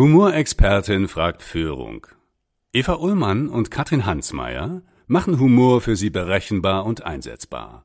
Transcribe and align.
Humorexpertin 0.00 1.08
fragt 1.08 1.42
Führung. 1.42 2.06
Eva 2.72 2.94
Ullmann 2.94 3.50
und 3.50 3.70
Katrin 3.70 4.06
Hansmeier 4.06 4.80
machen 5.06 5.38
Humor 5.38 5.82
für 5.82 5.94
Sie 5.94 6.08
berechenbar 6.08 6.86
und 6.86 7.04
einsetzbar. 7.04 7.84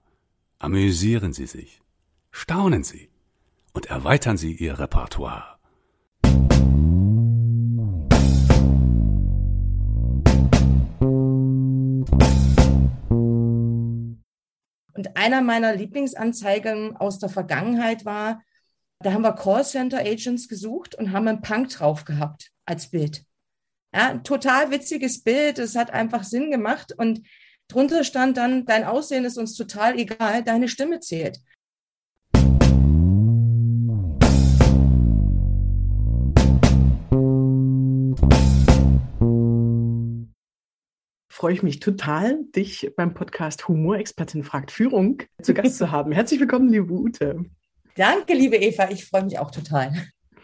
Amüsieren 0.58 1.34
Sie 1.34 1.46
sich, 1.46 1.82
staunen 2.32 2.86
Sie 2.86 3.10
und 3.74 3.88
erweitern 3.88 4.38
Sie 4.38 4.54
Ihr 4.54 4.80
Repertoire. 4.80 5.58
Und 14.94 15.18
einer 15.18 15.42
meiner 15.42 15.76
Lieblingsanzeigen 15.76 16.96
aus 16.96 17.20
der 17.20 17.28
Vergangenheit 17.28 18.06
war, 18.06 18.42
da 19.00 19.14
haben 19.14 19.24
wir 19.24 19.34
Callcenter 19.34 20.00
Agents 20.00 20.48
gesucht 20.48 20.96
und 20.96 21.12
haben 21.12 21.28
einen 21.28 21.42
Punk 21.42 21.70
drauf 21.70 22.06
gehabt 22.06 22.52
als 22.66 22.90
Bild. 22.90 23.26
Ja, 23.94 24.10
ein 24.10 24.24
total 24.24 24.72
witziges 24.72 25.24
Bild. 25.24 25.60
Es 25.60 25.76
hat 25.76 25.92
einfach 25.92 26.24
Sinn 26.24 26.52
gemacht 26.52 26.94
und 26.98 27.22
drunter 27.68 28.04
stand 28.04 28.38
dann, 28.38 28.66
dein 28.66 28.84
Aussehen 28.84 29.26
ist 29.26 29.38
uns 29.38 29.56
total 29.56 29.98
egal, 30.00 30.44
deine 30.44 30.68
Stimme 30.68 31.00
zählt. 31.00 31.40
freue 41.30 41.54
ich 41.54 41.64
mich 41.64 41.82
total, 41.82 42.46
dich 42.56 42.94
beim 42.96 43.14
Podcast 43.14 43.68
Humorexpertin 43.68 44.44
fragt 44.44 44.72
Führung 44.72 45.22
zu 45.42 45.54
Gast 45.54 45.78
zu 45.78 45.92
haben. 45.92 46.14
Herzlich 46.14 46.40
willkommen, 46.40 46.70
liebe 46.70 46.94
Ute. 46.94 47.46
Danke, 47.96 48.34
liebe 48.34 48.58
Eva. 48.58 48.90
Ich 48.92 49.06
freue 49.06 49.24
mich 49.24 49.40
auch 49.40 49.52
total. 49.52 49.94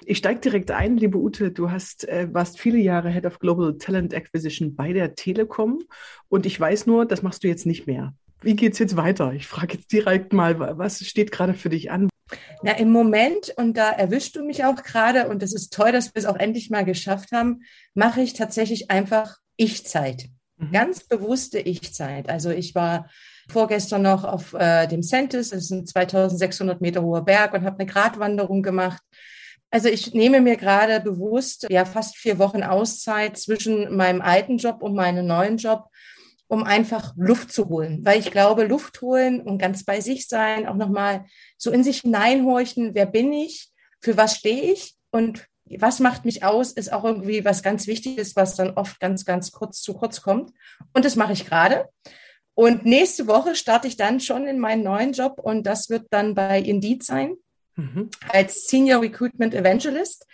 Ich 0.05 0.19
steige 0.19 0.39
direkt 0.39 0.71
ein, 0.71 0.95
liebe 0.95 1.17
Ute. 1.17 1.51
Du 1.51 1.69
hast, 1.69 2.07
äh, 2.07 2.27
warst 2.31 2.59
viele 2.59 2.79
Jahre 2.79 3.09
Head 3.09 3.25
of 3.25 3.39
Global 3.39 3.77
Talent 3.77 4.13
Acquisition 4.13 4.73
bei 4.75 4.93
der 4.93 5.15
Telekom 5.15 5.83
und 6.29 6.45
ich 6.45 6.59
weiß 6.59 6.87
nur, 6.87 7.05
das 7.05 7.21
machst 7.21 7.43
du 7.43 7.49
jetzt 7.49 7.65
nicht 7.65 7.87
mehr. 7.87 8.13
Wie 8.41 8.55
geht 8.55 8.73
es 8.73 8.79
jetzt 8.79 8.95
weiter? 8.95 9.33
Ich 9.33 9.47
frage 9.47 9.75
jetzt 9.75 9.91
direkt 9.91 10.33
mal, 10.33 10.59
was 10.77 11.05
steht 11.05 11.31
gerade 11.31 11.53
für 11.53 11.69
dich 11.69 11.91
an? 11.91 12.09
Na, 12.63 12.71
im 12.77 12.89
Moment, 12.91 13.53
und 13.57 13.75
da 13.75 13.91
erwischst 13.91 14.35
du 14.37 14.45
mich 14.45 14.63
auch 14.63 14.81
gerade, 14.81 15.27
und 15.27 15.43
es 15.43 15.53
ist 15.53 15.73
toll, 15.73 15.91
dass 15.91 16.15
wir 16.15 16.19
es 16.19 16.25
auch 16.25 16.37
endlich 16.37 16.69
mal 16.69 16.85
geschafft 16.85 17.33
haben, 17.33 17.63
mache 17.93 18.21
ich 18.21 18.33
tatsächlich 18.33 18.89
einfach 18.89 19.37
Ich-Zeit. 19.57 20.29
Mhm. 20.57 20.71
Ganz 20.71 21.03
bewusste 21.03 21.59
Ich-Zeit. 21.59 22.29
Also 22.29 22.49
ich 22.49 22.73
war 22.73 23.09
vorgestern 23.49 24.03
noch 24.03 24.23
auf 24.23 24.53
äh, 24.53 24.87
dem 24.87 25.03
Sentis, 25.03 25.49
das 25.49 25.63
ist 25.65 25.71
ein 25.71 25.85
2600 25.85 26.81
Meter 26.81 27.01
hoher 27.01 27.23
Berg 27.23 27.53
und 27.53 27.63
habe 27.63 27.79
eine 27.79 27.89
Gratwanderung 27.89 28.61
gemacht. 28.61 29.01
Also 29.69 29.87
ich 29.87 30.13
nehme 30.13 30.41
mir 30.41 30.57
gerade 30.57 30.99
bewusst 30.99 31.67
ja 31.69 31.85
fast 31.85 32.17
vier 32.17 32.39
Wochen 32.39 32.61
Auszeit 32.61 33.37
zwischen 33.37 33.95
meinem 33.95 34.21
alten 34.21 34.57
Job 34.57 34.83
und 34.83 34.95
meinem 34.95 35.25
neuen 35.25 35.57
Job, 35.57 35.85
um 36.47 36.63
einfach 36.63 37.13
Luft 37.15 37.53
zu 37.53 37.69
holen. 37.69 38.01
Weil 38.03 38.19
ich 38.19 38.31
glaube, 38.31 38.65
Luft 38.65 39.01
holen 39.01 39.41
und 39.41 39.57
ganz 39.57 39.85
bei 39.85 40.01
sich 40.01 40.27
sein, 40.27 40.67
auch 40.67 40.75
nochmal 40.75 41.25
so 41.57 41.71
in 41.71 41.83
sich 41.83 42.01
hineinhorchen, 42.01 42.93
wer 42.93 43.05
bin 43.05 43.31
ich, 43.31 43.69
für 44.01 44.17
was 44.17 44.35
stehe 44.35 44.73
ich 44.73 44.95
und 45.11 45.47
was 45.79 45.99
macht 45.99 46.25
mich 46.25 46.43
aus, 46.43 46.73
ist 46.73 46.91
auch 46.91 47.05
irgendwie 47.05 47.45
was 47.45 47.63
ganz 47.63 47.87
Wichtiges, 47.87 48.35
was 48.35 48.55
dann 48.55 48.71
oft 48.71 48.99
ganz, 48.99 49.23
ganz 49.25 49.51
kurz 49.51 49.81
zu 49.81 49.93
kurz 49.93 50.21
kommt. 50.21 50.51
Und 50.93 51.05
das 51.05 51.15
mache 51.15 51.33
ich 51.33 51.45
gerade. 51.45 51.87
Und 52.53 52.85
nächste 52.85 53.27
Woche 53.27 53.55
starte 53.55 53.87
ich 53.87 53.97
dann 53.97 54.19
schon 54.19 54.45
in 54.45 54.59
meinen 54.59 54.83
neuen 54.83 55.13
Job 55.13 55.39
und 55.41 55.63
das 55.63 55.89
wird 55.89 56.07
dann 56.11 56.35
bei 56.35 56.59
Indeed 56.59 57.03
sein, 57.03 57.35
mhm. 57.75 58.09
als 58.29 58.67
Senior 58.67 59.01
Recruitment 59.01 59.53
Evangelist, 59.53 60.27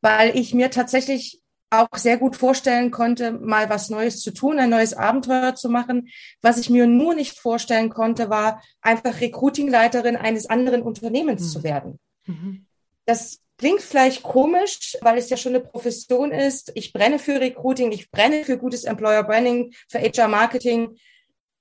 weil 0.00 0.36
ich 0.36 0.54
mir 0.54 0.70
tatsächlich 0.70 1.40
auch 1.70 1.88
sehr 1.94 2.18
gut 2.18 2.36
vorstellen 2.36 2.90
konnte, 2.90 3.30
mal 3.30 3.70
was 3.70 3.90
Neues 3.90 4.20
zu 4.20 4.32
tun, 4.32 4.58
ein 4.58 4.70
neues 4.70 4.92
Abenteuer 4.92 5.54
zu 5.54 5.68
machen. 5.68 6.08
Was 6.42 6.58
ich 6.58 6.68
mir 6.68 6.86
nur 6.86 7.14
nicht 7.14 7.38
vorstellen 7.38 7.90
konnte, 7.90 8.28
war 8.28 8.60
einfach 8.80 9.20
Recruitingleiterin 9.20 10.16
eines 10.16 10.50
anderen 10.50 10.82
Unternehmens 10.82 11.42
mhm. 11.42 11.46
zu 11.46 11.62
werden. 11.62 12.00
Mhm. 12.26 12.66
Das 13.06 13.38
klingt 13.56 13.82
vielleicht 13.82 14.22
komisch, 14.22 14.96
weil 15.00 15.18
es 15.18 15.30
ja 15.30 15.36
schon 15.36 15.54
eine 15.54 15.62
Profession 15.62 16.32
ist. 16.32 16.72
Ich 16.74 16.92
brenne 16.92 17.18
für 17.18 17.40
Recruiting, 17.40 17.92
ich 17.92 18.10
brenne 18.10 18.44
für 18.44 18.58
gutes 18.58 18.84
Employer 18.84 19.22
Branding, 19.22 19.72
für 19.88 20.00
HR 20.00 20.28
Marketing 20.28 20.96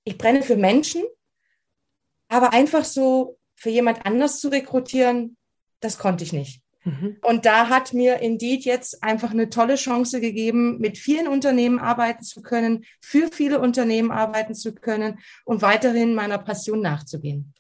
ich 0.04 0.18
brenne 0.18 0.42
für 0.42 0.56
Menschen, 0.56 1.04
aber 2.28 2.54
einfach 2.54 2.86
so 2.86 3.38
für 3.56 3.70
jemand 3.70 4.06
anders 4.06 4.40
zu 4.40 4.50
rekrutieren, 4.50 5.38
das 5.80 5.98
konnte 5.98 6.24
ich 6.24 6.34
nicht. 6.34 6.62
Mhm. 6.84 7.18
Und 7.22 7.46
da 7.46 7.70
hat 7.70 7.94
mir 7.94 8.20
Indeed 8.20 8.64
jetzt 8.64 9.04
einfach 9.04 9.32
eine 9.32 9.50
tolle 9.50 9.76
Chance 9.76 10.22
gegeben, 10.22 10.80
mit 10.80 10.98
vielen 10.98 11.28
Unternehmen 11.28 11.80
arbeiten 11.80 12.24
zu 12.24 12.42
können, 12.42 12.86
für 13.02 13.30
viele 13.32 13.60
Unternehmen 13.60 14.12
arbeiten 14.12 14.56
zu 14.56 14.74
können 14.74 15.20
und 15.46 15.62
weiterhin 15.62 16.16
meiner 16.16 16.38
Passion 16.38 16.82
nachzugehen. 16.82 17.54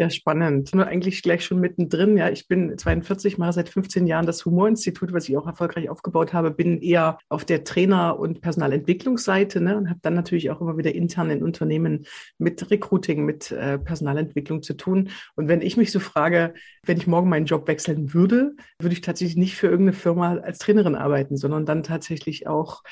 Ja, 0.00 0.08
spannend. 0.08 0.74
Nur 0.74 0.86
eigentlich 0.86 1.22
gleich 1.22 1.44
schon 1.44 1.60
mittendrin. 1.60 2.16
Ja, 2.16 2.30
ich 2.30 2.48
bin 2.48 2.78
42, 2.78 3.36
mache 3.36 3.52
seit 3.52 3.68
15 3.68 4.06
Jahren 4.06 4.24
das 4.24 4.46
Humorinstitut, 4.46 5.12
was 5.12 5.28
ich 5.28 5.36
auch 5.36 5.46
erfolgreich 5.46 5.90
aufgebaut 5.90 6.32
habe, 6.32 6.50
bin 6.50 6.80
eher 6.80 7.18
auf 7.28 7.44
der 7.44 7.64
Trainer- 7.64 8.18
und 8.18 8.40
Personalentwicklungsseite 8.40 9.60
ne, 9.60 9.76
und 9.76 9.90
habe 9.90 10.00
dann 10.00 10.14
natürlich 10.14 10.50
auch 10.50 10.62
immer 10.62 10.78
wieder 10.78 10.94
intern 10.94 11.28
in 11.28 11.42
Unternehmen 11.42 12.06
mit 12.38 12.70
Recruiting, 12.70 13.26
mit 13.26 13.50
äh, 13.52 13.78
Personalentwicklung 13.78 14.62
zu 14.62 14.72
tun. 14.72 15.10
Und 15.36 15.48
wenn 15.48 15.60
ich 15.60 15.76
mich 15.76 15.92
so 15.92 16.00
frage, 16.00 16.54
wenn 16.82 16.96
ich 16.96 17.06
morgen 17.06 17.28
meinen 17.28 17.44
Job 17.44 17.68
wechseln 17.68 18.14
würde, 18.14 18.52
würde 18.78 18.94
ich 18.94 19.02
tatsächlich 19.02 19.36
nicht 19.36 19.56
für 19.56 19.66
irgendeine 19.66 19.98
Firma 19.98 20.36
als 20.38 20.60
Trainerin 20.60 20.94
arbeiten, 20.94 21.36
sondern 21.36 21.66
dann 21.66 21.82
tatsächlich 21.82 22.46
auch 22.46 22.84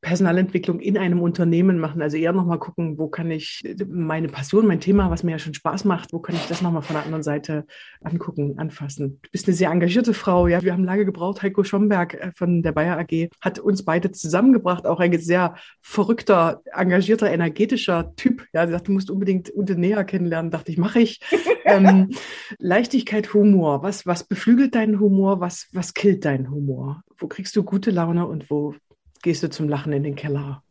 Personalentwicklung 0.00 0.78
in 0.78 0.96
einem 0.96 1.20
Unternehmen 1.20 1.78
machen. 1.78 2.00
Also 2.02 2.16
eher 2.16 2.32
nochmal 2.32 2.58
gucken, 2.58 2.98
wo 2.98 3.08
kann 3.08 3.30
ich 3.32 3.62
meine 3.88 4.28
Passion, 4.28 4.66
mein 4.66 4.80
Thema, 4.80 5.10
was 5.10 5.24
mir 5.24 5.32
ja 5.32 5.38
schon 5.40 5.54
Spaß 5.54 5.84
macht, 5.84 6.12
wo 6.12 6.20
kann 6.20 6.36
ich 6.36 6.46
das 6.46 6.62
nochmal 6.62 6.82
von 6.82 6.94
der 6.94 7.04
anderen 7.04 7.24
Seite 7.24 7.66
angucken, 8.02 8.58
anfassen. 8.58 9.18
Du 9.22 9.30
bist 9.32 9.48
eine 9.48 9.56
sehr 9.56 9.70
engagierte 9.70 10.14
Frau, 10.14 10.46
ja. 10.46 10.62
Wir 10.62 10.72
haben 10.72 10.84
lange 10.84 11.04
gebraucht. 11.04 11.42
Heiko 11.42 11.64
Schomberg 11.64 12.14
äh, 12.14 12.30
von 12.32 12.62
der 12.62 12.72
Bayer 12.72 12.96
AG 12.98 13.28
hat 13.40 13.58
uns 13.58 13.84
beide 13.84 14.12
zusammengebracht. 14.12 14.86
Auch 14.86 15.00
ein 15.00 15.18
sehr 15.18 15.56
verrückter, 15.80 16.62
engagierter, 16.72 17.30
energetischer 17.30 18.14
Typ. 18.14 18.46
Ja, 18.52 18.66
der 18.66 18.76
sagt, 18.76 18.88
du 18.88 18.92
musst 18.92 19.10
unbedingt 19.10 19.52
Ute 19.54 19.76
näher 19.76 20.04
kennenlernen. 20.04 20.52
Dachte 20.52 20.70
ich, 20.70 20.78
mache 20.78 21.00
ich. 21.00 21.20
ähm, 21.64 22.10
Leichtigkeit, 22.58 23.34
Humor. 23.34 23.82
Was, 23.82 24.06
was 24.06 24.22
beflügelt 24.22 24.76
deinen 24.76 25.00
Humor? 25.00 25.40
Was, 25.40 25.68
was 25.72 25.92
killt 25.92 26.24
deinen 26.24 26.50
Humor? 26.52 27.02
Wo 27.16 27.26
kriegst 27.26 27.56
du 27.56 27.64
gute 27.64 27.90
Laune 27.90 28.28
und 28.28 28.48
wo 28.48 28.74
gehst 29.22 29.42
du 29.42 29.50
zum 29.50 29.68
Lachen 29.68 29.92
in 29.92 30.02
den 30.02 30.14
Keller? 30.14 30.62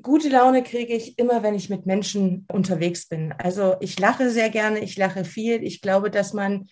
Gute 0.00 0.28
Laune 0.28 0.62
kriege 0.62 0.94
ich 0.94 1.18
immer, 1.18 1.42
wenn 1.42 1.54
ich 1.54 1.70
mit 1.70 1.84
Menschen 1.84 2.46
unterwegs 2.50 3.08
bin. 3.08 3.32
Also 3.36 3.76
ich 3.80 3.98
lache 3.98 4.30
sehr 4.30 4.48
gerne, 4.48 4.78
ich 4.80 4.96
lache 4.96 5.24
viel. 5.24 5.62
Ich 5.64 5.80
glaube, 5.80 6.10
dass 6.10 6.32
man 6.32 6.68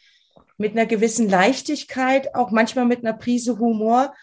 mit 0.59 0.73
einer 0.73 0.87
gewissen 0.87 1.29
Leichtigkeit, 1.29 2.35
auch 2.35 2.51
manchmal 2.51 2.87
mit 2.87 3.01
einer 3.01 3.17
Prise 3.17 3.59
Humor, 3.59 4.15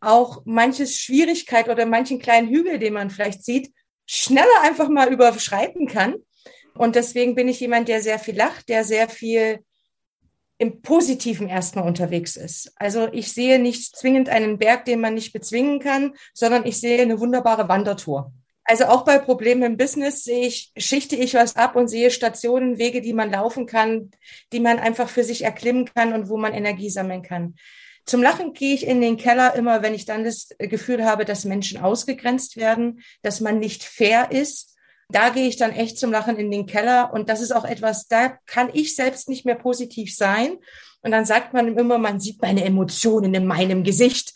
auch 0.00 0.42
manches 0.44 0.96
Schwierigkeit 0.96 1.68
oder 1.68 1.86
manchen 1.86 2.18
kleinen 2.18 2.48
Hügel, 2.48 2.78
den 2.78 2.94
man 2.94 3.10
vielleicht 3.10 3.44
sieht, 3.44 3.72
schneller 4.06 4.62
einfach 4.62 4.88
mal 4.88 5.12
überschreiten 5.12 5.86
kann. 5.86 6.16
Und 6.74 6.96
deswegen 6.96 7.34
bin 7.34 7.48
ich 7.48 7.60
jemand, 7.60 7.88
der 7.88 8.00
sehr 8.02 8.18
viel 8.18 8.36
lacht, 8.36 8.68
der 8.68 8.84
sehr 8.84 9.08
viel 9.08 9.60
im 10.58 10.82
Positiven 10.82 11.48
erstmal 11.48 11.86
unterwegs 11.86 12.36
ist. 12.36 12.72
Also 12.76 13.08
ich 13.12 13.32
sehe 13.32 13.58
nicht 13.58 13.96
zwingend 13.96 14.28
einen 14.28 14.58
Berg, 14.58 14.84
den 14.84 15.00
man 15.00 15.14
nicht 15.14 15.32
bezwingen 15.32 15.80
kann, 15.80 16.14
sondern 16.34 16.66
ich 16.66 16.78
sehe 16.78 17.02
eine 17.02 17.18
wunderbare 17.18 17.68
Wandertour. 17.68 18.32
Also 18.64 18.84
auch 18.84 19.04
bei 19.04 19.18
Problemen 19.18 19.62
im 19.62 19.76
Business 19.76 20.22
sehe 20.22 20.46
ich, 20.46 20.72
schichte 20.76 21.16
ich 21.16 21.34
was 21.34 21.56
ab 21.56 21.74
und 21.74 21.88
sehe 21.88 22.10
Stationen, 22.10 22.78
Wege, 22.78 23.00
die 23.00 23.12
man 23.12 23.30
laufen 23.30 23.66
kann, 23.66 24.12
die 24.52 24.60
man 24.60 24.78
einfach 24.78 25.08
für 25.08 25.24
sich 25.24 25.42
erklimmen 25.42 25.86
kann 25.92 26.12
und 26.12 26.28
wo 26.28 26.36
man 26.36 26.54
Energie 26.54 26.90
sammeln 26.90 27.22
kann. 27.22 27.56
Zum 28.04 28.22
Lachen 28.22 28.52
gehe 28.52 28.74
ich 28.74 28.86
in 28.86 29.00
den 29.00 29.16
Keller 29.16 29.54
immer, 29.54 29.82
wenn 29.82 29.94
ich 29.94 30.04
dann 30.04 30.24
das 30.24 30.48
Gefühl 30.58 31.04
habe, 31.04 31.24
dass 31.24 31.44
Menschen 31.44 31.80
ausgegrenzt 31.80 32.56
werden, 32.56 33.00
dass 33.22 33.40
man 33.40 33.58
nicht 33.58 33.84
fair 33.84 34.30
ist, 34.30 34.71
da 35.14 35.30
gehe 35.30 35.48
ich 35.48 35.56
dann 35.56 35.70
echt 35.70 35.98
zum 35.98 36.10
Lachen 36.10 36.36
in 36.36 36.50
den 36.50 36.66
Keller. 36.66 37.12
Und 37.12 37.28
das 37.28 37.40
ist 37.40 37.52
auch 37.52 37.64
etwas, 37.64 38.08
da 38.08 38.36
kann 38.46 38.70
ich 38.72 38.96
selbst 38.96 39.28
nicht 39.28 39.44
mehr 39.44 39.54
positiv 39.54 40.14
sein. 40.14 40.56
Und 41.02 41.10
dann 41.10 41.24
sagt 41.24 41.52
man 41.52 41.76
immer, 41.76 41.98
man 41.98 42.20
sieht 42.20 42.40
meine 42.40 42.64
Emotionen 42.64 43.34
in 43.34 43.46
meinem 43.46 43.84
Gesicht. 43.84 44.34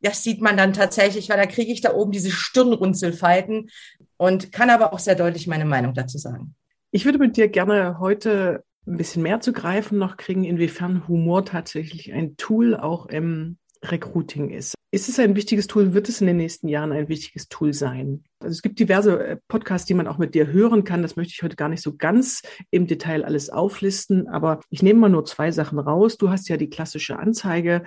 Das 0.00 0.22
sieht 0.22 0.40
man 0.40 0.56
dann 0.56 0.72
tatsächlich, 0.72 1.28
weil 1.28 1.38
da 1.38 1.46
kriege 1.46 1.72
ich 1.72 1.80
da 1.80 1.94
oben 1.94 2.12
diese 2.12 2.30
Stirnrunzelfalten 2.30 3.70
und 4.16 4.52
kann 4.52 4.70
aber 4.70 4.92
auch 4.92 4.98
sehr 4.98 5.14
deutlich 5.14 5.46
meine 5.46 5.64
Meinung 5.64 5.94
dazu 5.94 6.18
sagen. 6.18 6.54
Ich 6.90 7.04
würde 7.04 7.18
mit 7.18 7.36
dir 7.36 7.48
gerne 7.48 7.98
heute 7.98 8.64
ein 8.86 8.96
bisschen 8.96 9.22
mehr 9.22 9.40
zu 9.40 9.52
greifen 9.52 9.98
noch 9.98 10.16
kriegen, 10.16 10.44
inwiefern 10.44 11.06
Humor 11.08 11.44
tatsächlich 11.44 12.12
ein 12.12 12.36
Tool 12.36 12.76
auch 12.76 13.06
im 13.06 13.58
Recruiting 13.82 14.50
ist. 14.50 14.74
Ist 14.94 15.08
es 15.08 15.18
ein 15.18 15.36
wichtiges 15.36 15.68
Tool? 15.68 15.94
Wird 15.94 16.10
es 16.10 16.20
in 16.20 16.26
den 16.26 16.36
nächsten 16.36 16.68
Jahren 16.68 16.92
ein 16.92 17.08
wichtiges 17.08 17.48
Tool 17.48 17.72
sein? 17.72 18.24
Also 18.40 18.52
es 18.52 18.60
gibt 18.60 18.78
diverse 18.78 19.26
äh, 19.26 19.36
Podcasts, 19.48 19.86
die 19.86 19.94
man 19.94 20.06
auch 20.06 20.18
mit 20.18 20.34
dir 20.34 20.48
hören 20.48 20.84
kann. 20.84 21.00
Das 21.00 21.16
möchte 21.16 21.32
ich 21.34 21.42
heute 21.42 21.56
gar 21.56 21.70
nicht 21.70 21.80
so 21.80 21.96
ganz 21.96 22.42
im 22.70 22.86
Detail 22.86 23.24
alles 23.24 23.48
auflisten, 23.48 24.28
aber 24.28 24.60
ich 24.68 24.82
nehme 24.82 25.00
mal 25.00 25.08
nur 25.08 25.24
zwei 25.24 25.50
Sachen 25.50 25.78
raus. 25.78 26.18
Du 26.18 26.28
hast 26.28 26.50
ja 26.50 26.58
die 26.58 26.68
klassische 26.68 27.18
Anzeige 27.18 27.84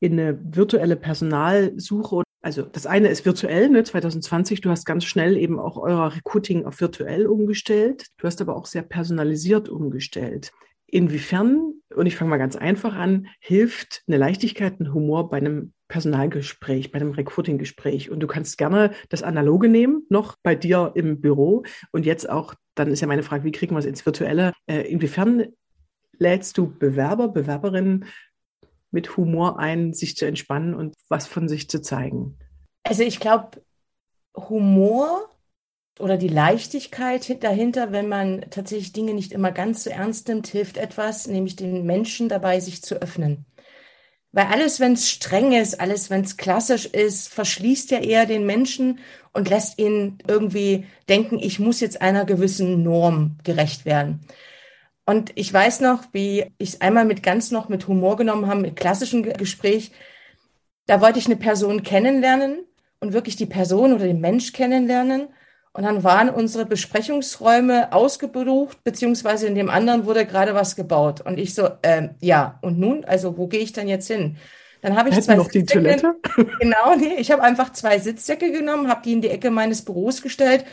in 0.00 0.18
eine 0.18 0.40
virtuelle 0.42 0.96
Personalsuche. 0.96 2.22
Also 2.40 2.62
das 2.62 2.86
eine 2.86 3.08
ist 3.08 3.26
virtuell, 3.26 3.68
ne, 3.68 3.84
2020, 3.84 4.62
du 4.62 4.70
hast 4.70 4.86
ganz 4.86 5.04
schnell 5.04 5.36
eben 5.36 5.58
auch 5.60 5.76
euer 5.76 6.14
Recruiting 6.14 6.64
auf 6.64 6.80
virtuell 6.80 7.26
umgestellt. 7.26 8.06
Du 8.16 8.26
hast 8.26 8.40
aber 8.40 8.56
auch 8.56 8.64
sehr 8.64 8.82
personalisiert 8.82 9.68
umgestellt. 9.68 10.50
Inwiefern, 10.86 11.74
und 11.94 12.06
ich 12.06 12.16
fange 12.16 12.30
mal 12.30 12.38
ganz 12.38 12.56
einfach 12.56 12.94
an, 12.94 13.26
hilft 13.38 14.02
eine 14.06 14.16
Leichtigkeit, 14.16 14.80
ein 14.80 14.94
Humor 14.94 15.28
bei 15.28 15.36
einem 15.36 15.74
Personalgespräch, 15.92 16.90
bei 16.90 16.98
einem 16.98 17.12
Recruiting-Gespräch. 17.12 18.10
Und 18.10 18.20
du 18.20 18.26
kannst 18.26 18.56
gerne 18.56 18.92
das 19.10 19.22
Analoge 19.22 19.68
nehmen, 19.68 20.06
noch 20.08 20.36
bei 20.42 20.54
dir 20.54 20.92
im 20.94 21.20
Büro. 21.20 21.64
Und 21.92 22.06
jetzt 22.06 22.30
auch, 22.30 22.54
dann 22.74 22.90
ist 22.90 23.02
ja 23.02 23.06
meine 23.06 23.22
Frage, 23.22 23.44
wie 23.44 23.52
kriegen 23.52 23.74
wir 23.74 23.78
es 23.78 23.84
ins 23.84 24.06
Virtuelle? 24.06 24.54
Äh, 24.66 24.90
inwiefern 24.90 25.48
lädst 26.16 26.56
du 26.56 26.66
Bewerber, 26.66 27.28
Bewerberinnen 27.28 28.06
mit 28.90 29.18
Humor 29.18 29.58
ein, 29.58 29.92
sich 29.92 30.16
zu 30.16 30.24
entspannen 30.24 30.74
und 30.74 30.94
was 31.10 31.26
von 31.26 31.46
sich 31.46 31.68
zu 31.68 31.82
zeigen? 31.82 32.38
Also 32.84 33.02
ich 33.02 33.20
glaube, 33.20 33.62
Humor 34.34 35.28
oder 36.00 36.16
die 36.16 36.28
Leichtigkeit 36.28 37.44
dahinter, 37.44 37.92
wenn 37.92 38.08
man 38.08 38.46
tatsächlich 38.48 38.94
Dinge 38.94 39.12
nicht 39.12 39.32
immer 39.32 39.52
ganz 39.52 39.84
so 39.84 39.90
ernst 39.90 40.28
nimmt, 40.28 40.46
hilft 40.46 40.78
etwas, 40.78 41.26
nämlich 41.26 41.54
den 41.54 41.84
Menschen 41.84 42.30
dabei, 42.30 42.60
sich 42.60 42.82
zu 42.82 42.94
öffnen. 42.94 43.44
Weil 44.32 44.46
alles, 44.46 44.80
wenn 44.80 44.94
es 44.94 45.10
streng 45.10 45.52
ist, 45.52 45.78
alles, 45.78 46.08
wenn 46.08 46.22
es 46.22 46.38
klassisch 46.38 46.86
ist, 46.86 47.28
verschließt 47.28 47.90
ja 47.90 47.98
eher 47.98 48.24
den 48.24 48.46
Menschen 48.46 48.98
und 49.32 49.50
lässt 49.50 49.78
ihn 49.78 50.18
irgendwie 50.26 50.86
denken, 51.08 51.38
ich 51.38 51.58
muss 51.58 51.80
jetzt 51.80 52.00
einer 52.00 52.24
gewissen 52.24 52.82
Norm 52.82 53.36
gerecht 53.44 53.84
werden. 53.84 54.20
Und 55.04 55.32
ich 55.34 55.52
weiß 55.52 55.80
noch, 55.80 56.04
wie 56.12 56.46
ich 56.58 56.70
es 56.70 56.80
einmal 56.80 57.04
mit 57.04 57.22
ganz 57.22 57.50
noch 57.50 57.68
mit 57.68 57.88
Humor 57.88 58.16
genommen 58.16 58.46
habe, 58.46 58.60
mit 58.60 58.76
klassischem 58.76 59.22
Gespräch. 59.22 59.92
Da 60.86 61.00
wollte 61.00 61.18
ich 61.18 61.26
eine 61.26 61.36
Person 61.36 61.82
kennenlernen 61.82 62.64
und 63.00 63.12
wirklich 63.12 63.36
die 63.36 63.46
Person 63.46 63.92
oder 63.92 64.06
den 64.06 64.20
Mensch 64.20 64.52
kennenlernen. 64.52 65.28
Und 65.74 65.84
dann 65.84 66.04
waren 66.04 66.28
unsere 66.28 66.66
Besprechungsräume 66.66 67.92
ausgebucht, 67.92 68.84
beziehungsweise 68.84 69.46
in 69.46 69.54
dem 69.54 69.70
anderen 69.70 70.04
wurde 70.04 70.26
gerade 70.26 70.54
was 70.54 70.76
gebaut. 70.76 71.22
Und 71.22 71.38
ich 71.38 71.54
so, 71.54 71.70
ähm, 71.82 72.10
ja, 72.20 72.58
und 72.60 72.78
nun, 72.78 73.04
also 73.04 73.38
wo 73.38 73.46
gehe 73.46 73.60
ich 73.60 73.72
denn 73.72 73.88
jetzt 73.88 74.06
hin? 74.06 74.36
Dann 74.82 74.96
habe 74.96 75.08
ich 75.08 75.14
Hätten 75.14 75.26
zwei 75.26 75.34
noch 75.36 75.48
die 75.48 75.64
Toilette? 75.64 76.16
Genau, 76.60 76.96
nee, 76.96 77.14
ich 77.18 77.30
habe 77.30 77.42
einfach 77.42 77.72
zwei 77.72 77.98
Sitzsäcke 78.00 78.50
genommen, 78.50 78.88
habe 78.88 79.02
die 79.02 79.12
in 79.12 79.22
die 79.22 79.28
Ecke 79.28 79.50
meines 79.50 79.82
Büros 79.82 80.22
gestellt 80.22 80.64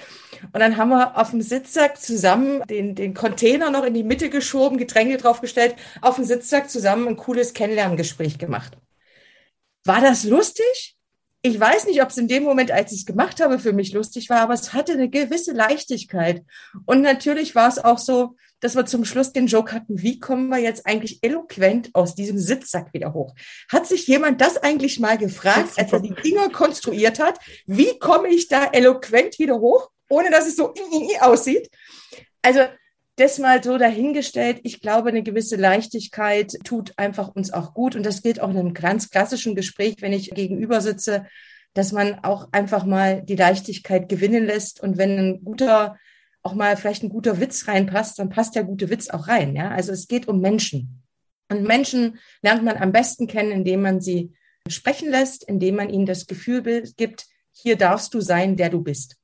und 0.52 0.60
dann 0.60 0.78
haben 0.78 0.90
wir 0.90 1.18
auf 1.18 1.30
dem 1.30 1.42
Sitzsack 1.42 1.98
zusammen 2.02 2.64
den, 2.70 2.96
den 2.96 3.14
Container 3.14 3.70
noch 3.70 3.86
in 3.86 3.94
die 3.94 4.04
Mitte 4.04 4.30
geschoben, 4.30 4.80
Getränke 4.80 5.18
draufgestellt, 5.18 5.76
auf 6.02 6.16
dem 6.16 6.26
Sitzsack 6.26 6.70
zusammen 6.70 7.08
ein 7.08 7.18
cooles 7.18 7.54
Kennenlerngespräch 7.54 8.40
gemacht. 8.40 8.78
War 9.86 10.02
das 10.02 10.24
lustig? 10.24 10.98
Ich 11.42 11.58
weiß 11.60 11.86
nicht, 11.86 12.02
ob 12.02 12.10
es 12.10 12.18
in 12.18 12.28
dem 12.28 12.44
Moment, 12.44 12.72
als 12.72 12.92
ich 12.92 13.00
es 13.00 13.06
gemacht 13.06 13.42
habe, 13.42 13.60
für 13.60 13.72
mich 13.72 13.94
lustig 13.94 14.30
war, 14.30 14.42
aber 14.42 14.54
es 14.54 14.74
hatte 14.74 14.94
eine 14.94 15.10
gewisse 15.10 15.54
Leichtigkeit. 15.54 16.44
Und 16.86 17.02
natürlich 17.02 17.56
war 17.56 17.70
es 17.70 17.80
auch 17.80 17.98
so, 17.98 18.36
dass 18.60 18.76
wir 18.76 18.86
zum 18.86 19.06
Schluss 19.06 19.32
den 19.32 19.48
Joke 19.48 19.72
hatten, 19.72 20.02
wie 20.02 20.20
kommen 20.20 20.50
wir 20.50 20.58
jetzt 20.58 20.86
eigentlich 20.86 21.20
eloquent 21.22 21.92
aus 21.94 22.14
diesem 22.14 22.38
Sitzsack 22.38 22.94
wieder 22.94 23.14
hoch? 23.14 23.34
Hat 23.72 23.88
sich 23.88 24.06
jemand 24.08 24.42
das 24.42 24.58
eigentlich 24.58 25.00
mal 25.00 25.18
gefragt, 25.18 25.78
als 25.78 25.94
er 25.94 26.02
die 26.02 26.14
Dinger 26.14 26.50
konstruiert 26.50 27.20
hat? 27.20 27.40
Wie 27.66 27.98
komme 28.00 28.28
ich 28.28 28.50
da 28.50 28.66
eloquent 28.66 29.40
wieder 29.40 29.60
hoch? 29.60 29.90
ohne 30.10 30.30
dass 30.32 30.48
es 30.48 30.58
so 30.58 30.74
aussieht. 31.22 31.70
Also 32.42 32.62
das 33.20 33.38
mal 33.38 33.64
so 33.64 33.78
dahingestellt. 33.78 34.62
Ich 34.64 34.82
glaube, 34.82 35.10
eine 35.10 35.24
gewisse 35.24 35.56
Leichtigkeit 35.56 36.58
tut 36.64 36.94
einfach 36.98 37.30
uns 37.36 37.52
auch 37.52 37.74
gut. 37.74 37.96
Und 37.96 38.06
das 38.06 38.22
gilt 38.22 38.40
auch 38.40 38.50
in 38.50 38.58
einem 38.58 38.74
ganz 38.74 39.10
klassischen 39.10 39.56
Gespräch, 39.56 39.98
wenn 40.00 40.14
ich 40.14 40.32
gegenüber 40.32 40.82
sitze, 40.82 41.26
dass 41.74 41.92
man 41.92 42.24
auch 42.24 42.50
einfach 42.52 42.86
mal 42.86 43.22
die 43.22 43.36
Leichtigkeit 43.36 44.10
gewinnen 44.10 44.46
lässt. 44.46 44.82
Und 44.82 44.98
wenn 44.98 45.18
ein 45.18 45.44
guter, 45.44 45.98
auch 46.42 46.54
mal 46.54 46.78
vielleicht 46.78 47.04
ein 47.04 47.10
guter 47.10 47.40
Witz 47.40 47.68
reinpasst, 47.68 48.20
dann 48.20 48.30
passt 48.30 48.56
der 48.56 48.64
gute 48.64 48.90
Witz 48.90 49.10
auch 49.10 49.28
rein. 49.28 49.56
Ja, 49.56 49.70
also 49.70 49.92
es 49.92 50.08
geht 50.08 50.28
um 50.28 50.40
Menschen. 50.40 51.04
Und 51.52 51.64
Menschen 51.64 52.20
lernt 52.42 52.64
man 52.64 52.78
am 52.78 52.92
besten 52.92 53.28
kennen, 53.28 53.52
indem 53.52 53.82
man 53.82 54.02
sie 54.02 54.34
sprechen 54.68 55.10
lässt, 55.10 55.44
indem 55.44 55.76
man 55.76 55.90
ihnen 55.90 56.06
das 56.06 56.28
Gefühl 56.28 56.84
gibt, 56.96 57.26
hier 57.52 57.76
darfst 57.76 58.14
du 58.14 58.22
sein, 58.22 58.56
der 58.56 58.70
du 58.70 58.82
bist. 58.82 59.19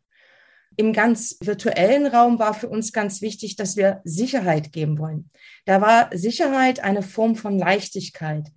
Im 0.77 0.94
ganz 0.94 1.38
virtuellen 1.42 2.07
Raum 2.07 2.39
war 2.39 2.54
für 2.54 2.68
uns 2.68 2.92
ganz 2.92 3.22
wichtig, 3.22 3.56
dass 3.56 3.77
wir 3.77 4.01
Sicherheit 4.04 4.72
geben 4.72 4.98
wollen. 5.00 5.30
Da 5.66 5.81
war 5.81 6.10
Sicherheit 6.13 6.81
eine 6.81 7.01
Form 7.01 7.36
von 7.36 7.57
Leichtigkeit. 7.57 8.51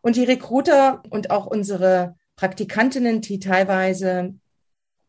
Und 0.00 0.16
die 0.16 0.24
Recruiter 0.24 1.02
und 1.10 1.30
auch 1.30 1.46
unsere 1.46 2.16
Praktikantinnen, 2.36 3.20
die 3.20 3.38
teilweise 3.38 4.34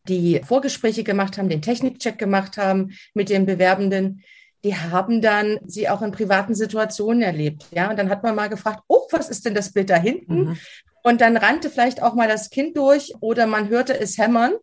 die 0.08 0.40
Vorgespräche 0.44 1.04
gemacht 1.04 1.38
haben, 1.38 1.48
den 1.48 1.62
Technikcheck 1.62 2.18
gemacht 2.18 2.56
haben 2.56 2.92
mit 3.14 3.28
den 3.28 3.46
Bewerbenden, 3.46 4.22
die 4.62 4.76
haben 4.76 5.20
dann 5.20 5.58
sie 5.66 5.88
auch 5.88 6.00
in 6.00 6.12
privaten 6.12 6.54
Situationen 6.54 7.22
erlebt. 7.22 7.66
Ja, 7.74 7.90
und 7.90 7.98
dann 7.98 8.08
hat 8.08 8.22
man 8.22 8.34
mal 8.34 8.48
gefragt, 8.48 8.80
oh, 8.88 9.06
was 9.10 9.28
ist 9.28 9.44
denn 9.44 9.54
das 9.54 9.72
Bild 9.72 9.90
da 9.90 9.96
hinten? 9.96 10.44
Mhm. 10.44 10.58
Und 11.02 11.20
dann 11.20 11.36
rannte 11.36 11.68
vielleicht 11.68 12.02
auch 12.02 12.14
mal 12.14 12.28
das 12.28 12.48
Kind 12.48 12.76
durch 12.78 13.12
oder 13.20 13.46
man 13.46 13.68
hörte 13.68 13.98
es 13.98 14.16
hämmern. 14.16 14.54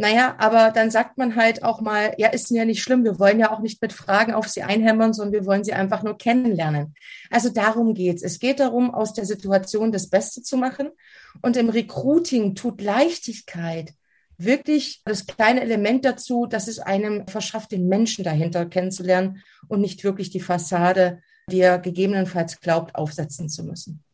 Naja, 0.00 0.36
aber 0.38 0.70
dann 0.70 0.92
sagt 0.92 1.18
man 1.18 1.34
halt 1.34 1.64
auch 1.64 1.80
mal, 1.80 2.14
ja, 2.18 2.28
ist 2.28 2.52
ja 2.52 2.64
nicht 2.64 2.84
schlimm. 2.84 3.02
Wir 3.02 3.18
wollen 3.18 3.40
ja 3.40 3.50
auch 3.50 3.58
nicht 3.58 3.82
mit 3.82 3.92
Fragen 3.92 4.32
auf 4.32 4.46
sie 4.46 4.62
einhämmern, 4.62 5.12
sondern 5.12 5.32
wir 5.32 5.44
wollen 5.44 5.64
sie 5.64 5.72
einfach 5.72 6.04
nur 6.04 6.16
kennenlernen. 6.16 6.94
Also 7.30 7.48
darum 7.48 7.94
geht's. 7.94 8.22
Es 8.22 8.38
geht 8.38 8.60
darum, 8.60 8.94
aus 8.94 9.12
der 9.12 9.24
Situation 9.24 9.90
das 9.90 10.08
Beste 10.08 10.40
zu 10.40 10.56
machen. 10.56 10.90
Und 11.42 11.56
im 11.56 11.68
Recruiting 11.68 12.54
tut 12.54 12.80
Leichtigkeit 12.80 13.92
wirklich 14.36 15.02
das 15.04 15.26
kleine 15.26 15.62
Element 15.62 16.04
dazu, 16.04 16.46
dass 16.46 16.68
es 16.68 16.78
einem 16.78 17.26
verschafft, 17.26 17.72
den 17.72 17.88
Menschen 17.88 18.22
dahinter 18.22 18.66
kennenzulernen 18.66 19.42
und 19.66 19.80
nicht 19.80 20.04
wirklich 20.04 20.30
die 20.30 20.38
Fassade, 20.38 21.22
die 21.50 21.58
er 21.58 21.80
gegebenenfalls 21.80 22.60
glaubt, 22.60 22.94
aufsetzen 22.94 23.48
zu 23.48 23.64
müssen. 23.64 24.04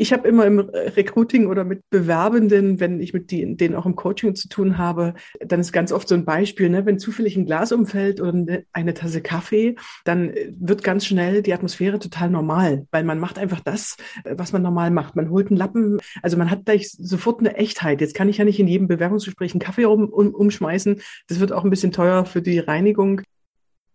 Ich 0.00 0.12
habe 0.12 0.28
immer 0.28 0.46
im 0.46 0.60
Recruiting 0.60 1.48
oder 1.48 1.64
mit 1.64 1.82
Bewerbenden, 1.90 2.78
wenn 2.78 3.00
ich 3.00 3.12
mit 3.12 3.32
denen 3.32 3.74
auch 3.74 3.84
im 3.84 3.96
Coaching 3.96 4.36
zu 4.36 4.48
tun 4.48 4.78
habe, 4.78 5.14
dann 5.40 5.58
ist 5.58 5.72
ganz 5.72 5.90
oft 5.90 6.06
so 6.06 6.14
ein 6.14 6.24
Beispiel, 6.24 6.70
ne, 6.70 6.86
wenn 6.86 7.00
zufällig 7.00 7.36
ein 7.36 7.46
Glas 7.46 7.72
umfällt 7.72 8.20
oder 8.20 8.62
eine 8.72 8.94
Tasse 8.94 9.20
Kaffee, 9.20 9.74
dann 10.04 10.32
wird 10.56 10.84
ganz 10.84 11.04
schnell 11.04 11.42
die 11.42 11.52
Atmosphäre 11.52 11.98
total 11.98 12.30
normal, 12.30 12.86
weil 12.92 13.02
man 13.02 13.18
macht 13.18 13.40
einfach 13.40 13.58
das, 13.58 13.96
was 14.24 14.52
man 14.52 14.62
normal 14.62 14.92
macht. 14.92 15.16
Man 15.16 15.30
holt 15.30 15.48
einen 15.48 15.56
Lappen, 15.56 15.98
also 16.22 16.36
man 16.36 16.48
hat 16.48 16.64
gleich 16.64 16.90
sofort 16.92 17.40
eine 17.40 17.56
Echtheit. 17.56 18.00
Jetzt 18.00 18.14
kann 18.14 18.28
ich 18.28 18.38
ja 18.38 18.44
nicht 18.44 18.60
in 18.60 18.68
jedem 18.68 18.86
Bewerbungsgespräch 18.86 19.52
einen 19.52 19.60
Kaffee 19.60 19.86
um, 19.86 20.08
um, 20.08 20.32
umschmeißen. 20.32 21.00
Das 21.26 21.40
wird 21.40 21.50
auch 21.50 21.64
ein 21.64 21.70
bisschen 21.70 21.90
teuer 21.90 22.24
für 22.24 22.40
die 22.40 22.60
Reinigung. 22.60 23.22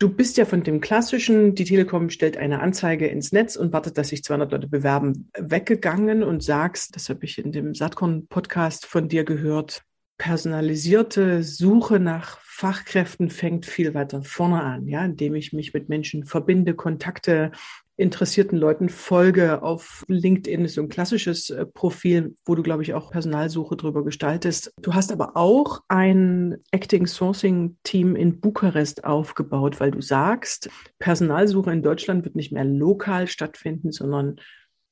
Du 0.04 0.10
bist 0.10 0.36
ja 0.36 0.44
von 0.44 0.64
dem 0.64 0.82
klassischen, 0.82 1.56
die 1.56 1.64
Telekom 1.64 2.10
stellt 2.10 2.36
eine 2.36 2.60
Anzeige 2.60 3.08
ins 3.08 3.32
Netz 3.32 3.56
und 3.56 3.72
wartet, 3.72 3.98
dass 3.98 4.10
sich 4.10 4.22
200 4.22 4.52
Leute 4.52 4.68
bewerben, 4.68 5.30
weggegangen 5.38 6.24
und 6.24 6.44
sagst, 6.44 6.98
das 6.98 7.08
habe 7.08 7.24
ich 7.24 7.38
in 7.38 7.54
dem 7.54 7.74
Satcon-Podcast 7.74 8.86
von 8.86 9.08
dir 9.08 9.24
gehört, 9.24 9.84
personalisierte 10.18 11.42
Suche 11.42 12.02
nach 12.02 12.38
Fachkräften 12.42 13.30
fängt 13.30 13.66
viel 13.66 13.94
weiter 13.94 14.24
vorne 14.24 14.62
an, 14.62 14.90
ja, 14.90 15.06
indem 15.06 15.36
ich 15.36 15.54
mich 15.54 15.74
mit 15.74 15.88
Menschen 15.88 16.26
verbinde, 16.26 16.74
Kontakte 16.74 17.54
interessierten 18.04 18.58
Leuten 18.58 18.90
folge. 18.90 19.64
Auf 19.64 20.04
LinkedIn 20.08 20.68
so 20.68 20.82
ein 20.82 20.90
klassisches 20.90 21.50
äh, 21.50 21.66
Profil, 21.66 22.36
wo 22.46 22.54
du, 22.54 22.62
glaube 22.62 22.84
ich, 22.84 22.94
auch 22.94 23.10
Personalsuche 23.10 23.76
drüber 23.76 24.04
gestaltest. 24.04 24.72
Du 24.82 24.94
hast 24.94 25.12
aber 25.12 25.36
auch 25.36 25.82
ein 25.88 26.58
Acting 26.72 27.08
Sourcing 27.08 27.78
Team 27.84 28.16
in 28.16 28.40
Bukarest 28.40 29.06
aufgebaut, 29.06 29.80
weil 29.80 29.92
du 29.92 30.02
sagst, 30.02 30.70
Personalsuche 31.00 31.72
in 31.72 31.82
Deutschland 31.82 32.26
wird 32.26 32.36
nicht 32.36 32.52
mehr 32.52 32.66
lokal 32.66 33.28
stattfinden, 33.28 33.92
sondern 33.92 34.36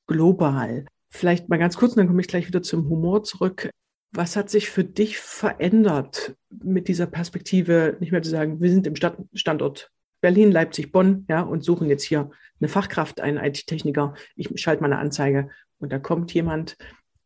global. 0.07 0.85
Vielleicht 1.09 1.49
mal 1.49 1.59
ganz 1.59 1.77
kurz, 1.77 1.95
dann 1.95 2.07
komme 2.07 2.21
ich 2.21 2.27
gleich 2.27 2.47
wieder 2.47 2.61
zum 2.61 2.89
Humor 2.89 3.23
zurück. 3.23 3.69
Was 4.13 4.35
hat 4.35 4.49
sich 4.49 4.69
für 4.69 4.83
dich 4.83 5.19
verändert 5.19 6.35
mit 6.49 6.87
dieser 6.87 7.07
Perspektive, 7.07 7.97
nicht 7.99 8.11
mehr 8.11 8.21
zu 8.21 8.29
sagen, 8.29 8.59
wir 8.61 8.69
sind 8.69 8.87
im 8.87 8.95
Standort 8.95 9.91
Berlin, 10.21 10.51
Leipzig, 10.51 10.91
Bonn, 10.91 11.25
ja, 11.29 11.41
und 11.41 11.63
suchen 11.63 11.89
jetzt 11.89 12.03
hier 12.03 12.29
eine 12.59 12.69
Fachkraft, 12.69 13.21
einen 13.21 13.37
IT-Techniker. 13.37 14.13
Ich 14.35 14.49
schalte 14.61 14.81
mal 14.81 14.91
eine 14.91 15.01
Anzeige 15.01 15.49
und 15.79 15.91
da 15.91 15.99
kommt 15.99 16.33
jemand 16.33 16.77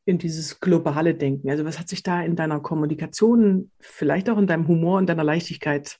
in 0.06 0.18
dieses 0.18 0.60
globale 0.60 1.14
Denken. 1.14 1.50
Also 1.50 1.66
was 1.66 1.80
hat 1.80 1.90
sich 1.90 2.04
da 2.04 2.22
in 2.22 2.36
deiner 2.36 2.60
Kommunikation, 2.60 3.72
vielleicht 3.80 4.30
auch 4.30 4.38
in 4.38 4.48
deinem 4.48 4.68
Humor 4.68 4.98
und 4.98 5.08
deiner 5.08 5.24
Leichtigkeit 5.24 5.98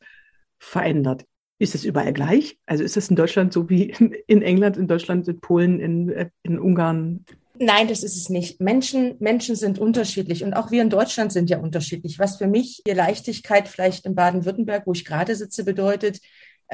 verändert? 0.60 1.26
Ist 1.58 1.76
es 1.76 1.86
überall 1.86 2.14
gleich? 2.14 2.60
Also 2.66 2.84
ist 2.84 2.98
es 2.98 3.10
in 3.10 3.16
Deutschland 3.16 3.52
so 3.52 3.70
wie 3.70 3.94
in 4.28 4.42
England, 4.42 4.78
in 4.78 4.88
Deutschland, 4.88 5.28
in 5.28 5.40
Polen, 5.40 5.80
in, 5.80 6.30
in 6.44 6.60
Ungarn? 6.60 7.26
Nein, 7.58 7.88
das 7.88 8.04
ist 8.04 8.18
es 8.18 8.30
nicht. 8.30 8.60
Menschen, 8.60 9.16
Menschen 9.20 9.56
sind 9.56 9.80
unterschiedlich 9.80 10.44
und 10.44 10.54
auch 10.54 10.72
wir 10.72 10.82
in 10.82 10.90
Deutschland 10.90 11.32
sind 11.32 11.50
ja 11.50 11.58
unterschiedlich. 11.58 12.20
Was 12.20 12.38
für 12.38 12.48
mich 12.48 12.84
die 12.86 12.92
Leichtigkeit 12.92 13.70
vielleicht 13.70 14.06
in 14.06 14.14
Baden-Württemberg, 14.14 14.86
wo 14.86 14.92
ich 14.92 15.06
gerade 15.06 15.36
sitze, 15.36 15.64
bedeutet, 15.64 16.20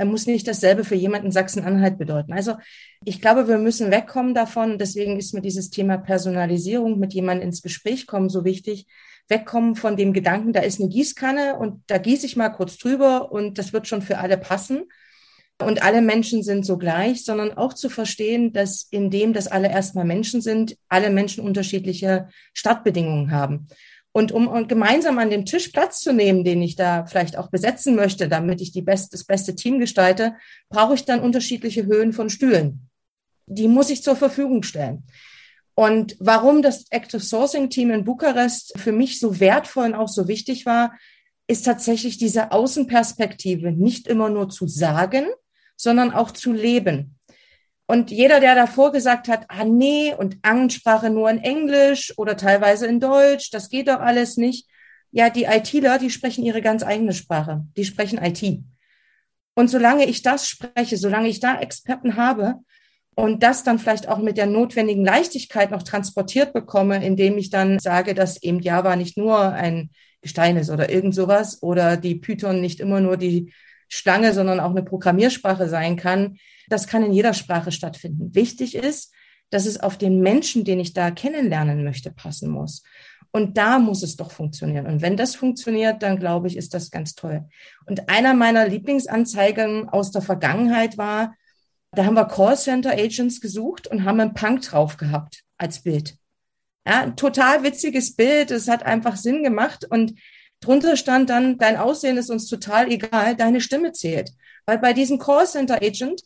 muss 0.06 0.26
nicht 0.26 0.48
dasselbe 0.48 0.84
für 0.84 0.96
jemanden 0.96 1.32
Sachsen-Anhalt 1.32 1.98
bedeuten. 1.98 2.34
Also 2.34 2.56
ich 3.04 3.22
glaube, 3.22 3.48
wir 3.48 3.58
müssen 3.58 3.92
wegkommen 3.92 4.34
davon. 4.34 4.78
Deswegen 4.78 5.18
ist 5.18 5.34
mir 5.34 5.42
dieses 5.42 5.70
Thema 5.70 5.98
Personalisierung, 5.98 7.00
mit 7.00 7.14
jemandem 7.14 7.48
ins 7.48 7.62
Gespräch 7.62 8.08
kommen, 8.08 8.30
so 8.30 8.46
wichtig. 8.46 8.88
Wegkommen 9.28 9.76
von 9.76 9.96
dem 9.96 10.14
Gedanken, 10.14 10.54
da 10.54 10.62
ist 10.62 10.80
eine 10.80 10.90
Gießkanne 10.90 11.58
und 11.58 11.84
da 11.88 11.98
gieße 11.98 12.26
ich 12.26 12.36
mal 12.36 12.50
kurz 12.50 12.78
drüber 12.78 13.32
und 13.32 13.58
das 13.58 13.72
wird 13.72 13.88
schon 13.88 14.02
für 14.02 14.18
alle 14.18 14.38
passen. 14.38 14.84
Und 15.62 15.84
alle 15.84 16.02
Menschen 16.02 16.44
sind 16.44 16.66
so 16.66 16.78
gleich, 16.78 17.24
sondern 17.24 17.56
auch 17.56 17.74
zu 17.74 17.90
verstehen, 17.90 18.52
dass 18.52 18.88
in 18.90 19.10
dem, 19.10 19.32
dass 19.32 19.48
alle 19.48 19.70
erstmal 19.70 20.06
Menschen 20.06 20.42
sind, 20.42 20.76
alle 20.90 21.10
Menschen 21.10 21.44
unterschiedliche 21.44 22.30
Startbedingungen 22.54 23.32
haben. 23.32 23.68
Und 24.14 24.34
um 24.34 24.68
gemeinsam 24.68 25.20
an 25.20 25.30
dem 25.30 25.46
Tisch 25.46 25.70
Platz 25.70 26.02
zu 26.02 26.12
nehmen, 26.12 26.44
den 26.44 26.62
ich 26.62 26.76
da 26.76 27.06
vielleicht 27.06 27.38
auch 27.38 27.50
besetzen 27.50 27.96
möchte, 27.96 28.28
damit 28.28 28.60
ich 28.60 28.74
die 28.74 28.82
best, 28.82 29.14
das 29.14 29.24
beste 29.24 29.56
Team 29.56 29.80
gestalte, 29.80 30.36
brauche 30.70 30.96
ich 30.96 31.06
dann 31.06 31.22
unterschiedliche 31.22 31.86
Höhen 31.86 32.12
von 32.12 32.30
Stühlen. 32.30 32.90
Die 33.46 33.70
muss 33.70 33.90
ich 33.90 34.04
zur 34.04 34.18
Verfügung 34.18 34.64
stellen. 34.64 35.04
Und 35.76 36.18
warum 36.20 36.62
das 36.62 36.86
Active 36.90 37.22
Sourcing 37.22 37.70
Team 37.70 37.92
in 37.92 38.04
Bukarest 38.04 38.74
für 38.78 38.92
mich 38.92 39.20
so 39.20 39.40
wertvoll 39.40 39.86
und 39.86 39.96
auch 39.96 40.10
so 40.10 40.28
wichtig 40.28 40.66
war, 40.66 40.94
ist 41.48 41.66
tatsächlich 41.66 42.18
diese 42.18 42.52
Außenperspektive 42.52 43.72
nicht 43.72 44.08
immer 44.08 44.30
nur 44.30 44.50
zu 44.50 44.68
sagen, 44.68 45.28
sondern 45.76 46.12
auch 46.12 46.32
zu 46.32 46.52
leben. 46.54 47.16
Und 47.88 48.12
jeder, 48.12 48.40
der 48.40 48.56
davor 48.56 48.92
gesagt 48.92 49.28
hat, 49.28 49.46
ah 49.50 49.66
nee, 49.66 50.14
und 50.14 50.38
Ansprache 50.44 51.10
nur 51.10 51.30
in 51.30 51.40
Englisch 51.40 52.14
oder 52.18 52.38
teilweise 52.38 52.88
in 52.88 53.00
Deutsch, 53.00 53.50
das 53.52 53.70
geht 53.70 53.88
doch 53.88 54.00
alles 54.00 54.38
nicht. 54.38 54.68
Ja, 55.12 55.30
die 55.30 55.44
ITler, 55.44 56.00
die 56.00 56.10
sprechen 56.10 56.46
ihre 56.46 56.62
ganz 56.62 56.84
eigene 56.84 57.14
Sprache. 57.14 57.66
Die 57.76 57.84
sprechen 57.84 58.18
IT. 58.24 58.64
Und 59.56 59.70
solange 59.70 60.06
ich 60.06 60.22
das 60.22 60.48
spreche, 60.48 60.98
solange 60.98 61.28
ich 61.28 61.42
da 61.42 61.60
Experten 61.60 62.16
habe 62.16 62.56
und 63.16 63.44
das 63.44 63.64
dann 63.64 63.80
vielleicht 63.80 64.08
auch 64.08 64.20
mit 64.20 64.38
der 64.38 64.46
notwendigen 64.46 65.04
Leichtigkeit 65.04 65.72
noch 65.72 65.84
transportiert 65.84 66.54
bekomme, 66.54 67.06
indem 67.06 67.38
ich 67.38 67.50
dann 67.50 67.80
sage, 67.80 68.14
dass 68.14 68.42
eben 68.42 68.62
Java 68.62 68.96
nicht 68.96 69.18
nur 69.18 69.38
ein 69.40 69.90
Gestein 70.22 70.56
ist 70.56 70.70
oder 70.70 70.90
irgend 70.90 71.14
sowas 71.14 71.62
oder 71.62 71.98
die 71.98 72.16
Python 72.16 72.62
nicht 72.62 72.80
immer 72.80 73.02
nur 73.02 73.18
die 73.18 73.54
Schlange, 73.94 74.34
sondern 74.34 74.62
auch 74.62 74.70
eine 74.70 74.84
Programmiersprache 74.84 75.68
sein 75.68 75.98
kann, 75.98 76.38
das 76.70 76.88
kann 76.88 77.04
in 77.04 77.12
jeder 77.12 77.34
Sprache 77.34 77.74
stattfinden. 77.74 78.34
Wichtig 78.34 78.76
ist, 78.76 79.14
dass 79.50 79.66
es 79.66 79.82
auf 79.82 79.98
den 79.98 80.22
Menschen, 80.22 80.64
den 80.64 80.80
ich 80.80 80.94
da 80.94 81.12
kennenlernen 81.12 81.84
möchte, 81.84 82.10
passen 82.10 82.50
muss. 82.50 82.84
Und 83.32 83.58
da 83.58 83.80
muss 83.80 84.02
es 84.02 84.16
doch 84.16 84.32
funktionieren. 84.32 84.86
Und 84.88 85.02
wenn 85.02 85.18
das 85.18 85.36
funktioniert, 85.36 86.02
dann 86.04 86.18
glaube 86.18 86.48
ich, 86.48 86.56
ist 86.56 86.74
das 86.74 86.90
ganz 86.90 87.16
toll. 87.16 87.44
Und 87.86 88.10
einer 88.10 88.34
meiner 88.34 88.66
Lieblingsanzeigen 88.66 89.90
aus 89.90 90.12
der 90.12 90.22
Vergangenheit 90.22 90.98
war, 90.98 91.36
da 91.92 92.06
haben 92.06 92.16
wir 92.16 92.26
Callcenter 92.26 92.92
Agents 92.92 93.42
gesucht 93.42 93.88
und 93.88 94.06
haben 94.06 94.22
einen 94.22 94.34
Punk 94.34 94.62
drauf 94.62 94.96
gehabt 94.96 95.44
als 95.58 95.84
Bild. 95.84 96.16
Ja, 96.88 97.12
total 97.12 97.64
witziges 97.64 98.16
Bild. 98.16 98.52
Es 98.52 98.70
hat 98.70 98.84
einfach 98.84 99.18
Sinn 99.18 99.44
gemacht. 99.44 99.86
Und 99.90 100.14
drunter 100.62 100.96
stand 100.96 101.30
dann, 101.30 101.58
dein 101.58 101.78
Aussehen 101.78 102.18
ist 102.18 102.30
uns 102.30 102.48
total 102.48 102.90
egal, 102.92 103.36
deine 103.36 103.60
Stimme 103.62 103.92
zählt. 103.92 104.32
Weil 104.66 104.78
bei 104.78 104.94
diesem 104.94 105.20
Callcenter 105.20 105.82
Agent 105.82 106.22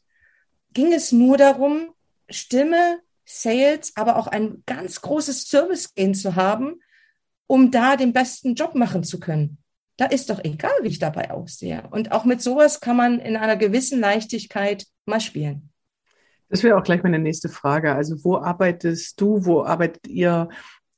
ging 0.74 0.94
es 0.94 1.12
nur 1.12 1.38
darum, 1.38 1.89
Stimme, 2.30 3.00
Sales, 3.25 3.94
aber 3.96 4.18
auch 4.18 4.27
ein 4.27 4.63
ganz 4.65 5.01
großes 5.01 5.48
Service-Gehen 5.48 6.13
zu 6.13 6.36
haben, 6.36 6.80
um 7.48 7.72
da 7.72 7.96
den 7.96 8.13
besten 8.13 8.56
Job 8.56 8.75
machen 8.75 9.04
zu 9.04 9.20
können. 9.20 9.58
Da 9.98 10.06
ist 10.06 10.30
doch 10.30 10.44
egal, 10.44 10.74
wie 10.82 10.89
ich 10.89 11.00
dabei 11.00 11.32
aussehe. 11.32 11.88
Und 11.92 12.12
auch 12.12 12.25
mit 12.25 12.42
sowas 12.42 12.82
kann 12.82 12.98
man 12.98 13.20
in 13.20 13.38
einer 13.38 13.56
gewissen 13.56 14.00
Leichtigkeit 14.00 14.86
mal 15.06 15.22
spielen. 15.22 15.72
Das 16.50 16.63
wäre 16.63 16.77
auch 16.77 16.84
gleich 16.84 17.01
meine 17.01 17.20
nächste 17.20 17.50
Frage. 17.50 17.94
Also 17.94 18.24
wo 18.24 18.38
arbeitest 18.38 19.20
du, 19.20 19.46
wo 19.46 19.63
arbeitet 19.63 20.08
ihr 20.08 20.50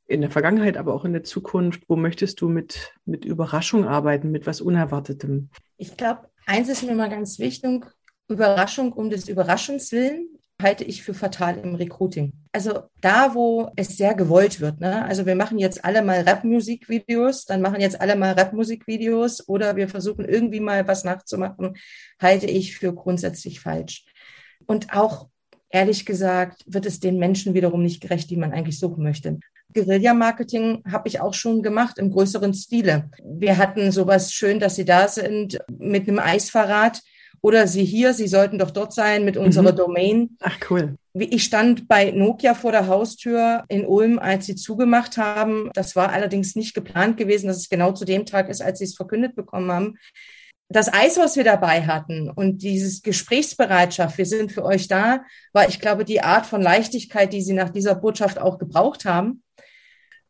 in 0.07 0.21
der 0.21 0.31
Vergangenheit, 0.31 0.77
aber 0.77 0.93
auch 0.93 1.05
in 1.05 1.13
der 1.13 1.23
Zukunft? 1.23 1.83
Wo 1.89 1.95
möchtest 1.95 2.41
du 2.41 2.49
mit, 2.49 2.93
mit 3.05 3.25
Überraschung 3.25 3.85
arbeiten, 3.85 4.31
mit 4.31 4.47
was 4.47 4.61
Unerwartetem? 4.61 5.49
Ich 5.77 5.95
glaube, 5.97 6.29
eins 6.45 6.69
ist 6.69 6.83
mir 6.83 6.95
mal 6.95 7.09
ganz 7.09 7.39
wichtig, 7.39 7.85
Überraschung 8.27 8.93
um 8.93 9.09
des 9.09 9.29
Überraschens 9.29 9.91
willen 9.91 10.37
halte 10.61 10.83
ich 10.83 11.03
für 11.03 11.13
fatal 11.13 11.57
im 11.57 11.75
Recruiting. 11.75 12.33
Also 12.51 12.83
da, 13.01 13.35
wo 13.35 13.71
es 13.75 13.89
sehr 13.89 14.15
gewollt 14.15 14.59
wird. 14.59 14.79
Ne? 14.79 15.05
Also 15.05 15.25
wir 15.25 15.35
machen 15.35 15.59
jetzt 15.59 15.85
alle 15.85 16.01
mal 16.01 16.21
Rap-Musikvideos, 16.21 17.45
dann 17.45 17.61
machen 17.61 17.79
jetzt 17.79 18.01
alle 18.01 18.15
mal 18.15 18.33
Rap-Musikvideos 18.33 19.47
oder 19.47 19.75
wir 19.75 19.87
versuchen 19.87 20.25
irgendwie 20.25 20.59
mal 20.59 20.87
was 20.87 21.03
nachzumachen, 21.03 21.77
halte 22.19 22.47
ich 22.47 22.75
für 22.75 22.93
grundsätzlich 22.93 23.59
falsch. 23.59 24.05
Und 24.65 24.93
auch 24.95 25.29
ehrlich 25.69 26.05
gesagt 26.05 26.63
wird 26.65 26.85
es 26.85 26.99
den 26.99 27.17
Menschen 27.17 27.53
wiederum 27.53 27.83
nicht 27.83 28.01
gerecht, 28.01 28.29
die 28.29 28.37
man 28.37 28.53
eigentlich 28.53 28.79
suchen 28.79 29.03
möchte. 29.03 29.39
Guerilla-Marketing 29.73 30.83
habe 30.91 31.07
ich 31.07 31.19
auch 31.19 31.33
schon 31.33 31.61
gemacht 31.61 31.99
im 31.99 32.11
größeren 32.11 32.53
Stile. 32.53 33.09
Wir 33.23 33.57
hatten 33.57 33.91
sowas 33.91 34.31
schön, 34.31 34.59
dass 34.59 34.75
Sie 34.75 34.85
da 34.85 35.07
sind 35.07 35.59
mit 35.77 36.07
einem 36.07 36.19
Eisverrat 36.19 37.01
oder 37.41 37.67
Sie 37.67 37.83
hier, 37.83 38.13
Sie 38.13 38.27
sollten 38.27 38.57
doch 38.57 38.71
dort 38.71 38.93
sein 38.93 39.25
mit 39.25 39.37
unserer 39.37 39.73
mhm. 39.73 39.77
Domain. 39.77 40.37
Ach 40.39 40.57
cool. 40.69 40.95
Ich 41.13 41.43
stand 41.43 41.87
bei 41.87 42.11
Nokia 42.11 42.53
vor 42.53 42.71
der 42.71 42.87
Haustür 42.87 43.63
in 43.69 43.85
Ulm, 43.85 44.19
als 44.19 44.45
sie 44.45 44.55
zugemacht 44.55 45.17
haben. 45.17 45.71
Das 45.73 45.95
war 45.95 46.11
allerdings 46.11 46.55
nicht 46.55 46.75
geplant 46.75 47.17
gewesen, 47.17 47.47
dass 47.47 47.57
es 47.57 47.69
genau 47.69 47.91
zu 47.91 48.05
dem 48.05 48.25
Tag 48.25 48.49
ist, 48.49 48.61
als 48.61 48.79
sie 48.79 48.85
es 48.85 48.95
verkündet 48.95 49.35
bekommen 49.35 49.71
haben. 49.71 49.97
Das 50.69 50.93
Eis, 50.93 51.17
was 51.17 51.37
wir 51.37 51.45
dabei 51.45 51.83
hatten 51.87 52.29
und 52.29 52.61
dieses 52.61 53.01
Gesprächsbereitschaft, 53.01 54.17
wir 54.17 54.25
sind 54.25 54.51
für 54.51 54.65
euch 54.65 54.89
da, 54.89 55.23
war, 55.53 55.69
ich 55.69 55.79
glaube, 55.79 56.03
die 56.03 56.21
Art 56.21 56.45
von 56.45 56.61
Leichtigkeit, 56.61 57.31
die 57.31 57.41
sie 57.41 57.53
nach 57.53 57.69
dieser 57.69 57.95
Botschaft 57.95 58.37
auch 58.37 58.57
gebraucht 58.57 59.05
haben. 59.05 59.43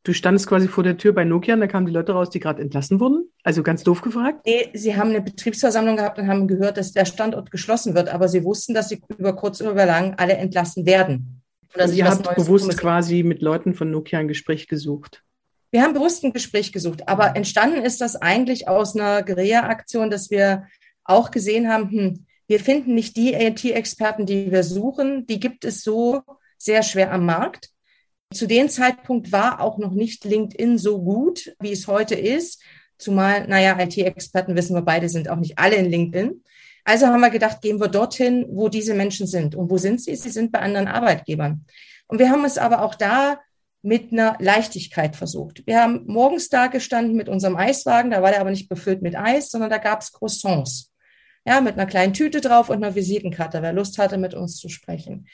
Du 0.03 0.13
standest 0.13 0.47
quasi 0.47 0.67
vor 0.67 0.83
der 0.83 0.95
Tür 0.95 1.11
bei 1.11 1.25
Nokia 1.25 1.55
und 1.55 1.59
da 1.59 1.67
kamen 1.67 1.87
die 1.87 1.91
Leute 1.91 2.13
raus, 2.13 2.29
die 2.29 2.39
gerade 2.39 2.61
entlassen 2.61 2.99
wurden? 2.99 3.29
Also 3.43 3.63
ganz 3.63 3.83
doof 3.83 4.01
gefragt? 4.01 4.45
Nee, 4.45 4.69
sie 4.73 4.95
haben 4.95 5.09
eine 5.09 5.21
Betriebsversammlung 5.21 5.97
gehabt 5.97 6.19
und 6.19 6.27
haben 6.27 6.47
gehört, 6.47 6.77
dass 6.77 6.93
der 6.93 7.05
Standort 7.05 7.51
geschlossen 7.51 7.95
wird, 7.95 8.07
aber 8.07 8.29
sie 8.29 8.43
wussten, 8.43 8.73
dass 8.73 8.89
sie 8.89 9.01
über 9.17 9.35
kurz 9.35 9.59
oder 9.59 9.71
über 9.71 9.85
lang 9.85 10.13
alle 10.17 10.35
entlassen 10.35 10.85
werden. 10.85 11.41
Oder 11.75 11.91
ihr 11.91 12.05
habt 12.05 12.35
bewusst 12.35 12.77
quasi 12.77 13.23
mit 13.23 13.41
Leuten 13.41 13.73
von 13.73 13.91
Nokia 13.91 14.19
ein 14.19 14.27
Gespräch 14.27 14.67
gesucht. 14.67 15.23
Wir 15.71 15.81
haben 15.81 15.93
bewusst 15.93 16.23
ein 16.23 16.33
Gespräch 16.33 16.71
gesucht, 16.71 17.07
aber 17.07 17.35
entstanden 17.35 17.83
ist 17.83 17.99
das 17.99 18.15
eigentlich 18.15 18.67
aus 18.67 18.95
einer 18.95 19.23
Guerilla-Aktion, 19.23 20.09
dass 20.09 20.29
wir 20.29 20.67
auch 21.03 21.31
gesehen 21.31 21.69
haben, 21.69 21.89
hm, 21.89 22.25
wir 22.47 22.59
finden 22.61 22.95
nicht 22.95 23.17
die 23.17 23.33
IT-Experten, 23.33 24.25
die 24.25 24.51
wir 24.51 24.63
suchen, 24.63 25.27
die 25.27 25.39
gibt 25.39 25.65
es 25.65 25.83
so 25.83 26.21
sehr 26.57 26.81
schwer 26.83 27.11
am 27.11 27.25
Markt. 27.25 27.69
Zu 28.33 28.47
dem 28.47 28.69
Zeitpunkt 28.69 29.31
war 29.31 29.61
auch 29.61 29.77
noch 29.77 29.91
nicht 29.91 30.23
LinkedIn 30.23 30.77
so 30.77 31.01
gut, 31.01 31.55
wie 31.59 31.71
es 31.71 31.87
heute 31.87 32.15
ist. 32.15 32.61
Zumal, 32.97 33.47
naja, 33.47 33.77
IT-Experten 33.79 34.55
wissen 34.55 34.75
wir 34.75 34.81
beide, 34.81 35.09
sind 35.09 35.29
auch 35.29 35.37
nicht 35.37 35.59
alle 35.59 35.75
in 35.75 35.85
LinkedIn. 35.85 36.43
Also 36.83 37.07
haben 37.07 37.19
wir 37.19 37.29
gedacht, 37.29 37.61
gehen 37.61 37.81
wir 37.81 37.89
dorthin, 37.89 38.45
wo 38.49 38.69
diese 38.69 38.93
Menschen 38.93 39.27
sind. 39.27 39.55
Und 39.55 39.69
wo 39.69 39.77
sind 39.77 40.01
sie? 40.01 40.15
Sie 40.15 40.29
sind 40.29 40.53
bei 40.53 40.59
anderen 40.59 40.87
Arbeitgebern. 40.87 41.65
Und 42.07 42.19
wir 42.19 42.29
haben 42.29 42.45
es 42.45 42.57
aber 42.57 42.81
auch 42.81 42.95
da 42.95 43.39
mit 43.81 44.11
einer 44.11 44.35
Leichtigkeit 44.39 45.15
versucht. 45.15 45.65
Wir 45.65 45.81
haben 45.81 46.03
morgens 46.07 46.49
da 46.49 46.67
gestanden 46.67 47.15
mit 47.15 47.29
unserem 47.29 47.55
Eiswagen, 47.55 48.11
da 48.11 48.21
war 48.21 48.31
der 48.31 48.41
aber 48.41 48.51
nicht 48.51 48.69
befüllt 48.69 49.01
mit 49.01 49.15
Eis, 49.15 49.49
sondern 49.49 49.69
da 49.69 49.77
gab 49.77 50.01
es 50.01 50.11
Croissants. 50.11 50.93
Ja, 51.45 51.61
mit 51.61 51.73
einer 51.73 51.85
kleinen 51.85 52.13
Tüte 52.13 52.41
drauf 52.41 52.69
und 52.69 52.77
einer 52.77 52.95
Visitenkarte, 52.95 53.61
wer 53.61 53.71
Lust 53.71 53.97
hatte, 53.97 54.17
mit 54.17 54.33
uns 54.33 54.57
zu 54.57 54.67
sprechen. 54.67 55.27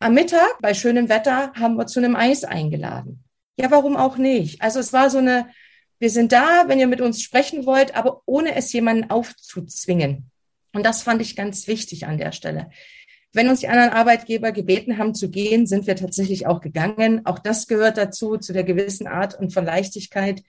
Am 0.00 0.14
Mittag 0.14 0.58
bei 0.62 0.74
schönem 0.74 1.08
Wetter 1.08 1.52
haben 1.54 1.76
wir 1.76 1.86
zu 1.86 1.98
einem 1.98 2.16
Eis 2.16 2.44
eingeladen. 2.44 3.24
Ja, 3.58 3.70
warum 3.70 3.96
auch 3.96 4.16
nicht? 4.16 4.62
Also 4.62 4.78
es 4.78 4.92
war 4.92 5.10
so 5.10 5.18
eine, 5.18 5.48
wir 5.98 6.10
sind 6.10 6.32
da, 6.32 6.64
wenn 6.68 6.78
ihr 6.78 6.86
mit 6.86 7.00
uns 7.00 7.20
sprechen 7.20 7.66
wollt, 7.66 7.96
aber 7.96 8.22
ohne 8.24 8.54
es 8.54 8.72
jemanden 8.72 9.10
aufzuzwingen. 9.10 10.30
Und 10.72 10.86
das 10.86 11.02
fand 11.02 11.20
ich 11.20 11.34
ganz 11.34 11.66
wichtig 11.66 12.06
an 12.06 12.18
der 12.18 12.32
Stelle. 12.32 12.70
Wenn 13.32 13.48
uns 13.48 13.60
die 13.60 13.68
anderen 13.68 13.90
Arbeitgeber 13.90 14.52
gebeten 14.52 14.98
haben 14.98 15.14
zu 15.14 15.30
gehen, 15.30 15.66
sind 15.66 15.86
wir 15.86 15.96
tatsächlich 15.96 16.46
auch 16.46 16.60
gegangen. 16.60 17.26
Auch 17.26 17.38
das 17.38 17.66
gehört 17.66 17.98
dazu, 17.98 18.36
zu 18.38 18.52
der 18.52 18.64
gewissen 18.64 19.06
Art 19.06 19.38
und 19.38 19.52
von 19.52 19.64
Leichtigkeit, 19.64 20.42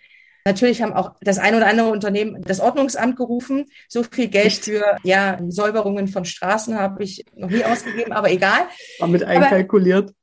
Natürlich 0.46 0.82
haben 0.82 0.94
auch 0.94 1.16
das 1.22 1.38
ein 1.38 1.56
oder 1.56 1.68
andere 1.68 1.90
Unternehmen 1.90 2.42
das 2.42 2.60
Ordnungsamt 2.60 3.18
gerufen. 3.18 3.66
So 3.88 4.04
viel 4.04 4.30
Geld 4.30 4.54
für 4.54 4.98
ja, 5.04 5.38
Säuberungen 5.48 6.08
von 6.08 6.26
Straßen 6.26 6.80
habe 6.80 7.04
ich 7.04 7.26
noch 7.36 7.50
nie 7.50 7.64
ausgegeben, 7.64 8.14
aber 8.14 8.32
egal. 8.32 8.62
War 9.00 9.08
mit 9.08 9.24
einkalkuliert. 9.24 10.14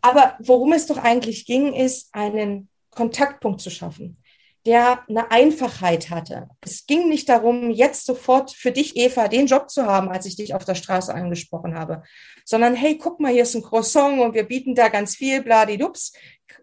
Aber, 0.00 0.22
aber 0.24 0.36
worum 0.40 0.72
es 0.72 0.86
doch 0.86 0.98
eigentlich 0.98 1.46
ging, 1.46 1.72
ist, 1.72 2.08
einen 2.12 2.68
Kontaktpunkt 2.90 3.60
zu 3.60 3.70
schaffen, 3.70 4.18
der 4.66 5.08
eine 5.08 5.30
Einfachheit 5.30 6.10
hatte. 6.10 6.48
Es 6.60 6.86
ging 6.86 7.08
nicht 7.08 7.28
darum, 7.28 7.70
jetzt 7.70 8.04
sofort 8.04 8.50
für 8.50 8.72
dich, 8.72 8.96
Eva, 8.96 9.28
den 9.28 9.46
Job 9.46 9.70
zu 9.70 9.86
haben, 9.86 10.08
als 10.08 10.26
ich 10.26 10.34
dich 10.34 10.54
auf 10.54 10.64
der 10.64 10.74
Straße 10.74 11.14
angesprochen 11.14 11.78
habe, 11.78 12.02
sondern 12.44 12.74
hey, 12.74 12.98
guck 12.98 13.20
mal, 13.20 13.32
hier 13.32 13.44
ist 13.44 13.54
ein 13.54 13.62
Croissant 13.62 14.20
und 14.20 14.34
wir 14.34 14.42
bieten 14.42 14.74
da 14.74 14.88
ganz 14.88 15.14
viel, 15.14 15.42
bladidups. 15.42 16.12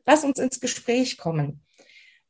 Lass 0.06 0.26
uns 0.26 0.38
ins 0.38 0.60
Gespräch 0.60 1.18
kommen. 1.18 1.62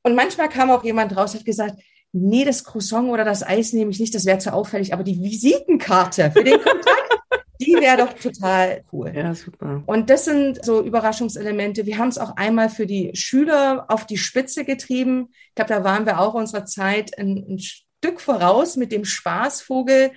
Und 0.03 0.15
manchmal 0.15 0.49
kam 0.49 0.69
auch 0.69 0.83
jemand 0.83 1.17
raus 1.17 1.33
und 1.33 1.39
hat 1.39 1.45
gesagt, 1.45 1.81
nee, 2.11 2.45
das 2.45 2.63
Croissant 2.63 3.09
oder 3.09 3.25
das 3.25 3.41
Eis 3.41 3.73
nehme 3.73 3.89
ich 3.89 3.99
nicht, 3.99 4.13
das 4.13 4.25
wäre 4.25 4.37
zu 4.37 4.53
auffällig, 4.53 4.93
aber 4.93 5.03
die 5.03 5.21
Visitenkarte 5.21 6.31
für 6.31 6.43
den 6.43 6.61
Kontakt, 6.63 7.19
die 7.63 7.73
wäre 7.73 7.97
doch 7.97 8.13
total 8.13 8.83
cool. 8.91 9.11
Ja, 9.15 9.33
super. 9.33 9.83
Und 9.85 10.09
das 10.09 10.25
sind 10.25 10.63
so 10.63 10.81
Überraschungselemente. 10.81 11.85
Wir 11.85 11.97
haben 11.97 12.09
es 12.09 12.17
auch 12.17 12.35
einmal 12.35 12.69
für 12.69 12.85
die 12.85 13.11
Schüler 13.13 13.85
auf 13.89 14.05
die 14.05 14.17
Spitze 14.17 14.65
getrieben. 14.65 15.29
Ich 15.49 15.55
glaube, 15.55 15.69
da 15.69 15.83
waren 15.83 16.05
wir 16.05 16.19
auch 16.19 16.33
unserer 16.33 16.65
Zeit 16.65 17.17
ein, 17.17 17.45
ein 17.49 17.59
Stück 17.59 18.21
voraus 18.21 18.75
mit 18.75 18.91
dem 18.91 19.05
Spaßvogel. 19.05 20.11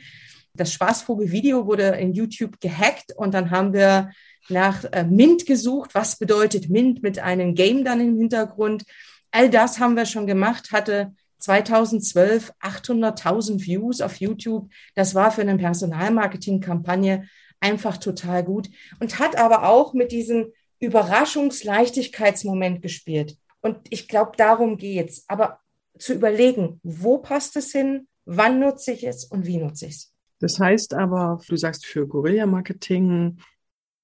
Das 0.54 0.72
Spaßvogel-Video 0.72 1.66
wurde 1.66 1.88
in 1.88 2.14
YouTube 2.14 2.60
gehackt 2.60 3.12
und 3.16 3.34
dann 3.34 3.50
haben 3.50 3.72
wir 3.72 4.10
nach 4.48 4.84
äh, 4.92 5.04
Mint 5.04 5.46
gesucht. 5.46 5.94
Was 5.94 6.18
bedeutet 6.18 6.68
Mint 6.68 7.02
mit 7.02 7.18
einem 7.18 7.54
Game 7.54 7.84
dann 7.84 8.00
im 8.00 8.16
Hintergrund? 8.16 8.84
All 9.30 9.50
das 9.50 9.78
haben 9.78 9.96
wir 9.96 10.06
schon 10.06 10.26
gemacht, 10.26 10.72
hatte 10.72 11.12
2012 11.38 12.52
800.000 12.60 13.60
Views 13.60 14.00
auf 14.00 14.16
YouTube. 14.16 14.70
Das 14.94 15.14
war 15.14 15.30
für 15.30 15.42
eine 15.42 15.56
Personalmarketing-Kampagne 15.56 17.28
einfach 17.60 17.96
total 17.96 18.44
gut 18.44 18.68
und 19.00 19.18
hat 19.18 19.36
aber 19.36 19.68
auch 19.68 19.94
mit 19.94 20.12
diesem 20.12 20.52
Überraschungsleichtigkeitsmoment 20.78 22.82
gespielt. 22.82 23.36
Und 23.60 23.78
ich 23.90 24.08
glaube, 24.08 24.32
darum 24.36 24.76
geht's. 24.76 25.24
Aber 25.28 25.60
zu 25.98 26.14
überlegen, 26.14 26.80
wo 26.82 27.18
passt 27.18 27.56
es 27.56 27.72
hin, 27.72 28.06
wann 28.24 28.60
nutze 28.60 28.92
ich 28.92 29.04
es 29.04 29.24
und 29.24 29.46
wie 29.46 29.56
nutze 29.56 29.86
ich 29.86 29.92
es. 29.92 30.12
Das 30.38 30.60
heißt 30.60 30.94
aber, 30.94 31.40
du 31.48 31.56
sagst 31.56 31.86
für 31.86 32.06
Guerilla-Marketing, 32.06 33.38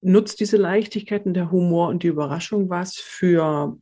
nutzt 0.01 0.39
diese 0.39 0.57
Leichtigkeit 0.57 1.25
und 1.25 1.35
der 1.35 1.51
Humor 1.51 1.89
und 1.89 2.03
die 2.03 2.07
Überraschung 2.07 2.69
was 2.69 2.95
für 2.95 3.77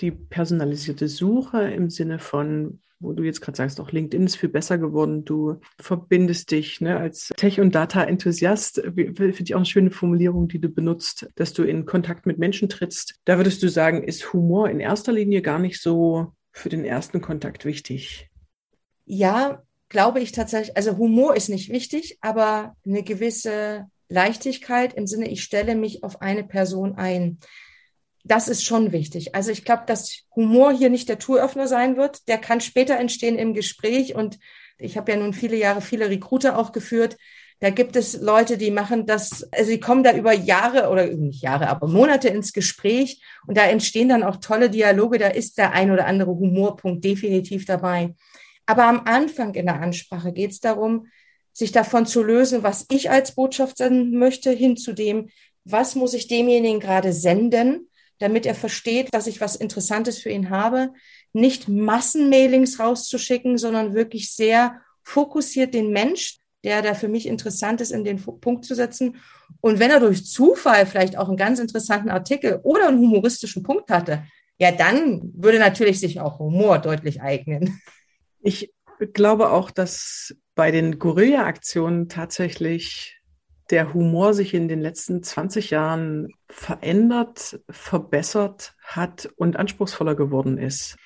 die 0.00 0.10
personalisierte 0.10 1.08
Suche 1.08 1.62
im 1.62 1.90
Sinne 1.90 2.18
von, 2.18 2.80
wo 2.98 3.12
du 3.12 3.22
jetzt 3.22 3.40
gerade 3.40 3.56
sagst, 3.56 3.80
auch 3.80 3.92
LinkedIn 3.92 4.26
ist 4.26 4.36
viel 4.36 4.48
besser 4.48 4.78
geworden. 4.78 5.24
Du 5.24 5.60
verbindest 5.80 6.50
dich 6.50 6.80
ne, 6.80 6.98
als 6.98 7.32
Tech- 7.36 7.60
und 7.60 7.74
Data-Enthusiast. 7.74 8.82
Finde 8.94 9.34
ich 9.38 9.54
auch 9.54 9.58
eine 9.58 9.66
schöne 9.66 9.90
Formulierung, 9.90 10.48
die 10.48 10.60
du 10.60 10.68
benutzt, 10.68 11.28
dass 11.36 11.52
du 11.52 11.62
in 11.62 11.86
Kontakt 11.86 12.26
mit 12.26 12.38
Menschen 12.38 12.68
trittst. 12.68 13.16
Da 13.24 13.38
würdest 13.38 13.62
du 13.62 13.68
sagen, 13.68 14.02
ist 14.04 14.32
Humor 14.32 14.68
in 14.68 14.80
erster 14.80 15.12
Linie 15.12 15.42
gar 15.42 15.58
nicht 15.58 15.80
so 15.80 16.32
für 16.52 16.68
den 16.68 16.84
ersten 16.84 17.20
Kontakt 17.20 17.64
wichtig? 17.64 18.28
Ja, 19.06 19.62
glaube 19.88 20.20
ich 20.20 20.32
tatsächlich. 20.32 20.76
Also 20.76 20.98
Humor 20.98 21.36
ist 21.36 21.48
nicht 21.48 21.70
wichtig, 21.70 22.18
aber 22.20 22.76
eine 22.84 23.02
gewisse 23.02 23.86
Leichtigkeit 24.08 24.92
im 24.94 25.06
Sinne, 25.06 25.28
ich 25.28 25.42
stelle 25.42 25.74
mich 25.74 26.02
auf 26.02 26.20
eine 26.20 26.44
Person 26.44 26.96
ein 26.96 27.38
das 28.24 28.48
ist 28.48 28.64
schon 28.64 28.92
wichtig. 28.92 29.34
Also 29.34 29.50
ich 29.50 29.64
glaube, 29.64 29.84
dass 29.86 30.24
Humor 30.36 30.72
hier 30.72 30.90
nicht 30.90 31.08
der 31.08 31.18
Touröffner 31.18 31.66
sein 31.66 31.96
wird. 31.96 32.28
Der 32.28 32.38
kann 32.38 32.60
später 32.60 32.96
entstehen 32.96 33.38
im 33.38 33.54
Gespräch. 33.54 34.14
Und 34.14 34.38
ich 34.78 34.96
habe 34.96 35.12
ja 35.12 35.18
nun 35.18 35.32
viele 35.32 35.56
Jahre 35.56 35.80
viele 35.80 36.10
Recruiter 36.10 36.58
auch 36.58 36.72
geführt. 36.72 37.16
Da 37.60 37.68
gibt 37.68 37.94
es 37.94 38.18
Leute, 38.18 38.56
die 38.56 38.70
machen 38.70 39.04
das, 39.04 39.46
also 39.52 39.70
sie 39.70 39.80
kommen 39.80 40.02
da 40.02 40.14
über 40.14 40.32
Jahre 40.32 40.88
oder 40.88 41.06
nicht 41.06 41.42
Jahre, 41.42 41.68
aber 41.68 41.88
Monate 41.88 42.28
ins 42.28 42.54
Gespräch 42.54 43.22
und 43.46 43.58
da 43.58 43.64
entstehen 43.64 44.08
dann 44.08 44.22
auch 44.22 44.36
tolle 44.36 44.70
Dialoge. 44.70 45.18
Da 45.18 45.28
ist 45.28 45.58
der 45.58 45.72
ein 45.72 45.90
oder 45.90 46.06
andere 46.06 46.30
Humorpunkt 46.30 47.04
definitiv 47.04 47.66
dabei. 47.66 48.14
Aber 48.64 48.84
am 48.84 49.02
Anfang 49.04 49.54
in 49.54 49.66
der 49.66 49.78
Ansprache 49.80 50.32
geht 50.32 50.52
es 50.52 50.60
darum, 50.60 51.08
sich 51.52 51.70
davon 51.70 52.06
zu 52.06 52.22
lösen, 52.22 52.62
was 52.62 52.86
ich 52.90 53.10
als 53.10 53.34
Botschaft 53.34 53.76
senden 53.76 54.18
möchte, 54.18 54.50
hin 54.52 54.78
zu 54.78 54.94
dem, 54.94 55.28
was 55.64 55.94
muss 55.96 56.14
ich 56.14 56.28
demjenigen 56.28 56.80
gerade 56.80 57.12
senden 57.12 57.89
damit 58.20 58.46
er 58.46 58.54
versteht, 58.54 59.12
dass 59.12 59.26
ich 59.26 59.40
was 59.40 59.56
Interessantes 59.56 60.18
für 60.18 60.30
ihn 60.30 60.50
habe, 60.50 60.92
nicht 61.32 61.68
Massenmailings 61.68 62.78
rauszuschicken, 62.78 63.58
sondern 63.58 63.94
wirklich 63.94 64.32
sehr 64.32 64.80
fokussiert 65.02 65.74
den 65.74 65.90
Mensch, 65.90 66.38
der 66.62 66.82
da 66.82 66.94
für 66.94 67.08
mich 67.08 67.26
interessant 67.26 67.80
ist, 67.80 67.90
in 67.90 68.04
den 68.04 68.22
Punkt 68.22 68.64
zu 68.64 68.74
setzen. 68.74 69.16
Und 69.60 69.78
wenn 69.78 69.90
er 69.90 70.00
durch 70.00 70.26
Zufall 70.26 70.86
vielleicht 70.86 71.16
auch 71.16 71.28
einen 71.28 71.38
ganz 71.38 71.58
interessanten 71.58 72.10
Artikel 72.10 72.60
oder 72.62 72.88
einen 72.88 72.98
humoristischen 72.98 73.62
Punkt 73.62 73.90
hatte, 73.90 74.24
ja, 74.58 74.70
dann 74.70 75.32
würde 75.34 75.58
natürlich 75.58 75.98
sich 76.00 76.20
auch 76.20 76.38
Humor 76.38 76.78
deutlich 76.78 77.22
eignen. 77.22 77.80
Ich 78.42 78.72
glaube 79.14 79.50
auch, 79.50 79.70
dass 79.70 80.36
bei 80.54 80.70
den 80.70 80.98
Gorilla-Aktionen 80.98 82.10
tatsächlich 82.10 83.19
der 83.70 83.94
Humor 83.94 84.34
sich 84.34 84.54
in 84.54 84.68
den 84.68 84.80
letzten 84.80 85.22
20 85.22 85.70
Jahren 85.70 86.28
verändert, 86.48 87.60
verbessert 87.70 88.74
hat 88.82 89.30
und 89.36 89.56
anspruchsvoller 89.56 90.14
geworden 90.14 90.58
ist. 90.58 90.96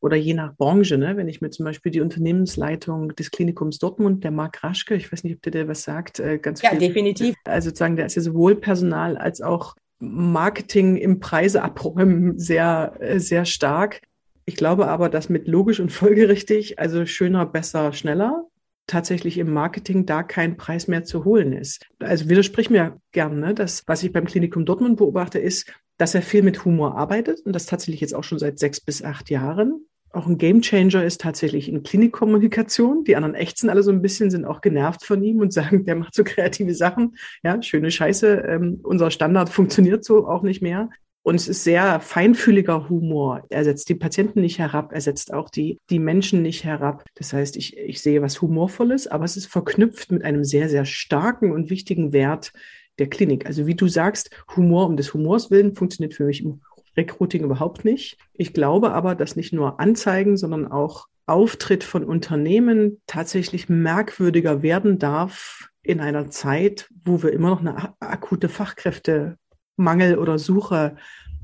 Oder 0.00 0.16
je 0.16 0.34
nach 0.34 0.56
Branche, 0.56 0.98
ne? 0.98 1.16
wenn 1.16 1.28
ich 1.28 1.40
mir 1.40 1.50
zum 1.50 1.64
Beispiel 1.64 1.92
die 1.92 2.00
Unternehmensleitung 2.00 3.14
des 3.14 3.30
Klinikums 3.30 3.78
Dortmund, 3.78 4.24
der 4.24 4.32
Marc 4.32 4.64
Raschke, 4.64 4.96
ich 4.96 5.12
weiß 5.12 5.22
nicht, 5.22 5.36
ob 5.36 5.42
der 5.42 5.52
dir 5.52 5.68
was 5.68 5.84
sagt, 5.84 6.18
äh, 6.18 6.38
ganz 6.38 6.60
ja, 6.60 6.70
viel. 6.70 6.82
Ja, 6.82 6.88
definitiv. 6.88 7.36
Also 7.44 7.68
sozusagen, 7.68 7.94
der 7.94 8.06
ist 8.06 8.16
ja 8.16 8.22
sowohl 8.22 8.56
Personal 8.56 9.16
als 9.16 9.40
auch 9.40 9.76
Marketing 10.00 10.96
im 10.96 11.20
Preise 11.20 11.62
abräumen 11.62 12.36
sehr, 12.36 12.96
äh, 12.98 13.20
sehr 13.20 13.44
stark. 13.44 14.00
Ich 14.44 14.56
glaube 14.56 14.88
aber, 14.88 15.08
dass 15.08 15.28
mit 15.28 15.46
logisch 15.46 15.78
und 15.78 15.92
folgerichtig, 15.92 16.80
also 16.80 17.06
schöner, 17.06 17.46
besser, 17.46 17.92
schneller, 17.92 18.48
tatsächlich 18.92 19.38
im 19.38 19.52
Marketing 19.52 20.04
da 20.06 20.22
kein 20.22 20.56
Preis 20.56 20.86
mehr 20.86 21.02
zu 21.02 21.24
holen 21.24 21.52
ist. 21.52 21.86
Also 21.98 22.28
widersprich 22.28 22.68
mir 22.68 23.00
gerne, 23.12 23.36
ne? 23.36 23.54
das, 23.54 23.82
was 23.86 24.02
ich 24.02 24.12
beim 24.12 24.26
Klinikum 24.26 24.66
Dortmund 24.66 24.98
beobachte, 24.98 25.38
ist, 25.38 25.72
dass 25.96 26.14
er 26.14 26.22
viel 26.22 26.42
mit 26.42 26.64
Humor 26.64 26.96
arbeitet 26.96 27.40
und 27.40 27.54
das 27.54 27.66
tatsächlich 27.66 28.02
jetzt 28.02 28.14
auch 28.14 28.24
schon 28.24 28.38
seit 28.38 28.58
sechs 28.58 28.80
bis 28.80 29.02
acht 29.02 29.30
Jahren. 29.30 29.86
Auch 30.10 30.26
ein 30.26 30.36
Gamechanger 30.36 31.02
ist 31.04 31.22
tatsächlich 31.22 31.70
in 31.70 31.82
Klinikkommunikation. 31.82 33.04
Die 33.04 33.16
anderen 33.16 33.34
Ächzen 33.34 33.70
alle 33.70 33.82
so 33.82 33.90
ein 33.90 34.02
bisschen, 34.02 34.30
sind 34.30 34.44
auch 34.44 34.60
genervt 34.60 35.06
von 35.06 35.22
ihm 35.22 35.38
und 35.38 35.52
sagen, 35.54 35.86
der 35.86 35.96
macht 35.96 36.14
so 36.14 36.22
kreative 36.22 36.74
Sachen. 36.74 37.16
Ja, 37.42 37.62
schöne 37.62 37.90
Scheiße. 37.90 38.44
Ähm, 38.46 38.80
unser 38.82 39.10
Standard 39.10 39.48
funktioniert 39.48 40.04
so 40.04 40.26
auch 40.26 40.42
nicht 40.42 40.60
mehr. 40.60 40.90
Und 41.24 41.36
es 41.36 41.46
ist 41.46 41.62
sehr 41.62 42.00
feinfühliger 42.00 42.88
Humor. 42.88 43.44
Er 43.48 43.62
setzt 43.64 43.88
die 43.88 43.94
Patienten 43.94 44.40
nicht 44.40 44.58
herab, 44.58 44.92
er 44.92 45.00
setzt 45.00 45.32
auch 45.32 45.50
die, 45.50 45.78
die 45.88 46.00
Menschen 46.00 46.42
nicht 46.42 46.64
herab. 46.64 47.04
Das 47.14 47.32
heißt, 47.32 47.56
ich, 47.56 47.76
ich 47.76 48.02
sehe 48.02 48.22
was 48.22 48.42
Humorvolles, 48.42 49.06
aber 49.06 49.24
es 49.24 49.36
ist 49.36 49.46
verknüpft 49.46 50.10
mit 50.10 50.24
einem 50.24 50.42
sehr, 50.42 50.68
sehr 50.68 50.84
starken 50.84 51.52
und 51.52 51.70
wichtigen 51.70 52.12
Wert 52.12 52.52
der 52.98 53.08
Klinik. 53.08 53.46
Also 53.46 53.66
wie 53.66 53.74
du 53.76 53.86
sagst, 53.86 54.30
Humor 54.56 54.86
um 54.86 54.96
des 54.96 55.14
Humors 55.14 55.50
willen 55.50 55.74
funktioniert 55.74 56.14
für 56.14 56.24
mich 56.24 56.42
im 56.44 56.60
Recruiting 56.96 57.44
überhaupt 57.44 57.84
nicht. 57.84 58.18
Ich 58.34 58.52
glaube 58.52 58.92
aber, 58.92 59.14
dass 59.14 59.36
nicht 59.36 59.52
nur 59.52 59.80
Anzeigen, 59.80 60.36
sondern 60.36 60.70
auch 60.70 61.06
Auftritt 61.26 61.84
von 61.84 62.04
Unternehmen 62.04 63.00
tatsächlich 63.06 63.68
merkwürdiger 63.68 64.62
werden 64.62 64.98
darf 64.98 65.68
in 65.82 66.00
einer 66.00 66.30
Zeit, 66.30 66.88
wo 67.04 67.22
wir 67.22 67.32
immer 67.32 67.50
noch 67.50 67.60
eine 67.60 67.94
akute 68.00 68.48
Fachkräfte 68.48 69.38
Mangel 69.76 70.18
oder 70.18 70.38
Suche 70.38 70.96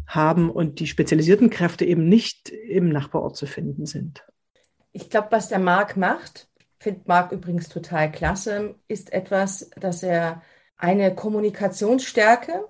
haben 0.06 0.50
und 0.50 0.80
die 0.80 0.86
spezialisierten 0.86 1.50
Kräfte 1.50 1.84
eben 1.84 2.08
nicht 2.08 2.48
im 2.48 2.88
Nachbarort 2.88 3.36
zu 3.36 3.46
finden 3.46 3.86
sind. 3.86 4.24
Ich 4.92 5.10
glaube, 5.10 5.28
was 5.30 5.48
der 5.48 5.58
Marc 5.58 5.96
macht, 5.96 6.48
finde 6.78 7.02
Marc 7.06 7.32
übrigens 7.32 7.68
total 7.68 8.10
klasse, 8.10 8.74
ist 8.88 9.12
etwas, 9.12 9.70
dass 9.76 10.02
er 10.02 10.42
eine 10.76 11.14
Kommunikationsstärke 11.14 12.64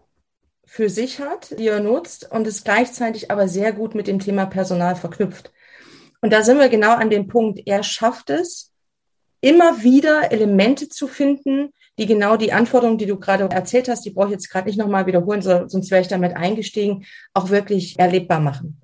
für 0.65 0.91
sich 0.91 1.21
hat, 1.21 1.59
die 1.59 1.69
er 1.69 1.81
nutzt 1.81 2.31
und 2.31 2.47
es 2.47 2.65
gleichzeitig 2.65 3.31
aber 3.31 3.49
sehr 3.49 3.73
gut 3.73 3.95
mit 3.95 4.07
dem 4.07 4.19
Thema 4.19 4.47
Personal 4.47 4.97
verknüpft. 4.97 5.53
Und 6.21 6.33
da 6.33 6.43
sind 6.43 6.59
wir 6.59 6.69
genau 6.69 6.95
an 6.95 7.11
dem 7.11 7.29
Punkt. 7.29 7.61
Er 7.65 7.83
schafft 7.83 8.31
es, 8.31 8.73
immer 9.41 9.83
wieder 9.83 10.33
Elemente 10.33 10.89
zu 10.89 11.07
finden, 11.07 11.73
die 11.99 12.07
genau 12.07 12.37
die 12.37 12.53
Anforderungen, 12.53 12.99
die 12.99 13.07
du 13.07 13.19
gerade 13.19 13.45
erzählt 13.45 13.89
hast, 13.89 14.05
die 14.05 14.11
brauche 14.11 14.27
ich 14.27 14.33
jetzt 14.33 14.51
gerade 14.51 14.69
nicht 14.69 14.79
nochmal 14.79 15.07
wiederholen, 15.07 15.43
sonst 15.43 15.91
wäre 15.91 16.01
ich 16.01 16.09
damit 16.09 16.37
eingestiegen, 16.37 17.05
auch 17.35 17.51
wirklich 17.51 17.99
erlebbar 17.99 18.41
machen. 18.41 18.81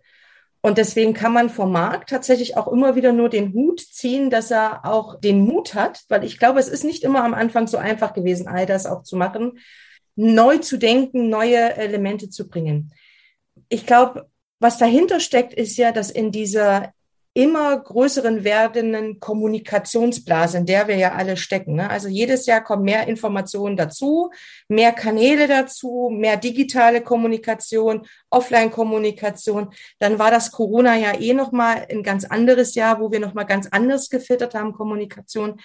Und 0.61 0.79
deswegen 0.79 1.12
kann 1.12 1.35
man 1.35 1.50
vom 1.50 1.72
Markt 1.72 2.09
tatsächlich 2.09 2.57
auch 2.57 2.68
immer 2.68 2.96
wieder 2.96 3.12
nur 3.12 3.29
den 3.29 3.53
Hut 3.53 3.81
ziehen, 3.81 4.31
dass 4.31 4.50
er 4.50 4.87
auch 4.87 5.20
den 5.20 5.42
Mut 5.42 5.74
hat, 5.74 6.05
weil 6.09 6.24
ich 6.24 6.38
glaube, 6.38 6.59
es 6.59 6.68
ist 6.68 6.85
nicht 6.85 7.05
immer 7.05 7.22
am 7.22 7.35
Anfang 7.35 7.66
so 7.66 7.77
einfach 7.77 8.14
gewesen, 8.14 8.48
all 8.48 8.64
das 8.64 8.87
auch 8.87 9.03
zu 9.03 9.16
machen, 9.16 9.59
neu 10.16 10.57
zu 10.57 10.79
denken, 10.79 11.29
neue 11.29 11.77
Elemente 11.77 12.31
zu 12.31 12.48
bringen. 12.48 12.94
Ich 13.68 13.85
glaube, 13.85 14.27
was 14.59 14.79
dahinter 14.79 15.20
steckt, 15.20 15.53
ist 15.53 15.77
ja, 15.77 15.92
dass 15.92 16.11
in 16.11 16.33
dieser 16.33 16.93
immer 17.35 17.77
größeren 17.77 18.44
werdenden 18.44 19.18
Kommunikationsblase, 19.18 20.59
in 20.59 20.66
der 20.66 20.87
wir 20.87 20.97
ja 20.97 21.12
alle 21.12 21.37
stecken. 21.37 21.75
Ne? 21.75 21.90
Also 21.90 22.07
jedes 22.07 22.47
Jahr 22.47 22.62
kommen 22.62 22.85
mehr 22.85 23.09
Informationen 23.09 23.77
dazu, 23.77 24.31
mehr 24.68 24.92
Kanäle 24.92 25.49
dazu, 25.49 26.11
mehr 26.12 26.37
digitale 26.37 27.03
Kommunikation, 27.03 28.07
Offline-Kommunikation. 28.31 29.75
Dann 29.99 30.20
war 30.20 30.31
das 30.31 30.53
Corona 30.53 30.97
ja 30.97 31.18
eh 31.18 31.35
noch 31.35 31.51
mal 31.51 31.85
ein 31.90 32.05
ganz 32.05 32.25
anderes 32.25 32.77
Jahr, 32.77 33.01
wo 33.01 33.11
wir 33.11 33.18
noch 33.18 33.35
mal 33.35 33.44
ganz 33.44 33.66
anders 33.66 34.11
gefiltert 34.11 34.55
haben 34.55 34.73
Kommunikation. 34.73 35.61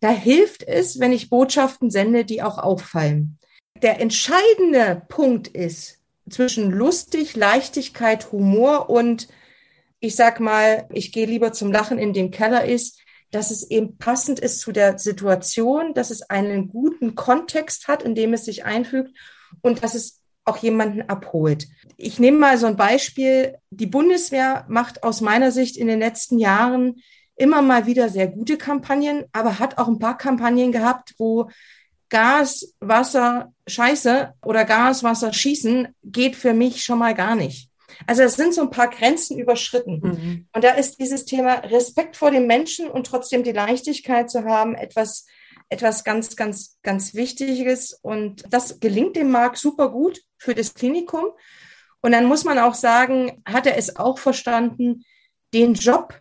Da 0.00 0.10
hilft 0.10 0.64
es, 0.64 0.98
wenn 0.98 1.12
ich 1.12 1.30
Botschaften 1.30 1.90
sende, 1.90 2.24
die 2.24 2.42
auch 2.42 2.58
auffallen. 2.58 3.38
Der 3.82 4.00
entscheidende 4.00 5.02
Punkt 5.08 5.46
ist 5.46 5.98
zwischen 6.28 6.72
lustig, 6.72 7.36
Leichtigkeit, 7.36 8.32
Humor 8.32 8.90
und 8.90 9.28
ich 10.00 10.16
sag 10.16 10.40
mal, 10.40 10.86
ich 10.92 11.12
gehe 11.12 11.26
lieber 11.26 11.52
zum 11.52 11.72
Lachen 11.72 11.98
in 11.98 12.12
den 12.12 12.30
Keller 12.30 12.64
ist, 12.64 13.00
dass 13.30 13.50
es 13.50 13.70
eben 13.70 13.98
passend 13.98 14.38
ist 14.38 14.60
zu 14.60 14.72
der 14.72 14.98
Situation, 14.98 15.92
dass 15.94 16.10
es 16.10 16.22
einen 16.22 16.68
guten 16.68 17.14
Kontext 17.14 17.88
hat, 17.88 18.02
in 18.02 18.14
dem 18.14 18.32
es 18.32 18.44
sich 18.44 18.64
einfügt 18.64 19.10
und 19.60 19.82
dass 19.82 19.94
es 19.94 20.22
auch 20.44 20.56
jemanden 20.58 21.02
abholt. 21.02 21.68
Ich 21.96 22.18
nehme 22.18 22.38
mal 22.38 22.56
so 22.56 22.66
ein 22.66 22.76
Beispiel. 22.76 23.56
Die 23.70 23.86
Bundeswehr 23.86 24.64
macht 24.68 25.02
aus 25.02 25.20
meiner 25.20 25.52
Sicht 25.52 25.76
in 25.76 25.88
den 25.88 25.98
letzten 25.98 26.38
Jahren 26.38 27.02
immer 27.36 27.60
mal 27.60 27.86
wieder 27.86 28.08
sehr 28.08 28.28
gute 28.28 28.56
Kampagnen, 28.56 29.24
aber 29.32 29.58
hat 29.58 29.78
auch 29.78 29.88
ein 29.88 29.98
paar 29.98 30.16
Kampagnen 30.16 30.72
gehabt, 30.72 31.14
wo 31.18 31.50
Gas, 32.08 32.74
Wasser, 32.80 33.52
Scheiße 33.66 34.32
oder 34.42 34.64
Gas, 34.64 35.02
Wasser, 35.02 35.32
Schießen 35.32 35.88
geht 36.02 36.34
für 36.34 36.54
mich 36.54 36.82
schon 36.82 36.98
mal 36.98 37.14
gar 37.14 37.34
nicht. 37.34 37.67
Also 38.06 38.22
es 38.22 38.36
sind 38.36 38.54
so 38.54 38.62
ein 38.62 38.70
paar 38.70 38.88
Grenzen 38.88 39.38
überschritten. 39.38 40.00
Mhm. 40.02 40.48
Und 40.52 40.64
da 40.64 40.70
ist 40.70 40.98
dieses 40.98 41.24
Thema 41.24 41.54
Respekt 41.54 42.16
vor 42.16 42.30
dem 42.30 42.46
Menschen 42.46 42.88
und 42.88 43.06
trotzdem 43.06 43.42
die 43.42 43.52
Leichtigkeit 43.52 44.30
zu 44.30 44.44
haben, 44.44 44.74
etwas, 44.74 45.26
etwas 45.68 46.04
ganz, 46.04 46.36
ganz, 46.36 46.78
ganz 46.82 47.14
Wichtiges. 47.14 47.98
Und 48.02 48.44
das 48.50 48.80
gelingt 48.80 49.16
dem 49.16 49.30
Marc 49.30 49.56
super 49.56 49.90
gut 49.90 50.20
für 50.36 50.54
das 50.54 50.74
Klinikum. 50.74 51.26
Und 52.00 52.12
dann 52.12 52.26
muss 52.26 52.44
man 52.44 52.58
auch 52.58 52.74
sagen, 52.74 53.42
hat 53.44 53.66
er 53.66 53.76
es 53.76 53.96
auch 53.96 54.18
verstanden, 54.18 55.04
den 55.52 55.74
Job, 55.74 56.14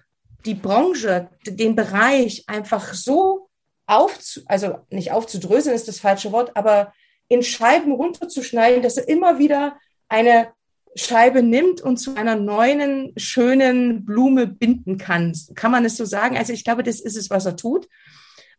die 0.46 0.56
Branche, 0.56 1.30
den 1.46 1.76
Bereich 1.76 2.44
einfach 2.48 2.94
so 2.94 3.50
aufzu, 3.86 4.42
also 4.48 4.80
nicht 4.90 5.12
aufzudröseln 5.12 5.76
ist 5.76 5.88
das 5.88 6.00
falsche 6.00 6.32
Wort, 6.32 6.56
aber 6.56 6.94
in 7.30 7.44
Scheiben 7.44 7.92
runterzuschneiden, 7.92 8.82
dass 8.82 8.98
er 8.98 9.08
immer 9.08 9.40
wieder 9.40 9.78
eine 10.08 10.54
Scheibe 10.95 11.43
nimmt 11.43 11.82
und 11.82 11.97
zu 11.97 12.15
einer 12.15 12.36
neuen, 12.36 13.13
schönen 13.17 14.06
Blume 14.06 14.47
binden 14.47 14.97
kann. 14.97 15.34
Kann 15.56 15.71
man 15.71 15.86
es 15.86 15.97
so 15.97 16.06
sagen? 16.06 16.38
Also 16.38 16.54
ich 16.54 16.63
glaube, 16.63 16.84
das 16.84 17.00
ist 17.00 17.17
es, 17.17 17.30
was 17.30 17.45
er 17.45 17.56
tut. 17.56 17.88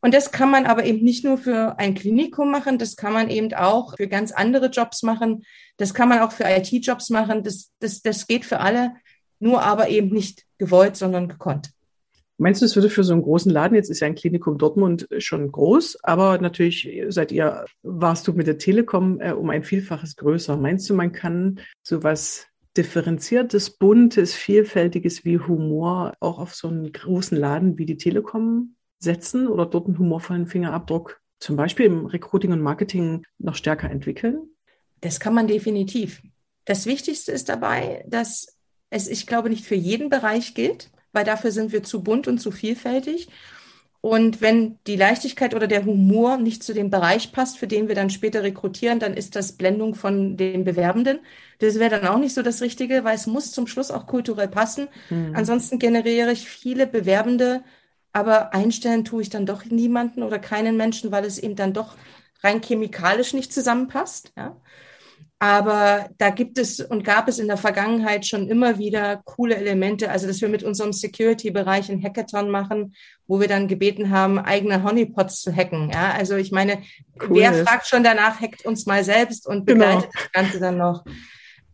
Und 0.00 0.14
das 0.14 0.30
kann 0.30 0.50
man 0.50 0.66
aber 0.66 0.84
eben 0.84 1.02
nicht 1.04 1.24
nur 1.24 1.38
für 1.38 1.78
ein 1.78 1.94
Klinikum 1.94 2.50
machen, 2.50 2.78
das 2.78 2.94
kann 2.94 3.12
man 3.12 3.30
eben 3.30 3.52
auch 3.54 3.96
für 3.96 4.06
ganz 4.06 4.30
andere 4.30 4.66
Jobs 4.66 5.02
machen. 5.02 5.44
Das 5.76 5.92
kann 5.92 6.08
man 6.08 6.20
auch 6.20 6.30
für 6.30 6.44
IT-Jobs 6.44 7.10
machen. 7.10 7.42
Das, 7.42 7.72
das, 7.80 8.00
das 8.02 8.26
geht 8.28 8.44
für 8.44 8.60
alle, 8.60 8.94
nur 9.40 9.62
aber 9.62 9.88
eben 9.88 10.10
nicht 10.10 10.44
gewollt, 10.58 10.96
sondern 10.96 11.28
gekonnt. 11.28 11.70
Meinst 12.40 12.62
du, 12.62 12.66
es 12.66 12.77
würde 12.77 12.88
für 12.88 13.03
so 13.03 13.12
einen 13.12 13.22
großen 13.22 13.51
Laden, 13.51 13.74
jetzt 13.74 13.90
ist 13.90 13.98
ja 13.98 14.07
ein 14.07 14.14
Klinikum 14.14 14.59
Dortmund 14.59 15.09
schon 15.18 15.51
groß, 15.51 16.05
aber 16.05 16.38
natürlich 16.38 16.88
seid 17.09 17.33
ihr, 17.33 17.64
warst 17.83 18.29
du 18.29 18.33
mit 18.33 18.46
der 18.46 18.59
Telekom 18.59 19.20
äh, 19.20 19.33
um 19.33 19.51
ein 19.51 19.64
Vielfaches 19.64 20.14
größer. 20.14 20.57
Meinst 20.57 20.88
du, 20.88 20.94
man 20.94 21.11
kann 21.11 21.59
sowas 21.83 22.46
differenziertes, 22.77 23.70
buntes, 23.70 24.35
vielfältiges 24.35 25.24
wie 25.24 25.40
Humor 25.40 26.14
auch 26.20 26.38
auf 26.38 26.55
so 26.55 26.68
einen 26.68 26.92
großen 26.92 27.37
Laden 27.37 27.77
wie 27.77 27.87
die 27.87 27.96
Telekom 27.96 28.77
setzen 29.01 29.48
oder 29.48 29.66
dort 29.66 29.87
einen 29.87 29.98
humorvollen 29.98 30.46
Fingerabdruck 30.46 31.20
zum 31.40 31.57
Beispiel 31.57 31.87
im 31.87 32.07
Recruiting 32.07 32.53
und 32.53 32.61
Marketing 32.61 33.24
noch 33.38 33.57
stärker 33.57 33.90
entwickeln? 33.90 34.48
Das 35.01 35.18
kann 35.18 35.35
man 35.35 35.48
definitiv. 35.48 36.22
Das 36.66 36.87
Wichtigste 36.87 37.33
ist 37.33 37.48
dabei, 37.48 38.05
dass 38.07 38.59
es, 38.90 39.09
ich 39.09 39.27
glaube, 39.27 39.51
nicht 39.51 39.64
für 39.64 39.74
jeden 39.74 40.09
Bereich 40.09 40.55
gilt 40.55 40.90
weil 41.12 41.24
dafür 41.24 41.50
sind 41.52 41.72
wir 41.72 41.82
zu 41.82 42.02
bunt 42.02 42.28
und 42.28 42.38
zu 42.38 42.50
vielfältig. 42.50 43.28
Und 44.00 44.40
wenn 44.40 44.78
die 44.86 44.96
Leichtigkeit 44.96 45.54
oder 45.54 45.66
der 45.66 45.84
Humor 45.84 46.36
nicht 46.36 46.62
zu 46.62 46.72
dem 46.72 46.88
Bereich 46.88 47.32
passt, 47.32 47.58
für 47.58 47.66
den 47.66 47.88
wir 47.88 47.96
dann 47.96 48.10
später 48.10 48.44
rekrutieren, 48.44 49.00
dann 49.00 49.14
ist 49.14 49.34
das 49.34 49.52
Blendung 49.52 49.96
von 49.96 50.36
den 50.36 50.64
Bewerbenden. 50.64 51.18
Das 51.58 51.80
wäre 51.80 51.90
dann 51.98 52.06
auch 52.06 52.18
nicht 52.18 52.34
so 52.34 52.42
das 52.42 52.60
Richtige, 52.60 53.02
weil 53.02 53.16
es 53.16 53.26
muss 53.26 53.50
zum 53.50 53.66
Schluss 53.66 53.90
auch 53.90 54.06
kulturell 54.06 54.46
passen. 54.46 54.86
Mhm. 55.10 55.32
Ansonsten 55.34 55.80
generiere 55.80 56.30
ich 56.30 56.48
viele 56.48 56.86
Bewerbende, 56.86 57.62
aber 58.12 58.54
einstellen 58.54 59.04
tue 59.04 59.22
ich 59.22 59.30
dann 59.30 59.46
doch 59.46 59.64
niemanden 59.64 60.22
oder 60.22 60.38
keinen 60.38 60.76
Menschen, 60.76 61.10
weil 61.10 61.24
es 61.24 61.38
eben 61.38 61.56
dann 61.56 61.72
doch 61.72 61.96
rein 62.44 62.62
chemikalisch 62.62 63.34
nicht 63.34 63.52
zusammenpasst. 63.52 64.32
Ja? 64.36 64.56
Aber 65.40 66.09
da 66.18 66.31
gibt 66.31 66.59
es 66.59 66.81
und 66.81 67.05
gab 67.05 67.29
es 67.29 67.38
in 67.38 67.46
der 67.46 67.57
Vergangenheit 67.57 68.27
schon 68.27 68.48
immer 68.48 68.79
wieder 68.79 69.20
coole 69.24 69.55
Elemente. 69.55 70.11
Also, 70.11 70.27
dass 70.27 70.40
wir 70.40 70.48
mit 70.48 70.64
unserem 70.64 70.92
Security-Bereich 70.92 71.90
ein 71.90 72.03
Hackathon 72.03 72.51
machen, 72.51 72.94
wo 73.29 73.38
wir 73.38 73.46
dann 73.46 73.68
gebeten 73.68 74.11
haben, 74.11 74.40
eigene 74.40 74.83
Honeypots 74.83 75.40
zu 75.40 75.55
hacken. 75.55 75.90
Ja, 75.92 76.11
also 76.12 76.35
ich 76.35 76.51
meine, 76.51 76.83
cool. 77.22 77.40
wer 77.40 77.55
fragt 77.64 77.87
schon 77.87 78.03
danach, 78.03 78.40
hackt 78.40 78.66
uns 78.66 78.87
mal 78.87 79.05
selbst 79.05 79.46
und 79.46 79.66
genau. 79.66 79.85
begleitet 79.85 80.11
genau. 80.12 80.24
das 80.24 80.33
Ganze 80.33 80.61
dann 80.61 80.77
noch. 80.77 81.05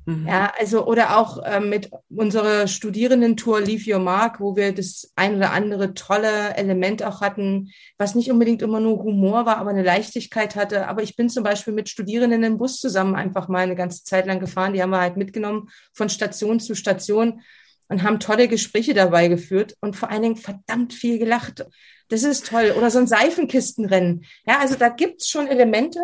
Mhm. 0.06 0.26
Ja, 0.28 0.52
also 0.58 0.86
oder 0.86 1.18
auch 1.18 1.42
äh, 1.42 1.60
mit 1.60 1.90
unserer 2.10 2.66
Studierendentour 2.66 3.60
Leave 3.60 3.94
Your 3.94 4.00
Mark, 4.00 4.40
wo 4.40 4.54
wir 4.54 4.74
das 4.74 5.12
ein 5.16 5.36
oder 5.36 5.52
andere 5.52 5.94
tolle 5.94 6.54
Element 6.56 7.02
auch 7.02 7.20
hatten, 7.20 7.70
was 7.96 8.14
nicht 8.14 8.30
unbedingt 8.30 8.60
immer 8.62 8.80
nur 8.80 9.02
Humor 9.02 9.46
war, 9.46 9.58
aber 9.58 9.70
eine 9.70 9.82
Leichtigkeit 9.82 10.56
hatte. 10.56 10.88
Aber 10.88 11.02
ich 11.02 11.16
bin 11.16 11.30
zum 11.30 11.42
Beispiel 11.42 11.72
mit 11.72 11.88
Studierenden 11.88 12.42
im 12.42 12.58
Bus 12.58 12.80
zusammen 12.80 13.14
einfach 13.14 13.48
mal 13.48 13.62
eine 13.62 13.76
ganze 13.76 14.04
Zeit 14.04 14.26
lang 14.26 14.40
gefahren. 14.40 14.74
Die 14.74 14.82
haben 14.82 14.90
wir 14.90 15.00
halt 15.00 15.16
mitgenommen 15.16 15.70
von 15.92 16.08
Station 16.08 16.60
zu 16.60 16.74
Station 16.74 17.40
und 17.88 18.02
haben 18.02 18.20
tolle 18.20 18.48
Gespräche 18.48 18.94
dabei 18.94 19.28
geführt 19.28 19.74
und 19.80 19.96
vor 19.96 20.10
allen 20.10 20.22
Dingen 20.22 20.36
verdammt 20.36 20.92
viel 20.92 21.18
gelacht. 21.18 21.64
Das 22.08 22.22
ist 22.22 22.46
toll. 22.46 22.74
Oder 22.76 22.90
so 22.90 22.98
ein 22.98 23.06
Seifenkistenrennen. 23.06 24.24
Ja, 24.46 24.58
also 24.58 24.74
da 24.74 24.88
gibt's 24.88 25.28
schon 25.28 25.46
Elemente, 25.46 26.00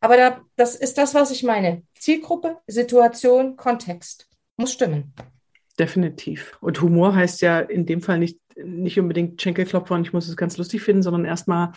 aber 0.00 0.16
da, 0.16 0.40
das 0.56 0.74
ist 0.76 0.98
das, 0.98 1.14
was 1.14 1.30
ich 1.30 1.42
meine. 1.42 1.82
Zielgruppe, 1.94 2.58
Situation, 2.66 3.56
Kontext. 3.56 4.28
Muss 4.56 4.72
stimmen. 4.72 5.12
Definitiv. 5.78 6.56
Und 6.60 6.80
Humor 6.80 7.14
heißt 7.14 7.40
ja 7.40 7.60
in 7.60 7.86
dem 7.86 8.00
Fall 8.00 8.18
nicht, 8.18 8.38
nicht 8.56 8.98
unbedingt 8.98 9.40
Schenkelklopfer 9.40 9.94
und 9.94 10.06
ich 10.06 10.12
muss 10.12 10.28
es 10.28 10.36
ganz 10.36 10.56
lustig 10.56 10.82
finden, 10.82 11.02
sondern 11.02 11.24
erstmal 11.24 11.72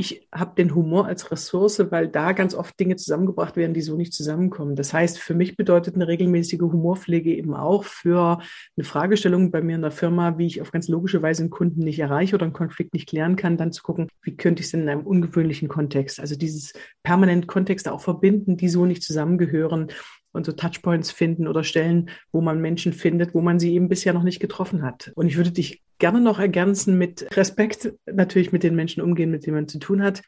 ich 0.00 0.28
habe 0.32 0.54
den 0.54 0.76
Humor 0.76 1.06
als 1.06 1.32
Ressource, 1.32 1.84
weil 1.90 2.06
da 2.06 2.30
ganz 2.30 2.54
oft 2.54 2.78
Dinge 2.78 2.94
zusammengebracht 2.94 3.56
werden, 3.56 3.74
die 3.74 3.80
so 3.80 3.96
nicht 3.96 4.12
zusammenkommen. 4.12 4.76
Das 4.76 4.94
heißt, 4.94 5.18
für 5.18 5.34
mich 5.34 5.56
bedeutet 5.56 5.96
eine 5.96 6.06
regelmäßige 6.06 6.60
Humorpflege 6.60 7.34
eben 7.34 7.52
auch 7.52 7.82
für 7.82 8.38
eine 8.76 8.84
Fragestellung 8.84 9.50
bei 9.50 9.60
mir 9.60 9.74
in 9.74 9.82
der 9.82 9.90
Firma, 9.90 10.38
wie 10.38 10.46
ich 10.46 10.62
auf 10.62 10.70
ganz 10.70 10.86
logische 10.86 11.20
Weise 11.20 11.42
einen 11.42 11.50
Kunden 11.50 11.80
nicht 11.80 11.98
erreiche 11.98 12.36
oder 12.36 12.44
einen 12.44 12.52
Konflikt 12.52 12.94
nicht 12.94 13.08
klären 13.08 13.34
kann, 13.34 13.56
dann 13.56 13.72
zu 13.72 13.82
gucken, 13.82 14.06
wie 14.22 14.36
könnte 14.36 14.60
ich 14.60 14.68
es 14.68 14.74
in 14.74 14.88
einem 14.88 15.04
ungewöhnlichen 15.04 15.66
Kontext, 15.66 16.20
also 16.20 16.36
dieses 16.36 16.74
permanent 17.02 17.48
Kontexte 17.48 17.92
auch 17.92 18.00
verbinden, 18.00 18.56
die 18.56 18.68
so 18.68 18.86
nicht 18.86 19.02
zusammengehören 19.02 19.88
und 20.30 20.46
so 20.46 20.52
Touchpoints 20.52 21.10
finden 21.10 21.48
oder 21.48 21.64
Stellen, 21.64 22.10
wo 22.30 22.40
man 22.40 22.60
Menschen 22.60 22.92
findet, 22.92 23.34
wo 23.34 23.40
man 23.40 23.58
sie 23.58 23.74
eben 23.74 23.88
bisher 23.88 24.12
noch 24.12 24.22
nicht 24.22 24.38
getroffen 24.38 24.82
hat. 24.82 25.10
Und 25.16 25.26
ich 25.26 25.36
würde 25.36 25.50
dich 25.50 25.82
gerne 25.98 26.20
noch 26.20 26.38
ergänzen 26.38 26.98
mit 26.98 27.26
Respekt, 27.36 27.92
natürlich 28.06 28.52
mit 28.52 28.62
den 28.62 28.76
Menschen 28.76 29.02
umgehen, 29.02 29.30
mit 29.30 29.46
denen 29.46 29.56
man 29.56 29.68
zu 29.68 29.78
tun 29.78 30.02
hat. 30.02 30.22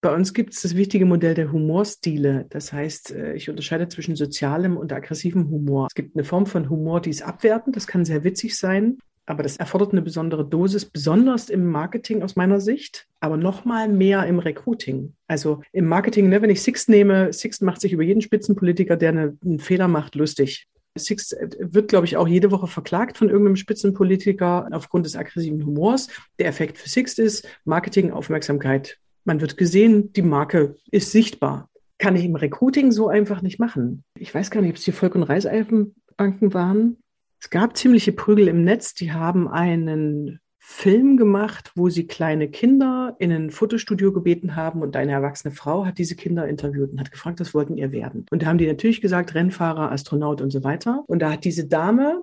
Bei 0.00 0.14
uns 0.14 0.34
gibt 0.34 0.52
es 0.52 0.60
das 0.60 0.76
wichtige 0.76 1.06
Modell 1.06 1.32
der 1.32 1.50
Humorstile. 1.50 2.44
Das 2.50 2.74
heißt, 2.74 3.12
äh, 3.12 3.32
ich 3.34 3.48
unterscheide 3.48 3.88
zwischen 3.88 4.16
sozialem 4.16 4.76
und 4.76 4.92
aggressivem 4.92 5.48
Humor. 5.48 5.86
Es 5.86 5.94
gibt 5.94 6.14
eine 6.14 6.24
Form 6.24 6.44
von 6.44 6.68
Humor, 6.68 7.00
die 7.00 7.08
ist 7.08 7.22
abwertend, 7.22 7.74
das 7.74 7.86
kann 7.86 8.04
sehr 8.04 8.22
witzig 8.22 8.58
sein. 8.58 8.98
Aber 9.26 9.42
das 9.42 9.56
erfordert 9.56 9.92
eine 9.92 10.02
besondere 10.02 10.46
Dosis, 10.46 10.84
besonders 10.84 11.48
im 11.48 11.64
Marketing 11.64 12.22
aus 12.22 12.36
meiner 12.36 12.60
Sicht, 12.60 13.06
aber 13.20 13.38
noch 13.38 13.64
mal 13.64 13.88
mehr 13.88 14.26
im 14.26 14.38
Recruiting. 14.38 15.14
Also 15.26 15.62
im 15.72 15.86
Marketing, 15.86 16.28
ne, 16.28 16.42
wenn 16.42 16.50
ich 16.50 16.62
Sixt 16.62 16.90
nehme, 16.90 17.32
Sixt 17.32 17.62
macht 17.62 17.80
sich 17.80 17.94
über 17.94 18.02
jeden 18.02 18.20
Spitzenpolitiker, 18.20 18.98
der 18.98 19.08
eine, 19.08 19.38
einen 19.42 19.58
Fehler 19.60 19.88
macht, 19.88 20.14
lustig. 20.14 20.68
Sixt 20.96 21.32
äh, 21.34 21.48
wird, 21.58 21.88
glaube 21.88 22.06
ich, 22.06 22.16
auch 22.16 22.28
jede 22.28 22.50
Woche 22.50 22.66
verklagt 22.66 23.18
von 23.18 23.28
irgendeinem 23.28 23.56
Spitzenpolitiker 23.56 24.68
aufgrund 24.72 25.06
des 25.06 25.16
aggressiven 25.16 25.64
Humors. 25.64 26.08
Der 26.38 26.46
Effekt 26.46 26.78
für 26.78 26.88
Sixt 26.88 27.18
ist 27.18 27.48
Marketing, 27.64 28.10
Aufmerksamkeit. 28.10 28.98
Man 29.24 29.40
wird 29.40 29.56
gesehen, 29.56 30.12
die 30.12 30.22
Marke 30.22 30.76
ist 30.90 31.10
sichtbar. 31.10 31.70
Kann 31.98 32.16
ich 32.16 32.24
im 32.24 32.36
Recruiting 32.36 32.92
so 32.92 33.08
einfach 33.08 33.40
nicht 33.40 33.58
machen. 33.58 34.04
Ich 34.18 34.34
weiß 34.34 34.50
gar 34.50 34.60
nicht, 34.60 34.70
ob 34.70 34.76
es 34.76 34.84
die 34.84 34.92
Volk- 34.92 35.14
und 35.14 35.22
Reiseifenbanken 35.22 36.52
waren. 36.52 36.98
Es 37.40 37.50
gab 37.50 37.76
ziemliche 37.76 38.12
Prügel 38.12 38.48
im 38.48 38.64
Netz. 38.64 38.94
Die 38.94 39.12
haben 39.12 39.48
einen 39.48 40.40
Film 40.66 41.18
gemacht, 41.18 41.72
wo 41.74 41.90
sie 41.90 42.06
kleine 42.06 42.48
Kinder 42.48 43.16
in 43.18 43.30
ein 43.30 43.50
Fotostudio 43.50 44.14
gebeten 44.14 44.56
haben 44.56 44.80
und 44.80 44.96
eine 44.96 45.12
erwachsene 45.12 45.52
Frau 45.54 45.84
hat 45.84 45.98
diese 45.98 46.16
Kinder 46.16 46.48
interviewt 46.48 46.90
und 46.90 46.98
hat 46.98 47.12
gefragt, 47.12 47.38
was 47.38 47.52
wollten 47.52 47.76
ihr 47.76 47.92
werden? 47.92 48.24
Und 48.30 48.40
da 48.40 48.46
haben 48.46 48.56
die 48.56 48.66
natürlich 48.66 49.02
gesagt, 49.02 49.34
Rennfahrer, 49.34 49.92
Astronaut 49.92 50.40
und 50.40 50.50
so 50.50 50.64
weiter. 50.64 51.04
Und 51.06 51.18
da 51.20 51.32
hat 51.32 51.44
diese 51.44 51.66
Dame, 51.66 52.22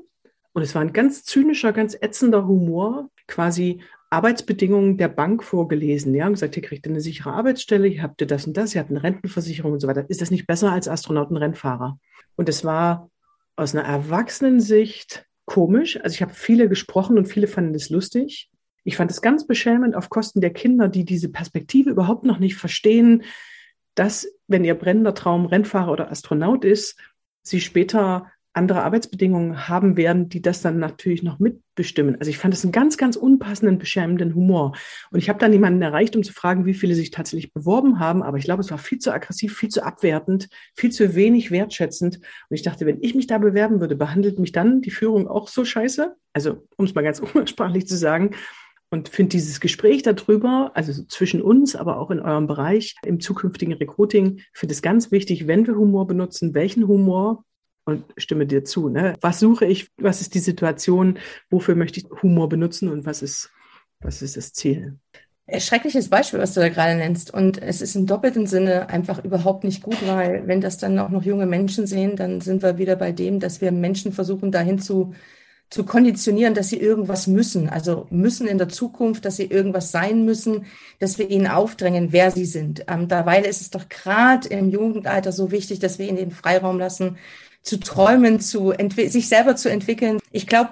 und 0.53 0.63
es 0.63 0.73
war 0.73 0.81
ein 0.81 0.91
ganz 0.91 1.23
zynischer, 1.23 1.71
ganz 1.71 1.93
ätzender 1.93 2.47
Humor, 2.47 3.11
quasi 3.27 3.83
Arbeitsbedingungen 4.09 4.97
der 4.97 5.09
Bank 5.09 5.43
vorgelesen. 5.43 6.15
Ja, 6.15 6.25
und 6.25 6.33
gesagt, 6.33 6.57
ihr 6.57 6.63
kriegt 6.63 6.87
eine 6.87 6.99
sichere 6.99 7.33
Arbeitsstelle, 7.33 7.87
ihr 7.87 8.01
habt 8.01 8.29
das 8.29 8.47
und 8.47 8.57
das, 8.57 8.73
ihr 8.73 8.81
habt 8.81 8.89
eine 8.89 9.03
Rentenversicherung 9.03 9.73
und 9.73 9.81
so 9.81 9.87
weiter. 9.87 10.09
Ist 10.09 10.19
das 10.19 10.31
nicht 10.31 10.47
besser 10.47 10.71
als 10.71 10.87
Astronauten, 10.87 11.37
Rennfahrer? 11.37 11.99
Und 12.37 12.49
es 12.49 12.65
war 12.65 13.11
aus 13.55 13.75
einer 13.75 13.85
Erwachsenensicht 13.87 15.27
komisch. 15.45 15.99
Also 16.01 16.13
ich 16.13 16.21
habe 16.21 16.33
viele 16.33 16.69
gesprochen 16.69 17.17
und 17.17 17.27
viele 17.27 17.47
fanden 17.47 17.75
es 17.75 17.89
lustig. 17.89 18.49
Ich 18.83 18.97
fand 18.97 19.11
es 19.11 19.21
ganz 19.21 19.45
beschämend 19.45 19.95
auf 19.95 20.09
Kosten 20.09 20.41
der 20.41 20.53
Kinder, 20.53 20.87
die 20.87 21.05
diese 21.05 21.29
Perspektive 21.29 21.89
überhaupt 21.91 22.23
noch 22.23 22.39
nicht 22.39 22.55
verstehen, 22.55 23.23
dass, 23.95 24.27
wenn 24.47 24.63
ihr 24.63 24.75
brennender 24.75 25.13
Traum 25.13 25.45
Rennfahrer 25.45 25.91
oder 25.91 26.11
Astronaut 26.11 26.65
ist, 26.65 26.97
sie 27.43 27.61
später 27.61 28.31
andere 28.53 28.83
Arbeitsbedingungen 28.83 29.69
haben 29.69 29.95
werden, 29.95 30.27
die 30.27 30.41
das 30.41 30.61
dann 30.61 30.77
natürlich 30.77 31.23
noch 31.23 31.39
mitbestimmen. 31.39 32.17
Also 32.19 32.29
ich 32.29 32.37
fand 32.37 32.53
das 32.53 32.63
einen 32.63 32.73
ganz, 32.73 32.97
ganz 32.97 33.15
unpassenden, 33.15 33.77
beschämenden 33.77 34.35
Humor. 34.35 34.73
Und 35.09 35.19
ich 35.19 35.29
habe 35.29 35.39
dann 35.39 35.53
jemanden 35.53 35.81
erreicht, 35.81 36.15
um 36.15 36.23
zu 36.23 36.33
fragen, 36.33 36.65
wie 36.65 36.73
viele 36.73 36.93
sich 36.93 37.11
tatsächlich 37.11 37.53
beworben 37.53 37.99
haben. 37.99 38.23
Aber 38.23 38.37
ich 38.37 38.43
glaube, 38.43 38.61
es 38.61 38.69
war 38.69 38.77
viel 38.77 38.99
zu 38.99 39.13
aggressiv, 39.13 39.57
viel 39.57 39.69
zu 39.69 39.83
abwertend, 39.83 40.49
viel 40.75 40.91
zu 40.91 41.15
wenig 41.15 41.51
wertschätzend. 41.51 42.17
Und 42.17 42.55
ich 42.55 42.61
dachte, 42.61 42.85
wenn 42.85 43.01
ich 43.01 43.15
mich 43.15 43.27
da 43.27 43.37
bewerben 43.37 43.79
würde, 43.79 43.95
behandelt 43.95 44.37
mich 44.37 44.51
dann 44.51 44.81
die 44.81 44.91
Führung 44.91 45.27
auch 45.27 45.47
so 45.47 45.63
scheiße? 45.63 46.15
Also, 46.33 46.67
um 46.75 46.85
es 46.85 46.93
mal 46.93 47.03
ganz 47.03 47.19
umgangssprachlich 47.21 47.87
zu 47.87 47.95
sagen, 47.95 48.31
und 48.93 49.07
finde 49.07 49.29
dieses 49.29 49.61
Gespräch 49.61 50.03
darüber, 50.03 50.71
also 50.73 51.05
zwischen 51.05 51.41
uns, 51.41 51.77
aber 51.77 51.97
auch 51.97 52.11
in 52.11 52.19
eurem 52.19 52.45
Bereich 52.45 52.95
im 53.05 53.21
zukünftigen 53.21 53.73
Recruiting, 53.73 54.41
finde 54.51 54.73
es 54.73 54.81
ganz 54.81 55.13
wichtig, 55.13 55.47
wenn 55.47 55.65
wir 55.65 55.75
Humor 55.75 56.07
benutzen, 56.07 56.53
welchen 56.53 56.89
Humor 56.89 57.45
und 57.85 58.05
stimme 58.17 58.45
dir 58.45 58.63
zu. 58.63 58.89
Ne? 58.89 59.15
Was 59.21 59.39
suche 59.39 59.65
ich? 59.65 59.89
Was 59.97 60.21
ist 60.21 60.33
die 60.33 60.39
Situation? 60.39 61.19
Wofür 61.49 61.75
möchte 61.75 61.99
ich 61.99 62.07
Humor 62.21 62.49
benutzen 62.49 62.89
und 62.89 63.05
was 63.05 63.21
ist, 63.21 63.51
was 63.99 64.21
ist 64.21 64.37
das 64.37 64.53
Ziel? 64.53 64.97
Schreckliches 65.57 66.09
Beispiel, 66.09 66.39
was 66.39 66.53
du 66.53 66.61
da 66.61 66.69
gerade 66.69 66.95
nennst. 66.95 67.33
Und 67.33 67.61
es 67.61 67.81
ist 67.81 67.95
im 67.95 68.05
doppelten 68.05 68.47
Sinne 68.47 68.89
einfach 68.89 69.23
überhaupt 69.23 69.63
nicht 69.63 69.83
gut, 69.83 69.97
weil 70.07 70.47
wenn 70.47 70.61
das 70.61 70.77
dann 70.77 70.97
auch 70.99 71.09
noch 71.09 71.23
junge 71.23 71.45
Menschen 71.45 71.87
sehen, 71.87 72.15
dann 72.15 72.39
sind 72.39 72.63
wir 72.63 72.77
wieder 72.77 72.95
bei 72.95 73.11
dem, 73.11 73.39
dass 73.39 73.59
wir 73.59 73.71
Menschen 73.71 74.13
versuchen, 74.13 74.51
dahin 74.51 74.79
zu 74.79 75.13
zu 75.71 75.85
konditionieren, 75.85 76.53
dass 76.53 76.67
sie 76.67 76.79
irgendwas 76.79 77.27
müssen, 77.27 77.69
also 77.69 78.05
müssen 78.09 78.45
in 78.45 78.57
der 78.57 78.67
Zukunft, 78.67 79.23
dass 79.23 79.37
sie 79.37 79.45
irgendwas 79.45 79.89
sein 79.89 80.25
müssen, 80.25 80.65
dass 80.99 81.17
wir 81.17 81.29
ihnen 81.29 81.47
aufdrängen, 81.47 82.11
wer 82.11 82.29
sie 82.29 82.45
sind. 82.45 82.83
Ähm, 82.89 83.07
dabei 83.07 83.39
ist 83.39 83.61
es 83.61 83.69
doch 83.69 83.87
gerade 83.87 84.49
im 84.49 84.69
Jugendalter 84.69 85.31
so 85.31 85.49
wichtig, 85.49 85.79
dass 85.79 85.97
wir 85.97 86.09
ihnen 86.09 86.17
den 86.17 86.31
Freiraum 86.31 86.77
lassen, 86.77 87.17
zu 87.61 87.79
träumen, 87.79 88.39
zu 88.39 88.73
sich 88.97 89.27
selber 89.27 89.55
zu 89.55 89.69
entwickeln. 89.69 90.19
Ich 90.31 90.47
glaube, 90.47 90.71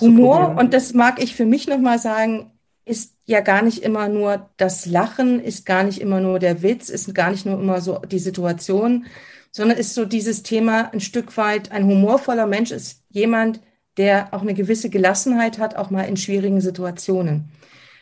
Humor, 0.00 0.56
und 0.58 0.74
das 0.74 0.94
mag 0.94 1.22
ich 1.22 1.34
für 1.34 1.46
mich 1.46 1.66
nochmal 1.66 1.98
sagen, 1.98 2.52
ist 2.84 3.14
ja 3.26 3.40
gar 3.40 3.62
nicht 3.62 3.82
immer 3.82 4.08
nur 4.08 4.48
das 4.56 4.86
Lachen, 4.86 5.40
ist 5.40 5.66
gar 5.66 5.82
nicht 5.82 6.00
immer 6.00 6.20
nur 6.20 6.38
der 6.38 6.62
Witz, 6.62 6.88
ist 6.88 7.14
gar 7.14 7.30
nicht 7.30 7.44
nur 7.44 7.60
immer 7.60 7.80
so 7.80 7.98
die 7.98 8.18
Situation, 8.18 9.06
sondern 9.50 9.76
ist 9.76 9.94
so 9.94 10.04
dieses 10.04 10.42
Thema 10.42 10.92
ein 10.92 11.00
Stück 11.00 11.36
weit, 11.36 11.72
ein 11.72 11.84
humorvoller 11.84 12.46
Mensch 12.46 12.70
ist 12.70 13.02
jemand, 13.10 13.60
der 13.96 14.32
auch 14.32 14.42
eine 14.42 14.54
gewisse 14.54 14.88
Gelassenheit 14.90 15.58
hat, 15.58 15.76
auch 15.76 15.90
mal 15.90 16.04
in 16.04 16.16
schwierigen 16.16 16.60
Situationen. 16.60 17.50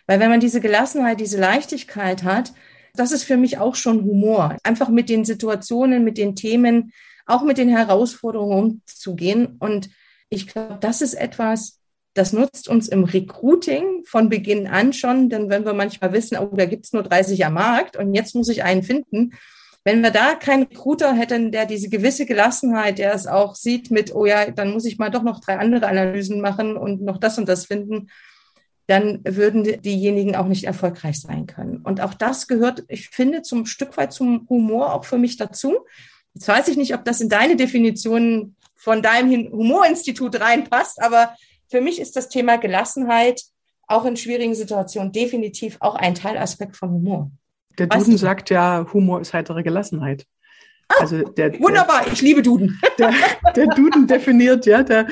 Weil 0.07 0.21
wenn 0.21 0.31
man 0.31 0.41
diese 0.41 0.61
Gelassenheit, 0.61 1.19
diese 1.19 1.41
Leichtigkeit 1.41 2.23
hat, 2.23 2.53
das 2.95 3.13
ist 3.13 3.25
für 3.25 3.37
mich 3.37 3.59
auch 3.59 3.75
schon 3.75 4.05
Humor. 4.05 4.57
Einfach 4.63 4.89
mit 4.89 5.09
den 5.09 5.25
Situationen, 5.25 6.05
mit 6.05 6.19
den 6.19 6.37
Themen, 6.37 6.93
auch 7.27 7.43
mit 7.43 7.59
den 7.59 7.69
Herausforderungen 7.69 8.81
umzugehen. 8.87 9.57
Und 9.59 9.91
ich 10.29 10.47
glaube, 10.47 10.79
das 10.81 11.03
ist 11.03 11.15
etwas, 11.15 11.81
das 12.15 12.33
nutzt 12.33 12.69
uns 12.69 12.89
im 12.89 13.05
Recruiting 13.05 14.05
von 14.07 14.29
Beginn 14.29 14.67
an 14.67 14.93
schon, 14.93 15.29
denn 15.29 15.51
wenn 15.51 15.67
wir 15.67 15.75
manchmal 15.75 16.13
wissen, 16.13 16.39
oh, 16.39 16.57
da 16.57 16.65
gibt's 16.65 16.93
nur 16.93 17.03
30 17.03 17.45
am 17.45 17.55
Markt 17.55 17.97
und 17.97 18.15
jetzt 18.15 18.35
muss 18.35 18.49
ich 18.49 18.63
einen 18.63 18.83
finden, 18.83 19.33
wenn 19.85 20.03
wir 20.03 20.11
da 20.11 20.35
keinen 20.35 20.65
Recruiter 20.65 21.15
hätten, 21.15 21.53
der 21.53 21.65
diese 21.65 21.89
gewisse 21.89 22.27
Gelassenheit, 22.27 22.99
der 22.99 23.15
es 23.15 23.29
auch 23.29 23.55
sieht 23.55 23.93
mit, 23.93 24.13
oh 24.13 24.27
ja, 24.27 24.51
dann 24.51 24.73
muss 24.73 24.85
ich 24.85 24.99
mal 24.99 25.11
doch 25.11 25.23
noch 25.23 25.41
drei 25.41 25.59
andere 25.59 25.87
Analysen 25.87 26.41
machen 26.41 26.77
und 26.77 27.03
noch 27.03 27.19
das 27.19 27.39
und 27.39 27.49
das 27.49 27.67
finden, 27.67 28.09
dann 28.89 29.21
würden 29.25 29.63
diejenigen 29.83 30.35
auch 30.35 30.47
nicht 30.47 30.65
erfolgreich 30.65 31.21
sein 31.21 31.47
können. 31.47 31.83
Und 31.83 32.01
auch 32.01 32.15
das 32.15 32.49
gehört, 32.49 32.85
ich 32.89 33.11
finde, 33.11 33.43
zum 33.43 33.65
Stück 33.65 33.97
weit 33.97 34.13
zum 34.13 34.47
Humor 34.49 34.93
auch 34.93 35.05
für 35.05 35.19
mich 35.19 35.37
dazu. 35.37 35.77
Jetzt 36.37 36.49
weiß 36.49 36.69
ich 36.69 36.77
nicht, 36.77 36.93
ob 36.93 37.03
das 37.07 37.23
in 37.23 37.31
deine 37.31 37.57
Definition 37.57 38.57
von 38.77 39.01
deinem 39.01 39.51
Humorinstitut 39.51 40.39
reinpasst, 40.39 41.03
aber 41.03 41.35
für 41.71 41.81
mich 41.81 41.99
ist 41.99 42.15
das 42.15 42.29
Thema 42.29 42.59
Gelassenheit 42.59 43.41
auch 43.87 44.05
in 44.05 44.19
schwierigen 44.19 44.55
Situationen 44.55 45.13
definitiv 45.13 45.79
auch 45.81 45.95
ein 45.95 46.15
Teilaspekt 46.15 46.77
von 46.77 46.91
Humor. 46.91 47.31
Der 47.79 47.87
Duden 47.87 48.13
Was? 48.13 48.21
sagt 48.21 48.51
ja, 48.51 48.87
Humor 48.93 49.23
ist 49.23 49.33
heitere 49.33 49.63
Gelassenheit. 49.63 50.27
Ah, 50.89 50.97
also 51.01 51.23
der, 51.23 51.59
wunderbar, 51.59 52.05
der, 52.05 52.13
ich 52.13 52.21
liebe 52.21 52.43
Duden. 52.43 52.79
Der, 52.99 53.15
der 53.57 53.69
Duden 53.69 54.07
definiert, 54.07 54.67
ja, 54.67 54.83
der, 54.83 55.07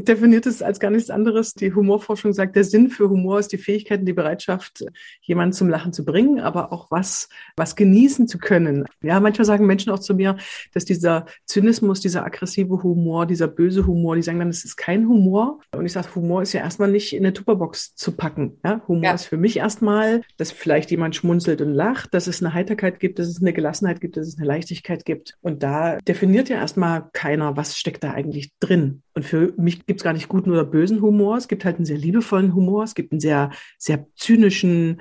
definiert 0.00 0.46
es 0.46 0.62
als 0.62 0.80
gar 0.80 0.90
nichts 0.90 1.10
anderes. 1.10 1.54
Die 1.54 1.74
Humorforschung 1.74 2.32
sagt, 2.32 2.56
der 2.56 2.64
Sinn 2.64 2.88
für 2.88 3.08
Humor 3.08 3.38
ist 3.38 3.52
die 3.52 3.58
Fähigkeit 3.58 4.00
und 4.00 4.06
die 4.06 4.12
Bereitschaft, 4.12 4.84
jemanden 5.20 5.52
zum 5.52 5.68
Lachen 5.68 5.92
zu 5.92 6.04
bringen, 6.04 6.40
aber 6.40 6.72
auch 6.72 6.90
was, 6.90 7.28
was 7.56 7.76
genießen 7.76 8.28
zu 8.28 8.38
können. 8.38 8.84
Ja, 9.02 9.20
manchmal 9.20 9.44
sagen 9.44 9.66
Menschen 9.66 9.92
auch 9.92 9.98
zu 9.98 10.14
mir, 10.14 10.36
dass 10.72 10.84
dieser 10.84 11.26
Zynismus, 11.46 12.00
dieser 12.00 12.24
aggressive 12.24 12.82
Humor, 12.82 13.26
dieser 13.26 13.48
böse 13.48 13.86
Humor, 13.86 14.16
die 14.16 14.22
sagen 14.22 14.38
dann, 14.38 14.48
es 14.48 14.64
ist 14.64 14.76
kein 14.76 15.08
Humor. 15.08 15.60
Und 15.74 15.86
ich 15.86 15.92
sage, 15.92 16.14
Humor 16.14 16.42
ist 16.42 16.52
ja 16.52 16.60
erstmal 16.60 16.90
nicht 16.90 17.12
in 17.12 17.24
eine 17.24 17.32
Tupperbox 17.32 17.94
zu 17.94 18.12
packen. 18.12 18.58
Ja, 18.64 18.82
Humor 18.88 19.04
ja. 19.04 19.14
ist 19.14 19.26
für 19.26 19.36
mich 19.36 19.56
erstmal, 19.56 20.22
dass 20.36 20.52
vielleicht 20.52 20.90
jemand 20.90 21.16
schmunzelt 21.16 21.60
und 21.60 21.72
lacht, 21.72 22.14
dass 22.14 22.26
es 22.26 22.42
eine 22.42 22.54
Heiterkeit 22.54 23.00
gibt, 23.00 23.18
dass 23.18 23.28
es 23.28 23.40
eine 23.40 23.52
Gelassenheit 23.52 24.00
gibt, 24.00 24.16
dass 24.16 24.26
es 24.26 24.38
eine 24.38 24.46
Leichtigkeit 24.46 25.04
gibt. 25.04 25.36
Und 25.40 25.62
da 25.62 25.98
definiert 25.98 26.48
ja 26.48 26.56
erstmal 26.56 27.08
keiner, 27.12 27.56
was 27.56 27.76
steckt 27.76 28.04
da 28.04 28.12
eigentlich 28.12 28.52
drin. 28.60 29.02
Und 29.14 29.24
für 29.24 29.52
mich 29.56 29.84
gibt 29.86 30.00
es 30.00 30.04
gar 30.04 30.12
nicht 30.12 30.28
guten 30.28 30.50
oder 30.50 30.64
bösen 30.64 31.02
Humor. 31.02 31.36
Es 31.36 31.48
gibt 31.48 31.64
halt 31.64 31.76
einen 31.76 31.84
sehr 31.84 31.98
liebevollen 31.98 32.54
Humor. 32.54 32.84
Es 32.84 32.94
gibt 32.94 33.12
einen 33.12 33.20
sehr, 33.20 33.50
sehr 33.78 34.06
zynischen, 34.16 35.00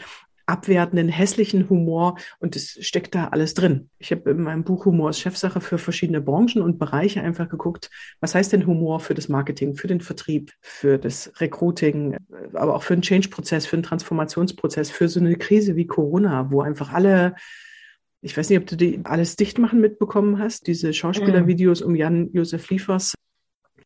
abwertenden, 0.52 1.08
hässlichen 1.08 1.70
Humor 1.70 2.18
und 2.40 2.56
es 2.56 2.78
steckt 2.82 3.16
da 3.16 3.30
alles 3.30 3.54
drin. 3.54 3.90
Ich 4.00 4.12
habe 4.12 4.32
in 4.32 4.42
meinem 4.42 4.64
Buch 4.64 4.86
Humor 4.86 5.10
ist 5.12 5.20
Chefsache 5.20 5.62
für 5.62 5.78
verschiedene 5.78 6.20
Branchen 6.20 6.62
und 6.62 6.78
Bereiche 6.78 7.22
einfach 7.22 7.48
geguckt, 7.48 7.90
was 8.20 8.36
heißt 8.36 8.52
denn 8.52 8.68
Humor 8.68 9.00
für 9.00 9.14
das 9.14 9.30
Marketing, 9.30 9.76
für 9.76 9.88
den 9.88 10.02
Vertrieb, 10.02 10.52
für 10.60 10.98
das 10.98 11.32
Recruiting, 11.40 12.18
aber 12.54 12.76
auch 12.76 12.84
für 12.84 12.96
den 12.96 13.02
Change-Prozess, 13.02 13.66
für 13.66 13.78
den 13.78 13.84
Transformationsprozess, 13.84 14.92
für 14.92 15.08
so 15.08 15.20
eine 15.20 15.36
Krise 15.38 15.76
wie 15.78 15.88
Corona, 15.88 16.52
wo 16.52 16.62
einfach 16.62 16.92
alle 16.92 17.36
ich 18.24 18.38
weiß 18.38 18.50
nicht, 18.50 18.60
ob 18.60 18.68
du 18.68 18.78
die 18.78 19.00
alles 19.04 19.36
dicht 19.36 19.58
machen 19.58 19.82
mitbekommen 19.82 20.38
hast, 20.38 20.68
diese 20.68 20.94
Schauspielervideos 20.94 21.82
um 21.82 21.96
Jan 21.96 22.30
Josef 22.34 22.70
Liefers, 22.70 23.16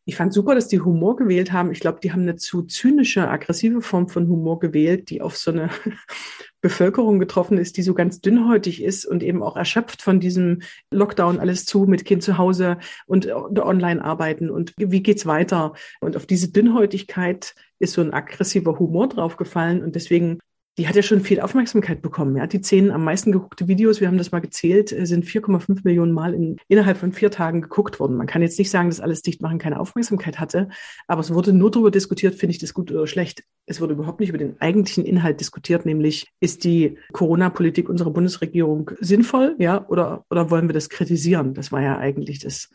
ich 0.08 0.14
fand 0.14 0.32
super, 0.32 0.54
dass 0.54 0.68
die 0.68 0.80
Humor 0.80 1.16
gewählt 1.16 1.52
haben. 1.52 1.72
Ich 1.72 1.80
glaube, 1.80 1.98
die 2.00 2.12
haben 2.12 2.22
eine 2.22 2.36
zu 2.36 2.62
zynische, 2.62 3.28
aggressive 3.28 3.82
Form 3.82 4.08
von 4.08 4.28
Humor 4.28 4.60
gewählt, 4.60 5.10
die 5.10 5.20
auf 5.20 5.36
so 5.36 5.50
eine 5.50 5.68
Bevölkerung 6.60 7.18
getroffen 7.18 7.58
ist, 7.58 7.76
die 7.76 7.82
so 7.82 7.92
ganz 7.92 8.20
dünnhäutig 8.20 8.84
ist 8.84 9.04
und 9.04 9.24
eben 9.24 9.42
auch 9.42 9.56
erschöpft 9.56 10.02
von 10.02 10.20
diesem 10.20 10.62
Lockdown 10.92 11.40
alles 11.40 11.64
zu 11.64 11.86
mit 11.86 12.04
Kind 12.04 12.22
zu 12.22 12.38
Hause 12.38 12.78
und, 13.06 13.26
und 13.26 13.58
online 13.58 14.02
arbeiten 14.02 14.48
und 14.48 14.74
wie 14.78 15.02
geht's 15.02 15.26
weiter? 15.26 15.74
Und 16.00 16.16
auf 16.16 16.24
diese 16.24 16.52
Dünnhäutigkeit 16.52 17.56
ist 17.80 17.94
so 17.94 18.00
ein 18.00 18.14
aggressiver 18.14 18.78
Humor 18.78 19.08
draufgefallen 19.08 19.82
und 19.82 19.96
deswegen 19.96 20.38
die 20.78 20.86
hat 20.86 20.94
ja 20.94 21.02
schon 21.02 21.20
viel 21.20 21.40
Aufmerksamkeit 21.40 22.02
bekommen. 22.02 22.36
Ja, 22.36 22.46
die 22.46 22.60
zehn 22.60 22.90
am 22.90 23.02
meisten 23.02 23.32
geguckte 23.32 23.66
Videos, 23.66 24.00
wir 24.00 24.08
haben 24.08 24.18
das 24.18 24.32
mal 24.32 24.40
gezählt, 24.40 24.92
äh, 24.92 25.06
sind 25.06 25.24
4,5 25.24 25.80
Millionen 25.84 26.12
Mal 26.12 26.34
in, 26.34 26.58
innerhalb 26.68 26.98
von 26.98 27.12
vier 27.12 27.30
Tagen 27.30 27.62
geguckt 27.62 27.98
worden. 27.98 28.16
Man 28.16 28.26
kann 28.26 28.42
jetzt 28.42 28.58
nicht 28.58 28.70
sagen, 28.70 28.90
dass 28.90 29.00
alles 29.00 29.22
Dichtmachen 29.22 29.58
keine 29.58 29.80
Aufmerksamkeit 29.80 30.38
hatte, 30.38 30.68
aber 31.06 31.20
es 31.20 31.32
wurde 31.32 31.52
nur 31.52 31.70
darüber 31.70 31.90
diskutiert, 31.90 32.34
finde 32.34 32.52
ich 32.52 32.58
das 32.58 32.74
gut 32.74 32.90
oder 32.90 33.06
schlecht. 33.06 33.44
Es 33.64 33.80
wurde 33.80 33.94
überhaupt 33.94 34.20
nicht 34.20 34.28
über 34.28 34.38
den 34.38 34.60
eigentlichen 34.60 35.04
Inhalt 35.04 35.40
diskutiert, 35.40 35.86
nämlich 35.86 36.26
ist 36.40 36.64
die 36.64 36.98
Corona-Politik 37.12 37.88
unserer 37.88 38.10
Bundesregierung 38.10 38.90
sinnvoll, 39.00 39.56
ja, 39.58 39.86
oder, 39.88 40.24
oder 40.30 40.50
wollen 40.50 40.68
wir 40.68 40.74
das 40.74 40.90
kritisieren? 40.90 41.54
Das 41.54 41.72
war 41.72 41.80
ja 41.80 41.98
eigentlich 41.98 42.38
das, 42.38 42.68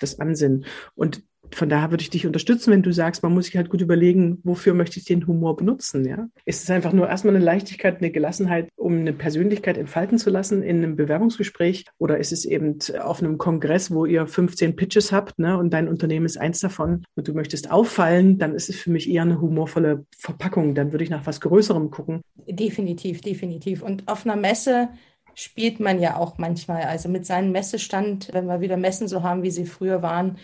das 0.00 0.18
Ansinnen. 0.18 0.64
Und 0.96 1.22
von 1.54 1.68
daher 1.68 1.90
würde 1.90 2.02
ich 2.02 2.10
dich 2.10 2.26
unterstützen, 2.26 2.72
wenn 2.72 2.82
du 2.82 2.92
sagst, 2.92 3.22
man 3.22 3.32
muss 3.32 3.46
sich 3.46 3.56
halt 3.56 3.68
gut 3.68 3.80
überlegen, 3.80 4.40
wofür 4.44 4.74
möchte 4.74 4.98
ich 4.98 5.04
den 5.04 5.26
Humor 5.26 5.56
benutzen, 5.56 6.06
ja? 6.06 6.28
Ist 6.44 6.62
es 6.62 6.70
einfach 6.70 6.92
nur 6.92 7.08
erstmal 7.08 7.34
eine 7.34 7.44
Leichtigkeit, 7.44 7.98
eine 7.98 8.10
Gelassenheit, 8.10 8.68
um 8.76 8.98
eine 8.98 9.12
Persönlichkeit 9.12 9.78
entfalten 9.78 10.18
zu 10.18 10.30
lassen 10.30 10.62
in 10.62 10.78
einem 10.78 10.96
Bewerbungsgespräch? 10.96 11.86
Oder 11.98 12.18
ist 12.18 12.32
es 12.32 12.44
eben 12.44 12.78
auf 13.00 13.22
einem 13.22 13.38
Kongress, 13.38 13.90
wo 13.90 14.04
ihr 14.06 14.26
15 14.26 14.76
Pitches 14.76 15.12
habt, 15.12 15.38
ne, 15.38 15.56
und 15.58 15.72
dein 15.72 15.88
Unternehmen 15.88 16.26
ist 16.26 16.36
eins 16.36 16.60
davon 16.60 17.04
und 17.14 17.28
du 17.28 17.34
möchtest 17.34 17.70
auffallen, 17.70 18.38
dann 18.38 18.54
ist 18.54 18.68
es 18.68 18.76
für 18.76 18.90
mich 18.90 19.10
eher 19.10 19.22
eine 19.22 19.40
humorvolle 19.40 20.06
Verpackung. 20.16 20.74
Dann 20.74 20.92
würde 20.92 21.04
ich 21.04 21.10
nach 21.10 21.26
was 21.26 21.40
Größerem 21.40 21.90
gucken. 21.90 22.22
Definitiv, 22.46 23.20
definitiv. 23.20 23.82
Und 23.82 24.08
auf 24.08 24.26
einer 24.26 24.36
Messe 24.36 24.88
spielt 25.34 25.80
man 25.80 26.00
ja 26.00 26.16
auch 26.16 26.38
manchmal, 26.38 26.82
also 26.82 27.08
mit 27.08 27.26
seinem 27.26 27.52
Messestand, 27.52 28.30
wenn 28.32 28.46
wir 28.46 28.60
wieder 28.60 28.76
Messen 28.76 29.08
so 29.08 29.22
haben, 29.22 29.42
wie 29.42 29.50
sie 29.50 29.66
früher 29.66 30.02
waren, 30.02 30.38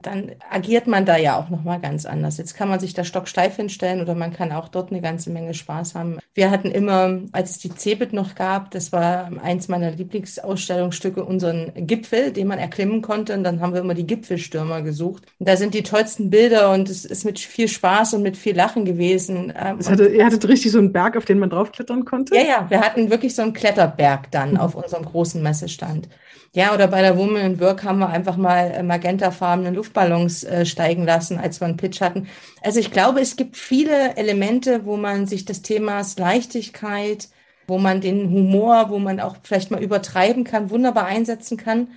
dann 0.00 0.30
agiert 0.48 0.86
man 0.86 1.04
da 1.04 1.16
ja 1.16 1.36
auch 1.36 1.48
nochmal 1.48 1.80
ganz 1.80 2.06
anders. 2.06 2.38
Jetzt 2.38 2.54
kann 2.54 2.68
man 2.68 2.78
sich 2.78 2.94
da 2.94 3.02
stocksteif 3.02 3.56
hinstellen 3.56 4.00
oder 4.00 4.14
man 4.14 4.32
kann 4.32 4.52
auch 4.52 4.68
dort 4.68 4.92
eine 4.92 5.00
ganze 5.00 5.30
Menge 5.30 5.54
Spaß 5.54 5.96
haben. 5.96 6.18
Wir 6.34 6.52
hatten 6.52 6.70
immer, 6.70 7.18
als 7.32 7.50
es 7.50 7.58
die 7.58 7.74
Cebit 7.74 8.12
noch 8.12 8.36
gab, 8.36 8.70
das 8.70 8.92
war 8.92 9.28
eins 9.42 9.66
meiner 9.66 9.90
Lieblingsausstellungsstücke, 9.90 11.24
unseren 11.24 11.72
Gipfel, 11.74 12.32
den 12.32 12.46
man 12.46 12.60
erklimmen 12.60 13.02
konnte. 13.02 13.34
Und 13.34 13.42
dann 13.42 13.60
haben 13.60 13.72
wir 13.72 13.80
immer 13.80 13.94
die 13.94 14.06
Gipfelstürmer 14.06 14.82
gesucht. 14.82 15.24
Und 15.40 15.48
da 15.48 15.56
sind 15.56 15.74
die 15.74 15.82
tollsten 15.82 16.30
Bilder 16.30 16.72
und 16.72 16.88
es 16.88 17.04
ist 17.04 17.24
mit 17.24 17.40
viel 17.40 17.66
Spaß 17.66 18.14
und 18.14 18.22
mit 18.22 18.36
viel 18.36 18.54
Lachen 18.54 18.84
gewesen. 18.84 19.52
Ähm, 19.60 19.80
hatte, 19.84 20.06
ihr 20.06 20.24
hattet 20.24 20.46
richtig 20.46 20.70
so 20.70 20.78
einen 20.78 20.92
Berg, 20.92 21.16
auf 21.16 21.24
den 21.24 21.40
man 21.40 21.50
draufklettern 21.50 22.04
konnte? 22.04 22.36
Ja, 22.36 22.42
ja, 22.42 22.70
wir 22.70 22.80
hatten 22.82 23.10
wirklich 23.10 23.34
so 23.34 23.42
einen 23.42 23.52
Kletterberg 23.52 24.30
dann 24.30 24.52
mhm. 24.52 24.56
auf 24.58 24.76
unserem 24.76 25.04
großen 25.04 25.42
Messestand. 25.42 26.08
Ja, 26.54 26.72
oder 26.72 26.88
bei 26.88 27.02
der 27.02 27.18
Woman 27.18 27.42
in 27.42 27.60
Work 27.60 27.84
haben 27.84 27.98
wir 27.98 28.08
einfach 28.08 28.36
mal 28.36 28.82
magentafarbenen 28.82 29.74
Luft 29.74 29.87
Luftballons 29.88 30.44
äh, 30.44 30.66
steigen 30.66 31.04
lassen, 31.04 31.38
als 31.38 31.60
wir 31.60 31.66
einen 31.66 31.76
Pitch 31.76 32.00
hatten. 32.00 32.28
Also 32.62 32.80
ich 32.80 32.90
glaube, 32.90 33.20
es 33.20 33.36
gibt 33.36 33.56
viele 33.56 34.16
Elemente, 34.16 34.84
wo 34.84 34.96
man 34.96 35.26
sich 35.26 35.44
des 35.44 35.62
Themas 35.62 36.18
Leichtigkeit, 36.18 37.28
wo 37.66 37.78
man 37.78 38.00
den 38.00 38.30
Humor, 38.30 38.90
wo 38.90 38.98
man 38.98 39.20
auch 39.20 39.36
vielleicht 39.42 39.70
mal 39.70 39.82
übertreiben 39.82 40.44
kann, 40.44 40.70
wunderbar 40.70 41.06
einsetzen 41.06 41.56
kann. 41.56 41.88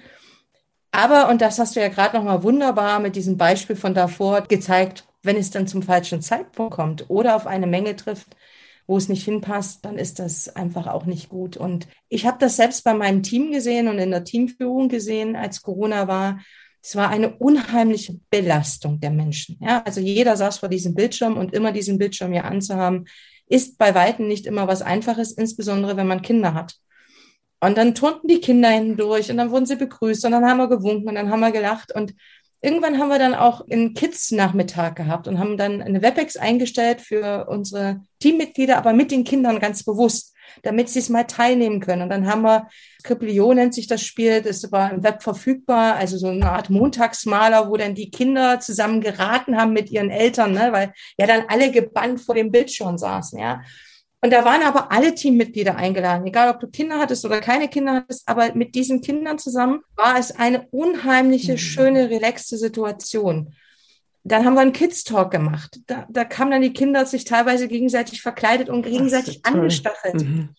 Aber, 0.91 1.29
und 1.29 1.41
das 1.41 1.57
hast 1.59 1.75
du 1.75 1.79
ja 1.79 1.87
gerade 1.87 2.17
noch 2.17 2.23
mal 2.23 2.43
wunderbar 2.43 2.99
mit 2.99 3.15
diesem 3.15 3.37
Beispiel 3.37 3.75
von 3.75 3.93
davor 3.93 4.41
gezeigt, 4.41 5.05
wenn 5.23 5.37
es 5.37 5.51
dann 5.51 5.67
zum 5.67 5.83
falschen 5.83 6.21
Zeitpunkt 6.21 6.73
kommt 6.73 7.09
oder 7.09 7.35
auf 7.35 7.47
eine 7.47 7.67
Menge 7.67 7.95
trifft, 7.95 8.35
wo 8.87 8.97
es 8.97 9.07
nicht 9.07 9.23
hinpasst, 9.23 9.85
dann 9.85 9.97
ist 9.97 10.19
das 10.19 10.53
einfach 10.53 10.87
auch 10.87 11.05
nicht 11.05 11.29
gut. 11.29 11.55
Und 11.55 11.87
ich 12.09 12.25
habe 12.25 12.37
das 12.39 12.57
selbst 12.57 12.83
bei 12.83 12.93
meinem 12.93 13.23
Team 13.23 13.51
gesehen 13.53 13.87
und 13.87 13.99
in 13.99 14.11
der 14.11 14.25
Teamführung 14.25 14.89
gesehen, 14.89 15.37
als 15.37 15.61
Corona 15.61 16.09
war. 16.09 16.39
Es 16.83 16.95
war 16.95 17.09
eine 17.09 17.35
unheimliche 17.37 18.19
Belastung 18.29 18.99
der 18.99 19.11
Menschen. 19.11 19.57
Ja, 19.61 19.83
also 19.83 20.01
jeder 20.01 20.35
saß 20.35 20.57
vor 20.57 20.69
diesem 20.69 20.95
Bildschirm 20.95 21.37
und 21.37 21.53
immer 21.53 21.71
diesen 21.71 21.97
Bildschirm 21.97 22.31
hier 22.33 22.45
anzuhaben, 22.45 23.05
ist 23.47 23.77
bei 23.77 23.93
Weitem 23.93 24.27
nicht 24.27 24.45
immer 24.45 24.67
was 24.67 24.81
Einfaches, 24.81 25.31
insbesondere 25.33 25.97
wenn 25.97 26.07
man 26.07 26.21
Kinder 26.21 26.53
hat. 26.53 26.75
Und 27.59 27.77
dann 27.77 27.93
turnten 27.93 28.27
die 28.27 28.41
Kinder 28.41 28.69
hindurch 28.69 29.29
und 29.29 29.37
dann 29.37 29.51
wurden 29.51 29.67
sie 29.67 29.75
begrüßt 29.75 30.25
und 30.25 30.31
dann 30.31 30.45
haben 30.45 30.57
wir 30.57 30.67
gewunken 30.67 31.09
und 31.09 31.15
dann 31.15 31.29
haben 31.29 31.41
wir 31.41 31.51
gelacht 31.51 31.93
und 31.93 32.15
irgendwann 32.61 32.97
haben 32.97 33.09
wir 33.09 33.19
dann 33.19 33.35
auch 33.35 33.67
einen 33.69 33.93
Kids-Nachmittag 33.93 34.95
gehabt 34.95 35.27
und 35.27 35.37
haben 35.37 35.57
dann 35.57 35.81
eine 35.81 36.01
WebEx 36.01 36.37
eingestellt 36.37 37.01
für 37.01 37.47
unsere 37.47 38.01
Teammitglieder, 38.19 38.77
aber 38.77 38.93
mit 38.93 39.11
den 39.11 39.23
Kindern 39.23 39.59
ganz 39.59 39.83
bewusst, 39.83 40.30
damit 40.63 40.89
sie 40.89 40.99
es 40.99 41.09
mal 41.09 41.23
teilnehmen 41.23 41.79
können. 41.79 42.01
Und 42.03 42.09
dann 42.09 42.27
haben 42.27 42.43
wir, 42.43 42.67
Krippelio 43.03 43.53
nennt 43.53 43.73
sich 43.73 43.87
das 43.87 44.01
Spiel, 44.01 44.41
das 44.41 44.71
war 44.71 44.91
im 44.91 45.03
Web 45.03 45.23
verfügbar, 45.23 45.95
also 45.95 46.17
so 46.17 46.27
eine 46.27 46.51
Art 46.51 46.69
Montagsmaler, 46.69 47.69
wo 47.69 47.77
dann 47.77 47.95
die 47.95 48.11
Kinder 48.11 48.59
zusammen 48.59 49.01
geraten 49.01 49.57
haben 49.57 49.73
mit 49.73 49.89
ihren 49.89 50.09
Eltern, 50.09 50.53
ne, 50.53 50.69
weil 50.71 50.93
ja 51.17 51.27
dann 51.27 51.43
alle 51.47 51.71
gebannt 51.71 52.21
vor 52.21 52.35
dem 52.35 52.51
Bildschirm 52.51 52.97
saßen, 52.97 53.39
ja. 53.39 53.61
Und 54.23 54.31
da 54.31 54.45
waren 54.45 54.61
aber 54.61 54.91
alle 54.91 55.15
Teammitglieder 55.15 55.75
eingeladen, 55.75 56.27
egal 56.27 56.51
ob 56.51 56.59
du 56.59 56.67
Kinder 56.67 56.99
hattest 56.99 57.25
oder 57.25 57.41
keine 57.41 57.67
Kinder 57.67 57.93
hattest, 57.95 58.27
aber 58.29 58.53
mit 58.53 58.75
diesen 58.75 59.01
Kindern 59.01 59.39
zusammen 59.39 59.81
war 59.95 60.19
es 60.19 60.31
eine 60.31 60.67
unheimliche, 60.69 61.53
mhm. 61.53 61.57
schöne, 61.57 62.09
relaxte 62.11 62.57
Situation. 62.57 63.55
Dann 64.23 64.45
haben 64.45 64.53
wir 64.53 64.61
einen 64.61 64.73
Kids 64.73 65.03
Talk 65.03 65.31
gemacht. 65.31 65.79
Da, 65.87 66.07
da 66.09 66.23
kamen 66.23 66.51
dann 66.51 66.61
die 66.61 66.73
Kinder 66.73 67.05
sich 67.05 67.25
teilweise 67.25 67.67
gegenseitig 67.67 68.21
verkleidet 68.21 68.69
und 68.69 68.83
gegenseitig 68.83 69.45
angestachelt. 69.45 70.21
Mhm. 70.21 70.49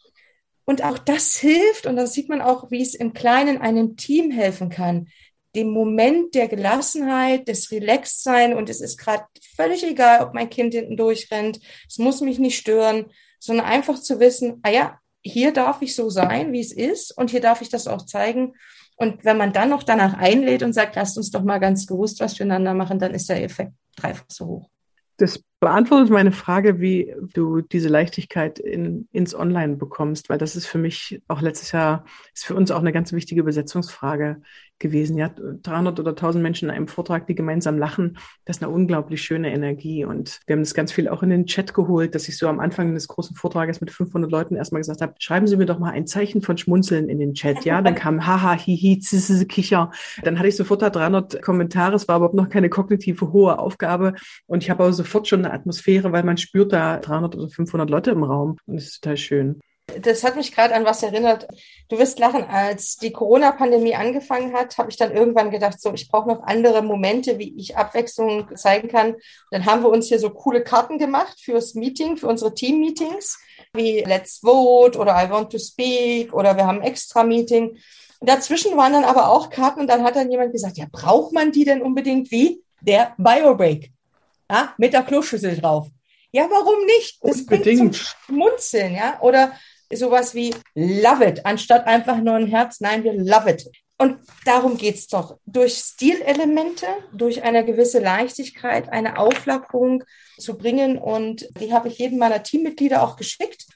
Und 0.64 0.84
auch 0.84 0.98
das 0.98 1.36
hilft, 1.36 1.86
und 1.86 1.96
da 1.96 2.06
sieht 2.06 2.28
man 2.28 2.40
auch, 2.40 2.70
wie 2.70 2.82
es 2.82 2.94
im 2.94 3.12
Kleinen 3.12 3.60
einem 3.60 3.96
Team 3.96 4.30
helfen 4.30 4.68
kann. 4.68 5.08
Dem 5.54 5.70
Moment 5.70 6.34
der 6.34 6.48
Gelassenheit, 6.48 7.46
des 7.46 7.70
Relaxedsein 7.70 8.54
und 8.54 8.70
es 8.70 8.80
ist 8.80 8.96
gerade 8.96 9.24
völlig 9.54 9.84
egal, 9.84 10.24
ob 10.24 10.34
mein 10.34 10.48
Kind 10.48 10.72
hinten 10.72 10.96
durchrennt. 10.96 11.60
Es 11.88 11.98
muss 11.98 12.20
mich 12.20 12.38
nicht 12.38 12.56
stören 12.56 13.06
sondern 13.42 13.66
einfach 13.66 14.00
zu 14.00 14.20
wissen, 14.20 14.60
ah 14.62 14.70
ja, 14.70 15.00
hier 15.20 15.52
darf 15.52 15.82
ich 15.82 15.96
so 15.96 16.10
sein, 16.10 16.52
wie 16.52 16.60
es 16.60 16.72
ist 16.72 17.16
und 17.18 17.30
hier 17.30 17.40
darf 17.40 17.60
ich 17.60 17.68
das 17.68 17.88
auch 17.88 18.06
zeigen. 18.06 18.54
Und 19.02 19.24
wenn 19.24 19.36
man 19.36 19.52
dann 19.52 19.70
noch 19.70 19.82
danach 19.82 20.14
einlädt 20.14 20.62
und 20.62 20.74
sagt, 20.74 20.94
lasst 20.94 21.16
uns 21.16 21.32
doch 21.32 21.42
mal 21.42 21.58
ganz 21.58 21.88
gewusst 21.88 22.20
was 22.20 22.36
füreinander 22.36 22.72
machen, 22.72 23.00
dann 23.00 23.14
ist 23.14 23.28
der 23.28 23.42
Effekt 23.42 23.72
dreifach 23.96 24.26
so 24.28 24.46
hoch. 24.46 24.70
Das 25.16 25.42
beantwortet 25.62 26.10
meine 26.10 26.32
Frage, 26.32 26.80
wie 26.80 27.14
du 27.34 27.60
diese 27.60 27.88
Leichtigkeit 27.88 28.58
in, 28.58 29.06
ins 29.12 29.32
Online 29.32 29.76
bekommst, 29.76 30.28
weil 30.28 30.36
das 30.36 30.56
ist 30.56 30.66
für 30.66 30.78
mich 30.78 31.22
auch 31.28 31.40
letztes 31.40 31.70
Jahr, 31.70 32.04
ist 32.34 32.46
für 32.46 32.56
uns 32.56 32.72
auch 32.72 32.80
eine 32.80 32.90
ganz 32.90 33.12
wichtige 33.12 33.42
Übersetzungsfrage 33.42 34.42
gewesen. 34.82 35.16
Ja, 35.16 35.30
300 35.30 35.98
oder 36.00 36.10
1000 36.10 36.42
Menschen 36.42 36.68
in 36.68 36.74
einem 36.74 36.88
Vortrag, 36.88 37.26
die 37.26 37.36
gemeinsam 37.36 37.78
lachen, 37.78 38.18
das 38.44 38.56
ist 38.56 38.62
eine 38.64 38.72
unglaublich 38.72 39.22
schöne 39.22 39.52
Energie. 39.52 40.04
Und 40.04 40.40
wir 40.46 40.54
haben 40.54 40.62
das 40.62 40.74
ganz 40.74 40.92
viel 40.92 41.08
auch 41.08 41.22
in 41.22 41.30
den 41.30 41.46
Chat 41.46 41.72
geholt, 41.72 42.14
dass 42.14 42.28
ich 42.28 42.36
so 42.36 42.48
am 42.48 42.58
Anfang 42.60 42.92
des 42.92 43.08
großen 43.08 43.36
Vortrages 43.36 43.80
mit 43.80 43.90
500 43.90 44.30
Leuten 44.30 44.56
erstmal 44.56 44.80
gesagt 44.80 45.00
habe, 45.00 45.14
schreiben 45.20 45.46
Sie 45.46 45.56
mir 45.56 45.66
doch 45.66 45.78
mal 45.78 45.92
ein 45.92 46.06
Zeichen 46.06 46.42
von 46.42 46.58
Schmunzeln 46.58 47.08
in 47.08 47.20
den 47.20 47.34
Chat. 47.34 47.64
Ja, 47.64 47.80
dann 47.80 47.94
kam 47.94 48.26
haha, 48.26 48.54
hihi, 48.54 48.98
zisse, 48.98 49.46
kicher. 49.46 49.92
Dann 50.24 50.38
hatte 50.38 50.48
ich 50.48 50.56
sofort 50.56 50.82
da 50.82 50.90
300 50.90 51.40
Kommentare. 51.40 51.94
Es 51.94 52.08
war 52.08 52.16
überhaupt 52.16 52.34
noch 52.34 52.48
keine 52.48 52.68
kognitive 52.68 53.32
hohe 53.32 53.58
Aufgabe. 53.58 54.14
Und 54.46 54.64
ich 54.64 54.70
habe 54.70 54.82
aber 54.82 54.92
sofort 54.92 55.28
schon 55.28 55.46
Atmosphäre, 55.52 56.12
weil 56.12 56.24
man 56.24 56.36
spürt 56.36 56.72
da 56.72 56.98
300 56.98 57.36
oder 57.36 57.48
500 57.48 57.88
Leute 57.88 58.10
im 58.10 58.24
Raum. 58.24 58.56
Und 58.66 58.76
das 58.76 58.84
ist 58.84 59.02
total 59.02 59.16
schön. 59.16 59.60
Das 60.00 60.22
hat 60.22 60.36
mich 60.36 60.52
gerade 60.52 60.74
an 60.74 60.84
was 60.84 61.02
erinnert. 61.02 61.48
Du 61.88 61.98
wirst 61.98 62.18
lachen, 62.18 62.44
als 62.44 62.96
die 62.96 63.12
Corona-Pandemie 63.12 63.94
angefangen 63.94 64.54
hat, 64.54 64.78
habe 64.78 64.90
ich 64.90 64.96
dann 64.96 65.12
irgendwann 65.12 65.50
gedacht, 65.50 65.80
so, 65.80 65.92
ich 65.92 66.08
brauche 66.08 66.28
noch 66.28 66.42
andere 66.44 66.82
Momente, 66.82 67.38
wie 67.38 67.54
ich 67.58 67.76
Abwechslung 67.76 68.48
zeigen 68.56 68.88
kann. 68.88 69.16
Dann 69.50 69.66
haben 69.66 69.82
wir 69.82 69.90
uns 69.90 70.06
hier 70.06 70.18
so 70.18 70.30
coole 70.30 70.62
Karten 70.62 70.98
gemacht 70.98 71.40
fürs 71.40 71.74
Meeting, 71.74 72.16
für 72.16 72.28
unsere 72.28 72.54
Team-Meetings, 72.54 73.38
wie 73.74 74.00
Let's 74.00 74.38
Vote 74.38 74.98
oder 74.98 75.22
I 75.22 75.28
Want 75.30 75.50
to 75.50 75.58
Speak 75.58 76.32
oder 76.32 76.56
wir 76.56 76.66
haben 76.66 76.78
ein 76.78 76.86
Extra-Meeting. 76.86 77.76
Dazwischen 78.20 78.76
waren 78.76 78.92
dann 78.92 79.04
aber 79.04 79.30
auch 79.30 79.50
Karten 79.50 79.80
und 79.80 79.88
dann 79.88 80.04
hat 80.04 80.14
dann 80.14 80.30
jemand 80.30 80.52
gesagt, 80.52 80.78
ja, 80.78 80.86
braucht 80.90 81.32
man 81.32 81.50
die 81.50 81.64
denn 81.64 81.82
unbedingt 81.82 82.30
wie? 82.30 82.62
Der 82.80 83.14
Biobreak. 83.18 83.90
Ja, 84.52 84.74
mit 84.76 84.92
der 84.92 85.02
Kloschüssel 85.02 85.56
drauf. 85.56 85.88
Ja, 86.30 86.46
warum 86.50 86.84
nicht? 86.84 87.18
Das 87.22 87.40
Unbedingt. 87.40 87.78
zum 87.78 87.92
Schmunzeln, 87.94 88.94
ja? 88.94 89.18
Oder 89.22 89.52
sowas 89.90 90.34
wie 90.34 90.54
love 90.74 91.24
it, 91.26 91.46
anstatt 91.46 91.86
einfach 91.86 92.18
nur 92.18 92.34
ein 92.34 92.48
Herz. 92.48 92.80
Nein, 92.80 93.02
wir 93.02 93.14
love 93.14 93.50
it. 93.50 93.66
Und 93.96 94.18
darum 94.44 94.76
geht's 94.76 95.06
doch. 95.06 95.38
Durch 95.46 95.74
Stilelemente, 95.78 96.86
durch 97.14 97.44
eine 97.44 97.64
gewisse 97.64 98.00
Leichtigkeit, 98.00 98.92
eine 98.92 99.18
Auflockerung 99.18 100.04
zu 100.38 100.58
bringen. 100.58 100.98
Und 100.98 101.48
die 101.58 101.72
habe 101.72 101.88
ich 101.88 101.98
jedem 101.98 102.18
meiner 102.18 102.42
Teammitglieder 102.42 103.02
auch 103.02 103.16
geschickt. 103.16 103.66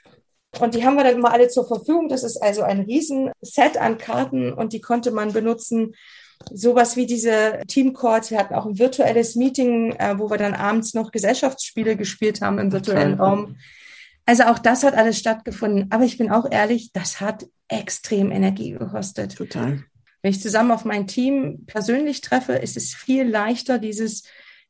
Und 0.61 0.75
die 0.75 0.85
haben 0.85 0.97
wir 0.97 1.05
dann 1.05 1.15
immer 1.17 1.33
alle 1.33 1.49
zur 1.49 1.67
Verfügung. 1.67 2.09
Das 2.09 2.23
ist 2.23 2.37
also 2.37 2.63
ein 2.63 2.81
Riesenset 2.81 3.79
an 3.79 3.97
Karten 3.97 4.53
und 4.53 4.75
die 4.75 4.81
konnte 4.81 5.11
man 5.11 5.33
benutzen. 5.33 5.95
Sowas 6.53 6.97
wie 6.97 7.07
diese 7.07 7.61
Teamcourts. 7.67 8.31
Wir 8.31 8.39
hatten 8.39 8.55
auch 8.55 8.67
ein 8.67 8.79
virtuelles 8.79 9.35
Meeting, 9.37 9.93
äh, 9.93 10.19
wo 10.19 10.31
wir 10.31 10.37
dann 10.37 10.55
abends 10.55 10.95
noch 10.95 11.11
Gesellschaftsspiele 11.11 11.97
gespielt 11.97 12.41
haben 12.41 12.59
im 12.59 12.73
virtuellen 12.73 13.15
Raum. 13.15 13.57
Also 14.27 14.45
auch 14.45 14.59
das 14.59 14.83
hat 14.83 14.95
alles 14.95 15.19
stattgefunden. 15.19 15.87
Aber 15.91 16.05
ich 16.05 16.19
bin 16.19 16.31
auch 16.31 16.51
ehrlich, 16.51 16.93
das 16.93 17.21
hat 17.21 17.47
extrem 17.69 18.31
Energie 18.31 18.73
gekostet. 18.73 19.37
Total. 19.37 19.85
Wenn 20.23 20.31
ich 20.31 20.41
zusammen 20.41 20.73
auf 20.73 20.85
mein 20.85 21.07
Team 21.07 21.65
persönlich 21.67 22.21
treffe, 22.21 22.55
ist 22.55 22.77
es 22.77 22.95
viel 22.95 23.25
leichter, 23.25 23.79
dieses, 23.79 24.25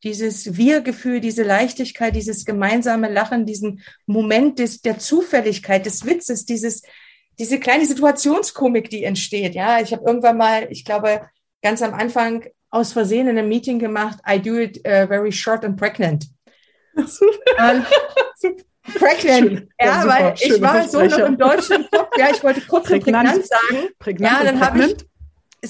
dieses 0.04 0.56
Wir-Gefühl, 0.56 1.20
diese 1.20 1.42
Leichtigkeit, 1.42 2.14
dieses 2.14 2.44
gemeinsame 2.44 3.10
Lachen, 3.10 3.46
diesen 3.46 3.82
Moment 4.04 4.58
des, 4.58 4.82
der 4.82 4.98
Zufälligkeit, 4.98 5.86
des 5.86 6.04
Witzes, 6.04 6.44
dieses, 6.44 6.82
diese 7.38 7.58
kleine 7.58 7.86
Situationskomik, 7.86 8.90
die 8.90 9.04
entsteht. 9.04 9.54
Ja, 9.54 9.80
ich 9.80 9.92
habe 9.92 10.04
irgendwann 10.06 10.36
mal, 10.36 10.68
ich 10.70 10.84
glaube, 10.84 11.22
ganz 11.62 11.82
am 11.82 11.94
Anfang 11.94 12.44
aus 12.70 12.92
Versehen 12.92 13.28
in 13.28 13.38
einem 13.38 13.48
Meeting 13.48 13.78
gemacht, 13.78 14.18
I 14.28 14.40
do 14.40 14.58
it 14.58 14.78
uh, 14.78 15.06
very 15.06 15.32
short 15.32 15.64
and 15.64 15.76
pregnant. 15.76 16.26
und, 16.94 17.06
Pregnant. 18.94 19.68
Ja, 19.80 19.86
ja 19.86 20.06
weil 20.06 20.34
ich 20.38 20.60
war 20.62 20.88
so 20.88 21.02
noch 21.02 21.18
im 21.18 21.36
deutschen 21.36 21.88
Kopf. 21.90 22.10
Ja, 22.16 22.30
ich 22.30 22.42
wollte 22.42 22.60
kurz 22.62 22.90
und 22.90 23.02
prägnant 23.02 23.46
sagen. 23.46 23.88
Prägnant 23.98 24.38
ja, 24.38 24.44
dann 24.44 24.60
habe 24.60 24.84
ich, 24.84 24.96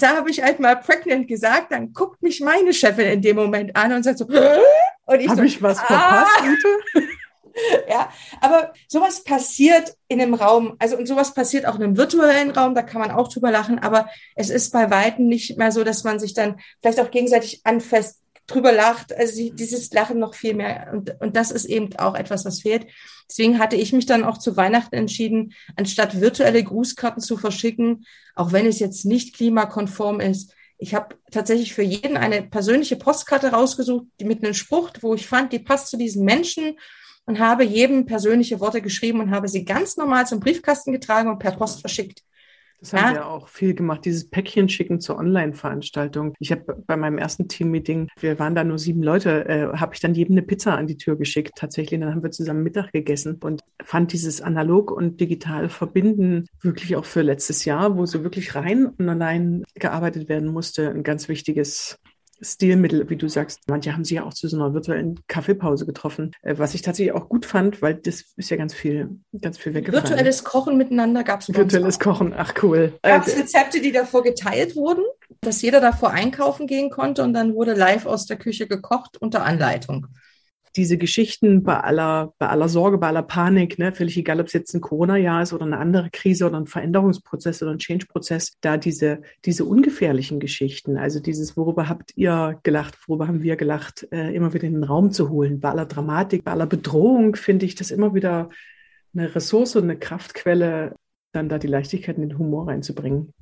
da 0.01 0.17
habe 0.17 0.31
ich 0.31 0.43
halt 0.43 0.61
mal 0.61 0.77
pregnant 0.77 1.27
gesagt. 1.27 1.73
Dann 1.73 1.93
guckt 1.93 2.23
mich 2.23 2.41
meine 2.41 2.73
Chefin 2.73 3.07
in 3.07 3.23
dem 3.23 3.37
Moment 3.37 3.75
an 3.75 3.93
und 3.93 4.03
sagt 4.03 4.19
so, 4.19 4.27
und 4.27 5.21
ich 5.21 5.29
habe 5.29 5.39
so, 5.39 5.43
ich 5.45 5.63
was 5.63 5.81
verpasst, 5.81 6.31
ah. 6.41 7.01
ja, 7.89 8.11
aber 8.41 8.73
sowas 8.89 9.25
passiert 9.25 9.95
in 10.09 10.21
einem 10.21 10.35
Raum, 10.35 10.77
also 10.79 10.97
und 10.97 11.07
sowas 11.07 11.35
passiert 11.35 11.67
auch 11.67 11.77
in 11.77 11.83
einem 11.83 11.97
virtuellen 11.97 12.51
Raum, 12.51 12.75
da 12.75 12.83
kann 12.83 13.01
man 13.01 13.11
auch 13.11 13.29
drüber 13.29 13.51
lachen, 13.51 13.79
aber 13.79 14.09
es 14.35 14.51
ist 14.51 14.73
bei 14.73 14.91
Weitem 14.91 15.27
nicht 15.27 15.57
mehr 15.57 15.73
so, 15.73 15.85
dass 15.85 16.05
man 16.05 16.19
sich 16.19 16.35
dann 16.35 16.61
vielleicht 16.81 17.01
auch 17.01 17.11
gegenseitig 17.11 17.61
anfasst, 17.65 18.21
drüber 18.47 18.73
lacht, 18.73 19.13
also 19.13 19.51
dieses 19.51 19.93
Lachen 19.93 20.19
noch 20.19 20.35
viel 20.35 20.55
mehr. 20.55 20.91
Und, 20.93 21.21
und 21.21 21.35
das 21.37 21.51
ist 21.51 21.65
eben 21.65 21.97
auch 21.97 22.15
etwas, 22.15 22.45
was 22.45 22.63
fehlt. 22.63 22.87
Deswegen 23.29 23.59
hatte 23.59 23.75
ich 23.75 23.93
mich 23.93 24.07
dann 24.07 24.23
auch 24.23 24.39
zu 24.39 24.57
Weihnachten 24.57 24.95
entschieden, 24.95 25.53
anstatt 25.75 26.21
virtuelle 26.21 26.63
Grußkarten 26.63 27.21
zu 27.21 27.37
verschicken, 27.37 28.07
auch 28.37 28.53
wenn 28.53 28.67
es 28.67 28.79
jetzt 28.79 29.05
nicht 29.05 29.35
klimakonform 29.35 30.21
ist. 30.21 30.55
Ich 30.79 30.95
habe 30.95 31.17
tatsächlich 31.33 31.75
für 31.75 31.83
jeden 31.83 32.17
eine 32.17 32.43
persönliche 32.43 32.97
Postkarte 32.97 33.49
rausgesucht, 33.49 34.07
die 34.21 34.27
mit 34.27 34.45
einem 34.45 34.55
Spruch, 34.55 34.91
wo 35.01 35.15
ich 35.15 35.27
fand, 35.27 35.53
die 35.53 35.59
passt 35.59 35.89
zu 35.89 35.97
diesen 35.97 36.25
Menschen 36.25 36.77
und 37.27 37.39
habe 37.39 37.65
jedem 37.65 38.07
persönliche 38.07 38.61
Worte 38.61 38.81
geschrieben 38.81 39.21
und 39.21 39.31
habe 39.31 39.49
sie 39.49 39.65
ganz 39.65 39.97
normal 39.97 40.27
zum 40.27 40.41
Briefkasten 40.41 40.93
getragen 40.93 41.29
und 41.29 41.39
per 41.39 41.53
Post 41.53 41.81
verschickt. 41.81 42.23
Das 42.81 42.93
haben 42.93 43.15
ja. 43.15 43.21
wir 43.21 43.27
auch 43.27 43.49
viel 43.49 43.75
gemacht, 43.75 44.05
dieses 44.05 44.29
Päckchen 44.29 44.69
schicken 44.69 45.01
zur 45.01 45.19
Online-Veranstaltung. 45.19 46.35
Ich 46.39 46.53
habe 46.53 46.83
bei 46.87 46.97
meinem 46.97 47.19
ersten 47.19 47.49
Team-Meeting, 47.49 48.09
wir 48.21 48.39
waren 48.39 48.55
da 48.55 48.65
nur 48.65 48.79
sieben 48.79 49.03
Leute, 49.03 49.49
äh, 49.49 49.77
habe 49.79 49.95
ich 49.95 50.01
dann 50.01 50.15
jedem 50.15 50.35
eine 50.35 50.43
Pizza 50.43 50.77
an 50.77 50.87
die 50.87 50.99
Tür 50.99 51.17
geschickt. 51.17 51.53
Tatsächlich, 51.57 51.99
dann 51.99 52.11
haben 52.11 52.23
wir 52.23 52.31
zusammen 52.31 52.63
Mittag 52.63 52.93
gegessen 52.93 53.39
und 53.43 53.63
fand 53.83 54.13
dieses 54.13 54.41
analog 54.43 54.91
und 54.91 55.21
digital 55.21 55.69
verbinden 55.69 56.47
wirklich 56.61 56.97
auch 56.97 57.07
für 57.07 57.23
letztes 57.23 57.65
Jahr, 57.65 57.97
wo 57.97 58.05
so 58.05 58.23
wirklich 58.23 58.55
rein 58.55 58.87
und 58.87 59.09
allein 59.09 59.65
gearbeitet 59.75 60.29
werden 60.29 60.49
musste, 60.49 60.91
ein 60.91 61.03
ganz 61.03 61.29
wichtiges 61.29 61.99
Stilmittel, 62.41 63.09
wie 63.09 63.17
du 63.17 63.29
sagst. 63.29 63.61
Manche 63.69 63.93
haben 63.93 64.05
sich 64.05 64.17
ja 64.17 64.25
auch 64.25 64.35
zu 64.35 64.49
so 64.49 64.57
einer 64.57 64.75
virtuellen 64.75 65.21
Kaffeepause 65.27 65.87
getroffen, 65.87 66.33
äh, 66.43 66.55
was 66.59 66.75
ich 66.75 66.83
tatsächlich 66.83 67.15
auch 67.15 67.29
gut 67.29 67.47
fand, 67.47 67.83
weil 67.83 67.95
das 67.95 68.25
ist 68.37 68.51
ja 68.51 68.57
ganz 68.57 68.75
viel, 68.75 69.19
ganz 69.41 69.59
viel 69.59 69.75
weggefallen. 69.75 70.05
Virtuelles 70.05 70.45
Kochen 70.45 70.77
miteinander 70.77 71.25
gab 71.25 71.41
es 71.41 71.53
Virtuelles 71.53 71.99
Kochen, 71.99 72.35
ach 72.37 72.55
cool. 72.63 72.93
Gab 73.03 73.27
es 73.27 73.35
äh, 73.35 73.41
Rezepte, 73.41 73.81
die 73.81 73.93
davor 73.93 74.23
geteilt 74.23 74.77
wurden, 74.77 75.05
dass 75.41 75.63
jeder 75.63 75.81
davor 75.81 76.11
einkaufen 76.11 76.67
gehen 76.67 76.91
konnte 76.91 77.23
und 77.23 77.33
dann 77.33 77.55
wurde 77.55 77.75
live 77.75 78.07
aus 78.07 78.27
der 78.27 78.37
Küche 78.37 78.67
gekocht 78.67 79.17
unter 79.17 79.45
Anleitung 79.45 80.07
diese 80.77 80.99
Geschichten 80.99 81.63
bei 81.63 81.81
aller, 81.81 82.35
bei 82.39 82.49
aller 82.49 82.69
Sorge, 82.69 82.99
bei 82.99 83.09
aller 83.09 83.23
Panik, 83.23 83.79
ne, 83.79 83.93
völlig 83.93 84.17
egal, 84.17 84.41
ob 84.41 84.47
es 84.47 84.53
jetzt 84.53 84.75
ein 84.75 84.81
Corona-Jahr 84.81 85.43
ist 85.43 85.53
oder 85.53 85.65
eine 85.65 85.79
andere 85.79 86.11
Krise 86.11 86.47
oder 86.47 86.59
ein 86.59 86.67
Veränderungsprozess 86.67 87.63
oder 87.63 87.73
ein 87.73 87.79
Change-Prozess, 87.79 88.53
da 88.61 88.77
diese, 88.77 89.23
diese 89.45 89.65
ungefährlichen 89.65 90.41
Geschichten, 90.41 90.97
also 90.97 91.21
dieses, 91.21 91.57
worüber 91.57 91.89
habt 91.89 92.13
ihr 92.17 92.59
gelacht, 92.63 92.97
worüber 93.07 93.29
haben 93.29 93.43
wir 93.43 93.57
gelacht, 93.57 94.07
äh, 94.13 94.35
immer 94.35 94.53
wieder 94.53 94.65
in 94.65 94.75
den 94.75 94.85
Raum 94.85 95.11
zu 95.11 95.31
holen. 95.31 95.61
Bei 95.61 95.71
aller 95.71 95.87
Dramatik, 95.87 96.45
bei 96.45 96.53
aller 96.53 96.67
Bedrohung 96.67 97.37
finde 97.37 97.67
ich 97.67 97.75
das 97.75 97.91
immer 97.91 98.15
wieder 98.15 98.51
eine 99.15 99.35
Ressource 99.35 99.77
und 99.77 99.85
eine 99.85 99.99
Kraftquelle, 99.99 100.95
dann 101.33 101.49
da 101.49 101.59
die 101.59 101.67
Leichtigkeit 101.67 102.17
in 102.17 102.29
den 102.29 102.39
Humor 102.39 102.69
reinzubringen. 102.69 103.33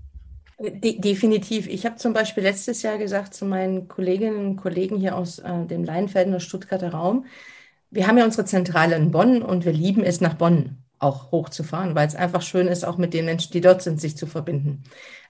De 0.70 1.00
definitiv. 1.00 1.68
Ich 1.68 1.86
habe 1.86 1.96
zum 1.96 2.12
Beispiel 2.12 2.42
letztes 2.42 2.82
Jahr 2.82 2.98
gesagt 2.98 3.34
zu 3.34 3.44
meinen 3.44 3.88
Kolleginnen 3.88 4.46
und 4.46 4.56
Kollegen 4.56 4.96
hier 4.96 5.16
aus 5.16 5.38
äh, 5.38 5.66
dem 5.66 5.84
Leinfelden 5.84 6.34
und 6.34 6.40
Stuttgarter 6.40 6.90
Raum, 6.90 7.26
wir 7.90 8.08
haben 8.08 8.18
ja 8.18 8.24
unsere 8.24 8.44
Zentrale 8.44 8.96
in 8.96 9.12
Bonn 9.12 9.42
und 9.42 9.64
wir 9.64 9.72
lieben 9.72 10.02
es, 10.02 10.20
nach 10.20 10.34
Bonn 10.34 10.78
auch 10.98 11.30
hochzufahren, 11.30 11.94
weil 11.94 12.08
es 12.08 12.16
einfach 12.16 12.42
schön 12.42 12.66
ist, 12.66 12.84
auch 12.84 12.98
mit 12.98 13.14
den 13.14 13.24
Menschen, 13.26 13.52
die 13.52 13.60
dort 13.60 13.82
sind, 13.82 14.00
sich 14.00 14.16
zu 14.16 14.26
verbinden. 14.26 14.82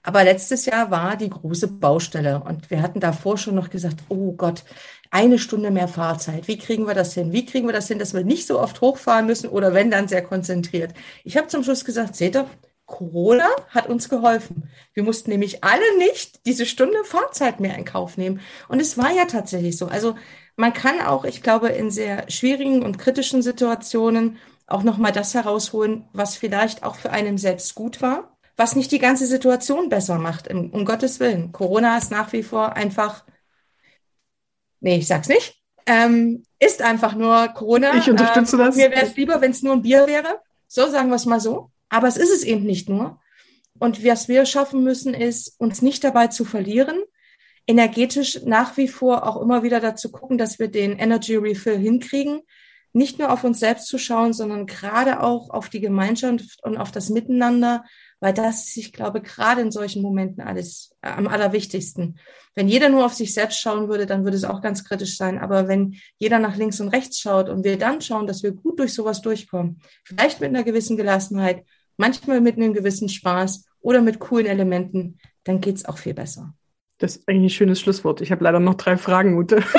Aber 0.03 0.23
letztes 0.23 0.65
Jahr 0.65 0.89
war 0.89 1.15
die 1.17 1.29
große 1.29 1.67
Baustelle 1.67 2.41
und 2.43 2.71
wir 2.71 2.81
hatten 2.81 2.99
davor 2.99 3.37
schon 3.37 3.55
noch 3.55 3.69
gesagt, 3.69 4.03
oh 4.09 4.31
Gott, 4.33 4.63
eine 5.11 5.37
Stunde 5.37 5.71
mehr 5.71 5.87
Fahrzeit. 5.87 6.47
Wie 6.47 6.57
kriegen 6.57 6.87
wir 6.87 6.93
das 6.93 7.13
hin? 7.13 7.31
Wie 7.31 7.45
kriegen 7.45 7.67
wir 7.67 7.73
das 7.73 7.87
hin, 7.87 7.99
dass 7.99 8.13
wir 8.13 8.23
nicht 8.23 8.47
so 8.47 8.59
oft 8.59 8.81
hochfahren 8.81 9.25
müssen 9.25 9.49
oder 9.49 9.73
wenn 9.73 9.91
dann 9.91 10.07
sehr 10.07 10.23
konzentriert? 10.23 10.93
Ich 11.23 11.37
habe 11.37 11.47
zum 11.47 11.63
Schluss 11.63 11.85
gesagt, 11.85 12.15
seht 12.15 12.35
ihr, 12.35 12.47
Corona 12.85 13.47
hat 13.69 13.87
uns 13.87 14.09
geholfen. 14.09 14.69
Wir 14.93 15.03
mussten 15.03 15.31
nämlich 15.31 15.63
alle 15.63 15.97
nicht 15.97 16.45
diese 16.45 16.65
Stunde 16.65 17.03
Fahrzeit 17.03 17.59
mehr 17.59 17.75
in 17.77 17.85
Kauf 17.85 18.17
nehmen. 18.17 18.41
Und 18.67 18.79
es 18.79 18.97
war 18.97 19.11
ja 19.11 19.25
tatsächlich 19.25 19.77
so. 19.77 19.87
Also 19.87 20.15
man 20.55 20.73
kann 20.73 21.01
auch, 21.01 21.25
ich 21.25 21.41
glaube, 21.41 21.69
in 21.69 21.91
sehr 21.91 22.29
schwierigen 22.29 22.83
und 22.83 22.97
kritischen 22.97 23.41
Situationen 23.41 24.37
auch 24.67 24.83
nochmal 24.83 25.11
das 25.11 25.33
herausholen, 25.33 26.07
was 26.13 26.35
vielleicht 26.35 26.83
auch 26.83 26.95
für 26.95 27.11
einen 27.11 27.37
selbst 27.37 27.75
gut 27.75 28.01
war, 28.01 28.37
was 28.55 28.75
nicht 28.75 28.91
die 28.91 28.99
ganze 28.99 29.25
Situation 29.27 29.89
besser 29.89 30.17
macht, 30.17 30.49
um 30.51 30.85
Gottes 30.85 31.19
Willen. 31.19 31.51
Corona 31.51 31.97
ist 31.97 32.11
nach 32.11 32.33
wie 32.33 32.43
vor 32.43 32.73
einfach, 32.73 33.25
nee, 34.79 34.97
ich 34.97 35.07
sag's 35.07 35.27
nicht, 35.27 35.61
ähm, 35.85 36.43
ist 36.59 36.81
einfach 36.81 37.15
nur 37.15 37.47
Corona. 37.49 37.95
Ich 37.95 38.09
unterstütze 38.09 38.55
ähm, 38.55 38.63
das. 38.63 38.75
Mir 38.75 38.89
wäre 38.89 39.05
es 39.05 39.15
lieber, 39.15 39.41
wenn 39.41 39.51
es 39.51 39.61
nur 39.61 39.73
ein 39.73 39.81
Bier 39.81 40.07
wäre. 40.07 40.41
So, 40.67 40.89
sagen 40.89 41.09
wir 41.09 41.15
es 41.15 41.25
mal 41.25 41.39
so. 41.39 41.71
Aber 41.89 42.07
es 42.07 42.17
ist 42.17 42.31
es 42.31 42.43
eben 42.43 42.63
nicht 42.63 42.89
nur. 42.89 43.19
Und 43.79 44.03
was 44.03 44.27
wir 44.27 44.45
schaffen 44.45 44.83
müssen, 44.83 45.13
ist, 45.13 45.59
uns 45.59 45.81
nicht 45.81 46.03
dabei 46.03 46.27
zu 46.27 46.45
verlieren, 46.45 46.97
energetisch 47.67 48.41
nach 48.45 48.77
wie 48.77 48.87
vor 48.87 49.27
auch 49.27 49.41
immer 49.41 49.63
wieder 49.63 49.79
dazu 49.79 50.11
gucken, 50.11 50.37
dass 50.37 50.59
wir 50.59 50.67
den 50.67 50.97
Energy 50.97 51.35
Refill 51.35 51.77
hinkriegen, 51.77 52.41
nicht 52.93 53.19
nur 53.19 53.31
auf 53.31 53.43
uns 53.43 53.59
selbst 53.59 53.87
zu 53.87 53.97
schauen, 53.97 54.31
sondern 54.31 54.67
gerade 54.67 55.21
auch 55.21 55.49
auf 55.49 55.67
die 55.67 55.81
Gemeinschaft 55.81 56.63
und 56.63 56.77
auf 56.77 56.91
das 56.91 57.09
Miteinander, 57.09 57.83
weil 58.21 58.33
das 58.33 58.69
ist, 58.69 58.77
ich 58.77 58.93
glaube, 58.93 59.21
gerade 59.21 59.59
in 59.61 59.71
solchen 59.71 60.01
Momenten 60.01 60.41
alles 60.41 60.95
äh, 61.01 61.09
am 61.09 61.27
allerwichtigsten. 61.27 62.17
Wenn 62.53 62.69
jeder 62.69 62.87
nur 62.87 63.05
auf 63.05 63.13
sich 63.13 63.33
selbst 63.33 63.59
schauen 63.59 63.89
würde, 63.89 64.05
dann 64.05 64.23
würde 64.23 64.37
es 64.37 64.45
auch 64.45 64.61
ganz 64.61 64.85
kritisch 64.85 65.17
sein. 65.17 65.37
Aber 65.37 65.67
wenn 65.67 65.95
jeder 66.17 66.39
nach 66.39 66.55
links 66.55 66.79
und 66.79 66.87
rechts 66.87 67.19
schaut 67.19 67.49
und 67.49 67.65
wir 67.65 67.77
dann 67.77 67.99
schauen, 67.99 68.27
dass 68.27 68.43
wir 68.43 68.53
gut 68.53 68.79
durch 68.79 68.93
sowas 68.93 69.21
durchkommen, 69.21 69.81
vielleicht 70.05 70.39
mit 70.39 70.49
einer 70.49 70.63
gewissen 70.63 70.95
Gelassenheit, 70.95 71.65
manchmal 71.97 72.41
mit 72.41 72.57
einem 72.57 72.73
gewissen 72.73 73.09
Spaß 73.09 73.65
oder 73.79 74.01
mit 74.01 74.19
coolen 74.19 74.45
Elementen, 74.45 75.19
dann 75.43 75.61
geht 75.61 75.75
es 75.75 75.85
auch 75.85 75.97
viel 75.97 76.13
besser. 76.13 76.53
Das 76.97 77.17
ist 77.17 77.27
eigentlich 77.27 77.53
ein 77.53 77.55
schönes 77.55 77.79
Schlusswort. 77.79 78.21
Ich 78.21 78.31
habe 78.31 78.43
leider 78.43 78.59
noch 78.59 78.75
drei 78.75 78.97
Fragen, 78.97 79.37
Ute. 79.37 79.63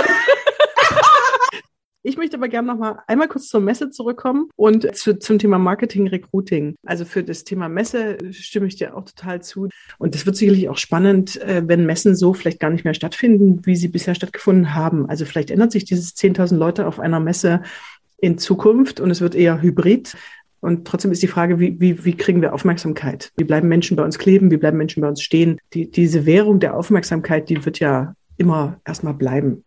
Ich 2.08 2.16
möchte 2.16 2.36
aber 2.36 2.46
gerne 2.46 2.68
noch 2.68 2.78
mal 2.78 3.00
einmal 3.08 3.26
kurz 3.26 3.48
zur 3.48 3.60
Messe 3.60 3.90
zurückkommen 3.90 4.48
und 4.54 4.96
zu, 4.96 5.18
zum 5.18 5.40
Thema 5.40 5.58
Marketing, 5.58 6.06
Recruiting. 6.06 6.76
Also 6.86 7.04
für 7.04 7.24
das 7.24 7.42
Thema 7.42 7.68
Messe 7.68 8.16
stimme 8.30 8.68
ich 8.68 8.76
dir 8.76 8.96
auch 8.96 9.06
total 9.06 9.42
zu. 9.42 9.70
Und 9.98 10.14
das 10.14 10.24
wird 10.24 10.36
sicherlich 10.36 10.68
auch 10.68 10.76
spannend, 10.76 11.34
äh, 11.42 11.64
wenn 11.66 11.84
Messen 11.84 12.14
so 12.14 12.32
vielleicht 12.32 12.60
gar 12.60 12.70
nicht 12.70 12.84
mehr 12.84 12.94
stattfinden, 12.94 13.66
wie 13.66 13.74
sie 13.74 13.88
bisher 13.88 14.14
stattgefunden 14.14 14.72
haben. 14.72 15.10
Also 15.10 15.24
vielleicht 15.24 15.50
ändert 15.50 15.72
sich 15.72 15.84
dieses 15.84 16.14
10.000 16.14 16.56
Leute 16.56 16.86
auf 16.86 17.00
einer 17.00 17.18
Messe 17.18 17.62
in 18.18 18.38
Zukunft 18.38 19.00
und 19.00 19.10
es 19.10 19.20
wird 19.20 19.34
eher 19.34 19.60
hybrid. 19.60 20.16
Und 20.66 20.84
trotzdem 20.84 21.12
ist 21.12 21.22
die 21.22 21.28
Frage, 21.28 21.60
wie, 21.60 21.80
wie, 21.80 22.04
wie 22.04 22.16
kriegen 22.16 22.42
wir 22.42 22.52
Aufmerksamkeit? 22.52 23.30
Wie 23.36 23.44
bleiben 23.44 23.68
Menschen 23.68 23.96
bei 23.96 24.02
uns 24.02 24.18
kleben? 24.18 24.50
Wie 24.50 24.56
bleiben 24.56 24.76
Menschen 24.76 25.00
bei 25.00 25.06
uns 25.08 25.22
stehen? 25.22 25.60
Die, 25.74 25.88
diese 25.88 26.26
Währung 26.26 26.58
der 26.58 26.76
Aufmerksamkeit, 26.76 27.48
die 27.48 27.64
wird 27.64 27.78
ja 27.78 28.16
immer 28.36 28.80
erstmal 28.84 29.14
bleiben. 29.14 29.64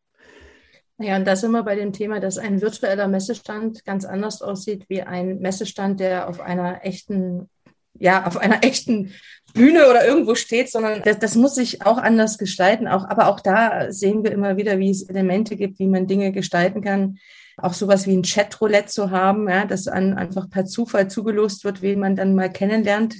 Ja, 0.97 1.15
und 1.15 1.25
da 1.25 1.37
sind 1.37 1.51
wir 1.51 1.63
bei 1.63 1.75
dem 1.75 1.93
Thema, 1.93 2.19
dass 2.19 2.37
ein 2.37 2.61
virtueller 2.61 3.07
Messestand 3.07 3.85
ganz 3.85 4.03
anders 4.03 4.41
aussieht 4.41 4.87
wie 4.89 5.01
ein 5.01 5.39
Messestand, 5.39 6.01
der 6.01 6.27
auf 6.27 6.41
einer 6.41 6.85
echten, 6.85 7.49
ja, 7.97 8.27
auf 8.27 8.35
einer 8.35 8.65
echten 8.65 9.13
Bühne 9.53 9.89
oder 9.89 10.05
irgendwo 10.05 10.35
steht, 10.35 10.69
sondern 10.69 11.01
das, 11.05 11.17
das 11.17 11.35
muss 11.35 11.55
sich 11.55 11.85
auch 11.85 11.97
anders 11.97 12.37
gestalten. 12.37 12.89
Auch, 12.89 13.07
aber 13.07 13.29
auch 13.29 13.39
da 13.39 13.93
sehen 13.93 14.25
wir 14.25 14.33
immer 14.33 14.57
wieder, 14.57 14.79
wie 14.79 14.89
es 14.89 15.03
Elemente 15.03 15.55
gibt, 15.55 15.79
wie 15.79 15.87
man 15.87 16.07
Dinge 16.07 16.33
gestalten 16.33 16.81
kann. 16.81 17.19
Auch 17.61 17.73
sowas 17.73 18.07
wie 18.07 18.15
ein 18.15 18.23
Chatroulette 18.23 18.87
zu 18.87 19.11
haben, 19.11 19.49
ja, 19.49 19.65
das 19.65 19.87
an, 19.87 20.13
einfach 20.13 20.49
per 20.49 20.65
Zufall 20.65 21.09
zugelost 21.09 21.63
wird, 21.63 21.81
wen 21.81 21.99
man 21.99 22.15
dann 22.15 22.35
mal 22.35 22.51
kennenlernt 22.51 23.15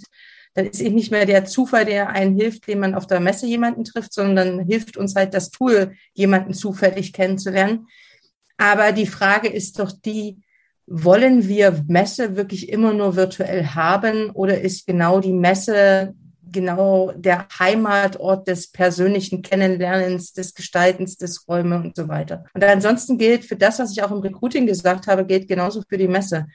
dann 0.53 0.65
ist 0.65 0.81
eben 0.81 0.95
nicht 0.95 1.11
mehr 1.11 1.25
der 1.25 1.45
Zufall, 1.45 1.85
der 1.85 2.09
einen 2.09 2.35
hilft, 2.35 2.67
den 2.67 2.79
man 2.79 2.95
auf 2.95 3.07
der 3.07 3.19
Messe 3.19 3.45
jemanden 3.45 3.83
trifft, 3.83 4.13
sondern 4.13 4.59
hilft 4.59 4.97
uns 4.97 5.15
halt 5.15 5.33
das 5.33 5.51
Tool, 5.51 5.93
jemanden 6.13 6.53
zufällig 6.53 7.13
kennenzulernen. 7.13 7.87
Aber 8.57 8.91
die 8.91 9.07
Frage 9.07 9.47
ist 9.47 9.79
doch 9.79 9.91
die, 9.91 10.41
wollen 10.85 11.47
wir 11.47 11.85
Messe 11.87 12.35
wirklich 12.35 12.69
immer 12.69 12.93
nur 12.93 13.15
virtuell 13.15 13.67
haben 13.67 14.31
oder 14.31 14.59
ist 14.59 14.87
genau 14.87 15.19
die 15.19 15.33
Messe 15.33 16.15
genau 16.51 17.11
der 17.15 17.47
Heimatort 17.59 18.47
des 18.47 18.71
persönlichen 18.71 19.41
Kennenlernens, 19.41 20.33
des 20.33 20.53
Gestaltens 20.53 21.17
des 21.17 21.47
Räume 21.47 21.77
und 21.77 21.95
so 21.95 22.07
weiter. 22.07 22.45
Und 22.53 22.63
ansonsten 22.63 23.17
gilt 23.17 23.45
für 23.45 23.55
das, 23.55 23.79
was 23.79 23.91
ich 23.91 24.03
auch 24.03 24.11
im 24.11 24.19
Recruiting 24.19 24.65
gesagt 24.65 25.07
habe, 25.07 25.25
gilt 25.25 25.47
genauso 25.47 25.81
für 25.87 25.97
die 25.97 26.07
Messe 26.07 26.47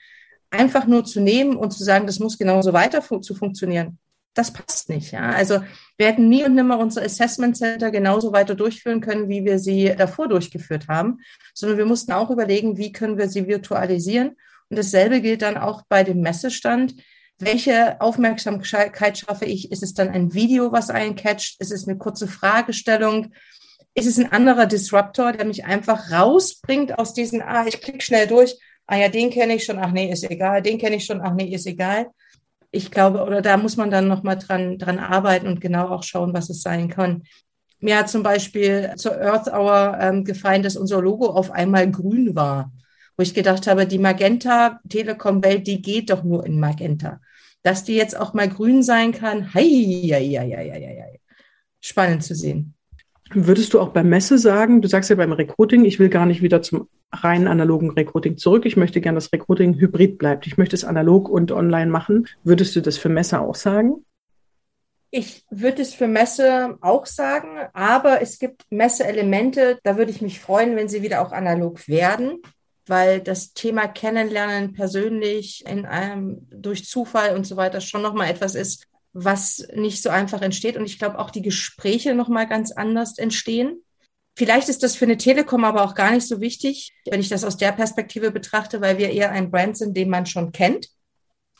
einfach 0.49 0.87
nur 0.87 1.03
zu 1.05 1.19
nehmen 1.19 1.55
und 1.55 1.71
zu 1.71 1.83
sagen, 1.83 2.07
das 2.07 2.19
muss 2.19 2.37
genauso 2.37 2.73
weiter 2.73 3.01
fu 3.01 3.19
zu 3.19 3.35
funktionieren, 3.35 3.97
das 4.33 4.51
passt 4.51 4.89
nicht. 4.89 5.11
Ja? 5.11 5.29
Also 5.29 5.61
wir 5.97 6.07
hätten 6.07 6.29
nie 6.29 6.43
und 6.43 6.55
nimmer 6.55 6.77
unsere 6.77 7.05
Assessment 7.05 7.57
Center 7.57 7.91
genauso 7.91 8.31
weiter 8.31 8.55
durchführen 8.55 9.01
können, 9.01 9.29
wie 9.29 9.45
wir 9.45 9.59
sie 9.59 9.93
davor 9.97 10.27
durchgeführt 10.27 10.87
haben, 10.87 11.19
sondern 11.53 11.77
wir 11.77 11.85
mussten 11.85 12.11
auch 12.11 12.29
überlegen, 12.29 12.77
wie 12.77 12.91
können 12.91 13.17
wir 13.17 13.29
sie 13.29 13.47
virtualisieren. 13.47 14.35
Und 14.69 14.77
dasselbe 14.77 15.21
gilt 15.21 15.41
dann 15.41 15.57
auch 15.57 15.83
bei 15.87 16.03
dem 16.03 16.21
Messestand. 16.21 16.95
Welche 17.37 17.99
Aufmerksamkeit 17.99 19.17
schaffe 19.17 19.43
ich? 19.43 19.69
Ist 19.69 19.83
es 19.83 19.93
dann 19.93 20.09
ein 20.09 20.33
Video, 20.33 20.71
was 20.71 20.89
einen 20.89 21.15
catcht? 21.15 21.59
Ist 21.59 21.71
es 21.71 21.85
eine 21.85 21.97
kurze 21.97 22.27
Fragestellung? 22.27 23.33
Ist 23.93 24.07
es 24.07 24.17
ein 24.17 24.31
anderer 24.31 24.65
Disruptor, 24.67 25.33
der 25.33 25.45
mich 25.45 25.65
einfach 25.65 26.11
rausbringt 26.11 26.97
aus 26.97 27.13
diesen, 27.13 27.41
ah, 27.41 27.65
ich 27.67 27.81
klicke 27.81 28.01
schnell 28.01 28.27
durch, 28.27 28.57
ah 28.87 28.95
ja, 28.95 29.09
den 29.09 29.31
kenne 29.31 29.55
ich 29.55 29.65
schon, 29.65 29.79
ach 29.79 29.91
nee, 29.91 30.11
ist 30.11 30.29
egal, 30.29 30.61
den 30.61 30.77
kenne 30.77 30.95
ich 30.95 31.05
schon, 31.05 31.21
ach 31.21 31.33
nee, 31.33 31.53
ist 31.53 31.65
egal. 31.65 32.07
Ich 32.71 32.91
glaube, 32.91 33.23
oder 33.23 33.41
da 33.41 33.57
muss 33.57 33.77
man 33.77 33.91
dann 33.91 34.07
nochmal 34.07 34.37
dran, 34.37 34.77
dran 34.77 34.99
arbeiten 34.99 35.47
und 35.47 35.59
genau 35.59 35.89
auch 35.89 36.03
schauen, 36.03 36.33
was 36.33 36.49
es 36.49 36.61
sein 36.61 36.89
kann. 36.89 37.23
Mir 37.79 37.97
hat 37.97 38.09
zum 38.09 38.23
Beispiel 38.23 38.93
zur 38.95 39.19
Earth 39.21 39.47
Hour 39.47 39.97
ähm, 39.99 40.23
gefallen, 40.23 40.63
dass 40.63 40.77
unser 40.77 41.01
Logo 41.01 41.27
auf 41.27 41.51
einmal 41.51 41.89
grün 41.91 42.35
war, 42.35 42.71
wo 43.17 43.23
ich 43.23 43.33
gedacht 43.33 43.67
habe, 43.67 43.85
die 43.87 43.99
Magenta 43.99 44.79
Telekom 44.89 45.43
Welt, 45.43 45.67
die 45.67 45.81
geht 45.81 46.09
doch 46.09 46.23
nur 46.23 46.45
in 46.45 46.59
Magenta. 46.59 47.19
Dass 47.65 47.83
die 47.83 47.95
jetzt 47.95 48.15
auch 48.15 48.35
mal 48.35 48.47
grün 48.47 48.83
sein 48.83 49.11
kann, 49.11 49.55
hei, 49.55 49.63
hei, 49.63 50.29
hei, 50.37 51.01
hei, 51.01 51.19
spannend 51.81 52.23
zu 52.23 52.35
sehen. 52.35 52.75
Würdest 53.33 53.73
du 53.73 53.79
auch 53.79 53.89
beim 53.89 54.07
Messe 54.07 54.37
sagen, 54.37 54.83
du 54.83 54.87
sagst 54.87 55.09
ja 55.09 55.15
beim 55.15 55.31
Recruiting, 55.31 55.83
ich 55.83 55.97
will 55.97 56.09
gar 56.09 56.27
nicht 56.27 56.43
wieder 56.43 56.61
zum 56.61 56.87
rein 57.11 57.47
analogen 57.47 57.89
Recruiting 57.89 58.37
zurück. 58.37 58.67
Ich 58.67 58.77
möchte 58.77 59.01
gerne, 59.01 59.15
dass 59.15 59.33
Recruiting 59.33 59.79
hybrid 59.79 60.19
bleibt. 60.19 60.45
Ich 60.45 60.59
möchte 60.59 60.75
es 60.75 60.83
analog 60.83 61.27
und 61.27 61.51
online 61.51 61.89
machen. 61.89 62.27
Würdest 62.43 62.75
du 62.75 62.81
das 62.81 62.99
für 62.99 63.09
Messe 63.09 63.39
auch 63.39 63.55
sagen? 63.55 64.05
Ich 65.09 65.43
würde 65.49 65.81
es 65.81 65.95
für 65.95 66.07
Messe 66.07 66.77
auch 66.81 67.07
sagen, 67.07 67.57
aber 67.73 68.21
es 68.21 68.37
gibt 68.37 68.63
Messeelemente, 68.69 69.79
da 69.81 69.97
würde 69.97 70.11
ich 70.11 70.21
mich 70.21 70.39
freuen, 70.39 70.75
wenn 70.75 70.89
sie 70.89 71.01
wieder 71.01 71.21
auch 71.21 71.31
analog 71.31 71.87
werden, 71.87 72.41
weil 72.87 73.21
das 73.21 73.53
Thema 73.53 73.87
Kennenlernen 73.87 74.73
persönlich 74.73 75.65
in 75.65 75.85
einem 75.85 76.47
durch 76.51 76.85
Zufall 76.85 77.35
und 77.35 77.45
so 77.45 77.57
weiter 77.57 77.81
schon 77.81 78.01
nochmal 78.01 78.29
etwas 78.29 78.55
ist, 78.55 78.87
was 79.13 79.65
nicht 79.73 80.01
so 80.01 80.09
einfach 80.09 80.41
entsteht. 80.41 80.77
Und 80.77 80.85
ich 80.85 80.99
glaube 80.99 81.19
auch 81.19 81.31
die 81.31 81.41
Gespräche 81.41 82.13
nochmal 82.13 82.47
ganz 82.47 82.71
anders 82.71 83.17
entstehen. 83.17 83.81
Vielleicht 84.37 84.67
ist 84.67 84.83
das 84.83 84.95
für 84.95 85.05
eine 85.05 85.17
Telekom 85.17 85.63
aber 85.63 85.83
auch 85.83 85.95
gar 85.95 86.11
nicht 86.11 86.27
so 86.27 86.41
wichtig, 86.41 86.93
wenn 87.09 87.21
ich 87.21 87.29
das 87.29 87.45
aus 87.45 87.55
der 87.55 87.71
Perspektive 87.71 88.31
betrachte, 88.31 88.81
weil 88.81 88.97
wir 88.97 89.09
eher 89.11 89.31
ein 89.31 89.49
Brand 89.49 89.77
sind, 89.77 89.95
den 89.95 90.09
man 90.09 90.25
schon 90.25 90.51
kennt. 90.51 90.89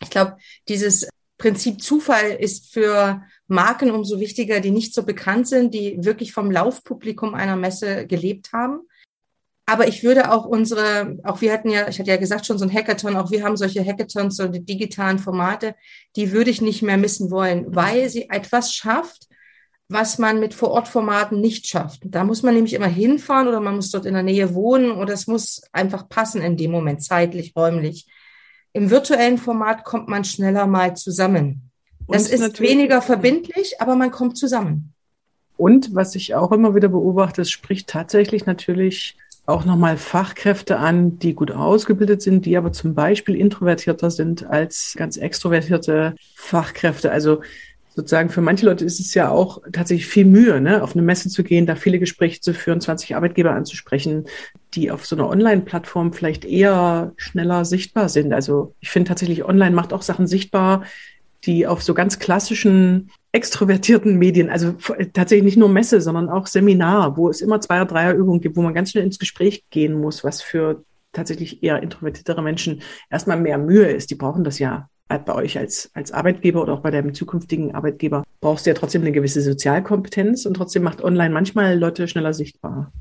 Ich 0.02 0.10
glaube, 0.10 0.38
dieses 0.68 1.08
Prinzip 1.38 1.82
Zufall 1.82 2.32
ist 2.32 2.74
für 2.74 3.22
Marken 3.48 3.92
umso 3.92 4.20
wichtiger, 4.20 4.60
die 4.60 4.72
nicht 4.72 4.94
so 4.94 5.04
bekannt 5.04 5.48
sind, 5.48 5.74
die 5.74 6.04
wirklich 6.04 6.34
vom 6.34 6.52
Laufpublikum 6.52 7.34
einer 7.34 7.56
Messe 7.56 8.06
gelebt 8.08 8.52
haben. 8.52 8.82
Aber 9.68 9.88
ich 9.88 10.04
würde 10.04 10.32
auch 10.32 10.46
unsere, 10.46 11.18
auch 11.24 11.42
wir 11.42 11.52
hatten 11.52 11.70
ja, 11.70 11.88
ich 11.88 12.00
hatte 12.00 12.12
ja 12.12 12.18
gesagt 12.18 12.46
schon 12.46 12.60
so 12.60 12.66
ein 12.66 12.74
Hackathon, 12.74 13.16
auch 13.16 13.32
wir 13.32 13.44
haben 13.44 13.58
solche 13.58 13.84
Hackathons, 13.84 14.36
so 14.38 14.48
die 14.48 14.64
digitalen 14.64 15.18
Formate, 15.18 15.76
die 16.16 16.32
würde 16.32 16.52
ich 16.52 16.62
nicht 16.62 16.84
mehr 16.84 16.98
missen 16.98 17.32
wollen, 17.32 17.76
weil 17.76 18.08
sie 18.10 18.30
etwas 18.30 18.74
schafft, 18.74 19.28
was 19.88 20.20
man 20.20 20.40
mit 20.40 20.54
Vorortformaten 20.54 21.42
nicht 21.42 21.68
schafft. 21.68 22.02
Da 22.06 22.24
muss 22.24 22.44
man 22.44 22.54
nämlich 22.54 22.74
immer 22.74 22.88
hinfahren 22.88 23.48
oder 23.48 23.60
man 23.60 23.76
muss 23.76 23.92
dort 23.92 24.06
in 24.06 24.14
der 24.14 24.24
Nähe 24.24 24.54
wohnen 24.54 24.92
oder 24.92 25.14
es 25.14 25.26
muss 25.28 25.62
einfach 25.72 26.10
passen 26.10 26.42
in 26.42 26.58
dem 26.58 26.72
Moment, 26.72 27.04
zeitlich, 27.04 27.54
räumlich. 27.56 28.08
Im 28.74 28.90
virtuellen 28.90 29.38
Format 29.38 29.84
kommt 29.84 30.08
man 30.08 30.26
schneller 30.26 30.68
mal 30.68 30.96
zusammen. 30.96 31.72
Das 32.08 32.30
ist 32.30 32.60
weniger 32.60 33.02
verbindlich, 33.02 33.82
aber 33.82 33.96
man 33.96 34.12
kommt 34.12 34.38
zusammen. 34.38 34.94
Und 35.58 35.96
was 35.96 36.16
ich 36.16 36.36
auch 36.36 36.52
immer 36.52 36.76
wieder 36.76 36.90
beobachte, 36.90 37.42
es 37.42 37.50
spricht 37.50 37.88
tatsächlich 37.88 38.46
natürlich 38.46 39.18
auch 39.46 39.66
nochmal 39.66 39.98
Fachkräfte 39.98 40.78
an, 40.78 41.20
die 41.20 41.36
gut 41.36 41.52
ausgebildet 41.52 42.22
sind, 42.22 42.46
die 42.46 42.58
aber 42.58 42.72
zum 42.72 42.96
Beispiel 42.96 43.36
introvertierter 43.36 44.10
sind 44.10 44.46
als 44.46 44.96
ganz 44.98 45.18
extrovertierte 45.18 46.16
Fachkräfte. 46.36 47.12
Also 47.12 47.42
sozusagen 47.96 48.30
für 48.30 48.42
manche 48.42 48.66
Leute 48.66 48.84
ist 48.84 49.00
es 49.00 49.14
ja 49.14 49.30
auch 49.30 49.62
tatsächlich 49.72 50.08
viel 50.08 50.26
Mühe, 50.26 50.60
ne, 50.60 50.84
auf 50.84 50.94
eine 50.94 51.02
Messe 51.02 51.30
zu 51.30 51.44
gehen, 51.44 51.66
da 51.66 51.76
viele 51.76 52.00
Gespräche 52.00 52.42
zu 52.42 52.54
führen, 52.54 52.82
20 52.82 53.16
Arbeitgeber 53.16 53.52
anzusprechen, 53.52 54.26
die 54.74 54.92
auf 54.92 55.06
so 55.06 55.16
einer 55.16 55.30
Online-Plattform 55.30 56.12
vielleicht 56.12 56.44
eher 56.44 57.14
schneller 57.16 57.64
sichtbar 57.66 58.10
sind. 58.10 58.34
Also 58.34 58.74
ich 58.82 58.90
finde 58.90 59.10
tatsächlich, 59.10 59.46
online 59.46 59.76
macht 59.76 59.94
auch 59.94 60.02
Sachen 60.02 60.28
sichtbar, 60.28 60.84
die 61.46 61.68
auf 61.68 61.84
so 61.84 61.94
ganz 61.94 62.20
klassischen 62.20 63.12
extrovertierten 63.32 64.18
Medien, 64.18 64.50
also 64.50 64.74
tatsächlich 65.14 65.46
nicht 65.46 65.58
nur 65.58 65.70
Messe, 65.70 66.02
sondern 66.02 66.30
auch 66.30 66.48
Seminar, 66.48 67.18
wo 67.18 67.30
es 67.30 67.42
immer 67.42 67.60
Zweier-, 67.60 67.86
Dreier-Übungen 67.86 68.42
gibt, 68.42 68.56
wo 68.56 68.62
man 68.62 68.74
ganz 68.74 68.92
schnell 68.92 69.04
ins 69.04 69.20
Gespräch 69.20 69.66
gehen 69.70 70.00
muss, 70.00 70.24
was 70.24 70.42
für 70.42 70.84
tatsächlich 71.12 71.64
eher 71.64 71.82
introvertiertere 71.82 72.42
Menschen 72.42 72.82
erstmal 73.10 73.40
mehr 73.40 73.58
Mühe 73.58 73.88
ist. 73.88 74.10
Die 74.12 74.16
brauchen 74.16 74.44
das 74.44 74.60
ja 74.60 74.90
bei 75.08 75.36
euch 75.36 75.58
als, 75.58 75.92
als 75.94 76.12
Arbeitgeber 76.12 76.62
oder 76.62 76.74
auch 76.74 76.82
bei 76.82 76.92
deinem 76.92 77.14
zukünftigen 77.14 77.76
Arbeitgeber. 77.76 78.24
Brauchst 78.42 78.66
du 78.66 78.72
ja 78.72 78.74
trotzdem 78.74 79.02
eine 79.02 79.12
gewisse 79.12 79.42
Sozialkompetenz 79.42 80.46
und 80.46 80.56
trotzdem 80.56 80.84
macht 80.84 81.04
online 81.04 81.34
manchmal 81.34 81.78
Leute 81.78 82.08
schneller 82.08 82.34
sichtbar. 82.34 82.92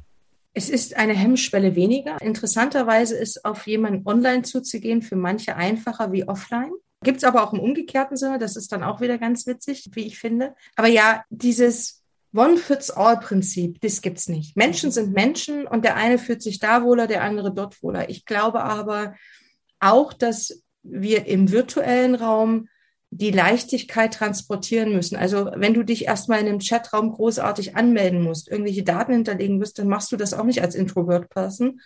Es 0.53 0.69
ist 0.69 0.97
eine 0.97 1.15
Hemmschwelle 1.15 1.75
weniger. 1.75 2.21
Interessanterweise 2.21 3.17
ist 3.17 3.45
auf 3.45 3.67
jemanden 3.67 4.07
online 4.07 4.43
zuzugehen 4.43 5.03
für 5.03 5.17
manche 5.17 5.57
einfacher 5.57 6.13
wie 6.13 6.29
offline. 6.29 6.71
Gibt 7.05 7.19
es 7.19 7.25
aber 7.25 7.45
auch 7.45 7.53
im 7.53 7.61
umgekehrten 7.61 8.17
Sinne, 8.17 8.39
das 8.39 8.57
ist 8.57 8.73
dann 8.73 8.83
auch 8.83 9.01
wieder 9.01 9.19
ganz 9.19 9.47
witzig, 9.47 9.89
wie 9.93 10.07
ich 10.07 10.19
finde. 10.19 10.55
Aber 10.75 10.89
ja, 10.89 11.23
dieses 11.31 12.03
One-Fits-All-Prinzip, 12.35 13.81
das 13.81 14.03
gibt's 14.03 14.29
nicht. 14.29 14.57
Menschen 14.57 14.91
sind 14.91 15.13
Menschen 15.13 15.67
und 15.67 15.85
der 15.85 15.97
eine 15.97 16.19
fühlt 16.19 16.43
sich 16.43 16.59
da 16.59 16.83
wohler, 16.83 17.07
der 17.07 17.23
andere 17.23 17.55
dort 17.55 17.81
wohler. 17.83 18.09
Ich 18.11 18.25
glaube 18.25 18.65
aber 18.65 19.15
auch, 19.79 20.13
dass 20.13 20.63
wir 20.83 21.27
im 21.27 21.53
virtuellen 21.53 22.17
Raum 22.17 22.69
die 23.11 23.31
Leichtigkeit 23.31 24.13
transportieren 24.13 24.93
müssen. 24.93 25.15
Also 25.15 25.49
wenn 25.55 25.75
du 25.75 25.85
dich 25.85 26.07
erstmal 26.07 26.41
in 26.41 26.49
einem 26.49 26.59
Chatraum 26.59 27.13
großartig 27.13 27.77
anmelden 27.77 28.23
musst, 28.23 28.51
irgendwelche 28.51 28.83
Daten 28.83 29.13
hinterlegen 29.13 29.59
musst, 29.59 29.79
dann 29.79 29.87
machst 29.87 30.11
du 30.11 30.17
das 30.17 30.35
auch 30.35 30.45
nicht 30.45 30.63
als 30.63 30.75
Introvert-Person, 30.75 31.81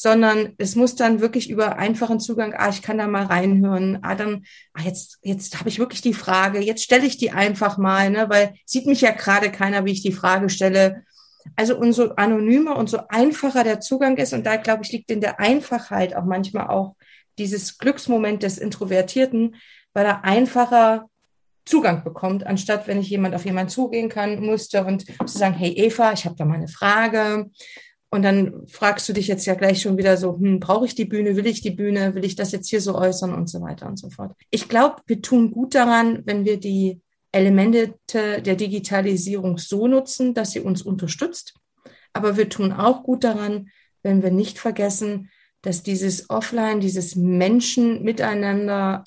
sondern 0.00 0.54
es 0.58 0.76
muss 0.76 0.94
dann 0.94 1.20
wirklich 1.20 1.50
über 1.50 1.76
einfachen 1.76 2.20
Zugang, 2.20 2.54
ah, 2.56 2.68
ich 2.68 2.82
kann 2.82 2.98
da 2.98 3.08
mal 3.08 3.24
reinhören, 3.24 3.98
ah, 4.02 4.14
dann, 4.14 4.44
ah, 4.72 4.82
jetzt, 4.82 5.18
jetzt 5.22 5.58
habe 5.58 5.68
ich 5.68 5.80
wirklich 5.80 6.02
die 6.02 6.14
Frage, 6.14 6.60
jetzt 6.60 6.84
stelle 6.84 7.04
ich 7.04 7.16
die 7.16 7.32
einfach 7.32 7.78
mal, 7.78 8.08
ne, 8.08 8.30
weil 8.30 8.54
sieht 8.64 8.86
mich 8.86 9.00
ja 9.00 9.10
gerade 9.10 9.50
keiner, 9.50 9.84
wie 9.84 9.90
ich 9.90 10.02
die 10.02 10.12
Frage 10.12 10.50
stelle. 10.50 11.02
Also 11.56 11.76
umso 11.76 12.10
anonymer 12.10 12.76
und 12.76 12.88
so 12.88 13.00
einfacher 13.08 13.64
der 13.64 13.80
Zugang 13.80 14.16
ist, 14.18 14.32
und 14.32 14.46
da 14.46 14.54
glaube 14.54 14.84
ich, 14.84 14.92
liegt 14.92 15.10
in 15.10 15.20
der 15.20 15.40
Einfachheit 15.40 16.14
auch 16.14 16.24
manchmal 16.24 16.68
auch 16.68 16.94
dieses 17.36 17.76
Glücksmoment 17.78 18.44
des 18.44 18.58
Introvertierten, 18.58 19.56
weil 19.94 20.06
er 20.06 20.22
einfacher 20.24 21.08
Zugang 21.64 22.04
bekommt, 22.04 22.46
anstatt 22.46 22.86
wenn 22.86 23.00
ich 23.00 23.10
jemand 23.10 23.34
auf 23.34 23.44
jemanden 23.44 23.70
zugehen 23.70 24.08
kann, 24.08 24.38
musste 24.38 24.84
und 24.84 25.06
zu 25.06 25.38
sagen, 25.38 25.54
hey 25.54 25.72
Eva, 25.72 26.12
ich 26.12 26.24
habe 26.24 26.36
da 26.36 26.44
mal 26.44 26.54
eine 26.54 26.68
Frage. 26.68 27.50
Und 28.10 28.22
dann 28.22 28.66
fragst 28.66 29.08
du 29.08 29.12
dich 29.12 29.28
jetzt 29.28 29.44
ja 29.44 29.54
gleich 29.54 29.82
schon 29.82 29.98
wieder 29.98 30.16
so, 30.16 30.38
hm, 30.38 30.60
brauche 30.60 30.86
ich 30.86 30.94
die 30.94 31.04
Bühne, 31.04 31.36
will 31.36 31.46
ich 31.46 31.60
die 31.60 31.70
Bühne, 31.70 32.14
will 32.14 32.24
ich 32.24 32.36
das 32.36 32.52
jetzt 32.52 32.68
hier 32.68 32.80
so 32.80 32.94
äußern 32.94 33.34
und 33.34 33.48
so 33.48 33.60
weiter 33.60 33.86
und 33.86 33.98
so 33.98 34.08
fort. 34.08 34.32
Ich 34.50 34.68
glaube, 34.68 34.96
wir 35.06 35.20
tun 35.20 35.50
gut 35.50 35.74
daran, 35.74 36.22
wenn 36.24 36.44
wir 36.44 36.58
die 36.58 37.00
Elemente 37.32 37.94
der 38.14 38.56
Digitalisierung 38.56 39.58
so 39.58 39.86
nutzen, 39.86 40.32
dass 40.32 40.52
sie 40.52 40.60
uns 40.60 40.80
unterstützt. 40.80 41.54
Aber 42.14 42.38
wir 42.38 42.48
tun 42.48 42.72
auch 42.72 43.02
gut 43.02 43.24
daran, 43.24 43.68
wenn 44.02 44.22
wir 44.22 44.30
nicht 44.30 44.58
vergessen, 44.58 45.30
dass 45.60 45.82
dieses 45.82 46.30
Offline, 46.30 46.80
dieses 46.80 47.16
Menschen 47.16 48.02
miteinander 48.02 49.04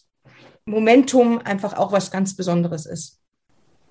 Momentum 0.66 1.40
einfach 1.40 1.74
auch 1.74 1.92
was 1.92 2.12
ganz 2.12 2.36
Besonderes 2.36 2.86
ist. 2.86 3.21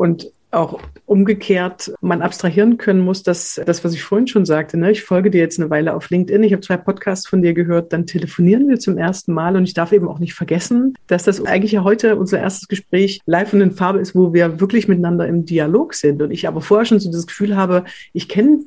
Und 0.00 0.32
auch 0.50 0.80
umgekehrt 1.04 1.92
man 2.00 2.22
abstrahieren 2.22 2.78
können 2.78 3.00
muss, 3.00 3.22
dass 3.22 3.60
das, 3.66 3.84
was 3.84 3.92
ich 3.92 4.02
vorhin 4.02 4.28
schon 4.28 4.46
sagte, 4.46 4.78
ne, 4.78 4.92
ich 4.92 5.04
folge 5.04 5.30
dir 5.30 5.42
jetzt 5.42 5.60
eine 5.60 5.68
Weile 5.68 5.94
auf 5.94 6.08
LinkedIn, 6.08 6.42
ich 6.42 6.54
habe 6.54 6.62
zwei 6.62 6.78
Podcasts 6.78 7.28
von 7.28 7.42
dir 7.42 7.52
gehört, 7.52 7.92
dann 7.92 8.06
telefonieren 8.06 8.66
wir 8.66 8.80
zum 8.80 8.96
ersten 8.96 9.34
Mal 9.34 9.56
und 9.56 9.64
ich 9.64 9.74
darf 9.74 9.92
eben 9.92 10.08
auch 10.08 10.18
nicht 10.18 10.32
vergessen, 10.32 10.94
dass 11.06 11.24
das 11.24 11.44
eigentlich 11.44 11.72
ja 11.72 11.84
heute 11.84 12.16
unser 12.16 12.38
erstes 12.38 12.66
Gespräch 12.66 13.20
live 13.26 13.52
und 13.52 13.60
in 13.60 13.72
Farbe 13.72 13.98
ist, 13.98 14.14
wo 14.14 14.32
wir 14.32 14.58
wirklich 14.58 14.88
miteinander 14.88 15.28
im 15.28 15.44
Dialog 15.44 15.92
sind 15.92 16.22
und 16.22 16.30
ich 16.30 16.48
aber 16.48 16.62
vorher 16.62 16.86
schon 16.86 16.98
so 16.98 17.12
das 17.12 17.26
Gefühl 17.26 17.54
habe, 17.54 17.84
ich 18.14 18.26
kenne 18.30 18.60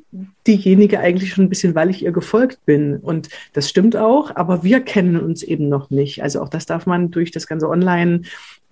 diejenige 0.45 0.99
eigentlich 0.99 1.33
schon 1.33 1.45
ein 1.45 1.49
bisschen, 1.49 1.73
weil 1.73 1.89
ich 1.89 2.03
ihr 2.03 2.11
gefolgt 2.11 2.63
bin 2.65 2.97
und 2.97 3.29
das 3.53 3.67
stimmt 3.67 3.97
auch, 3.97 4.35
aber 4.35 4.63
wir 4.63 4.81
kennen 4.81 5.19
uns 5.19 5.41
eben 5.41 5.67
noch 5.67 5.89
nicht. 5.89 6.21
Also 6.21 6.43
auch 6.43 6.49
das 6.49 6.67
darf 6.67 6.85
man 6.85 7.09
durch 7.09 7.31
das 7.31 7.47
ganze 7.47 7.67
Online 7.67 8.21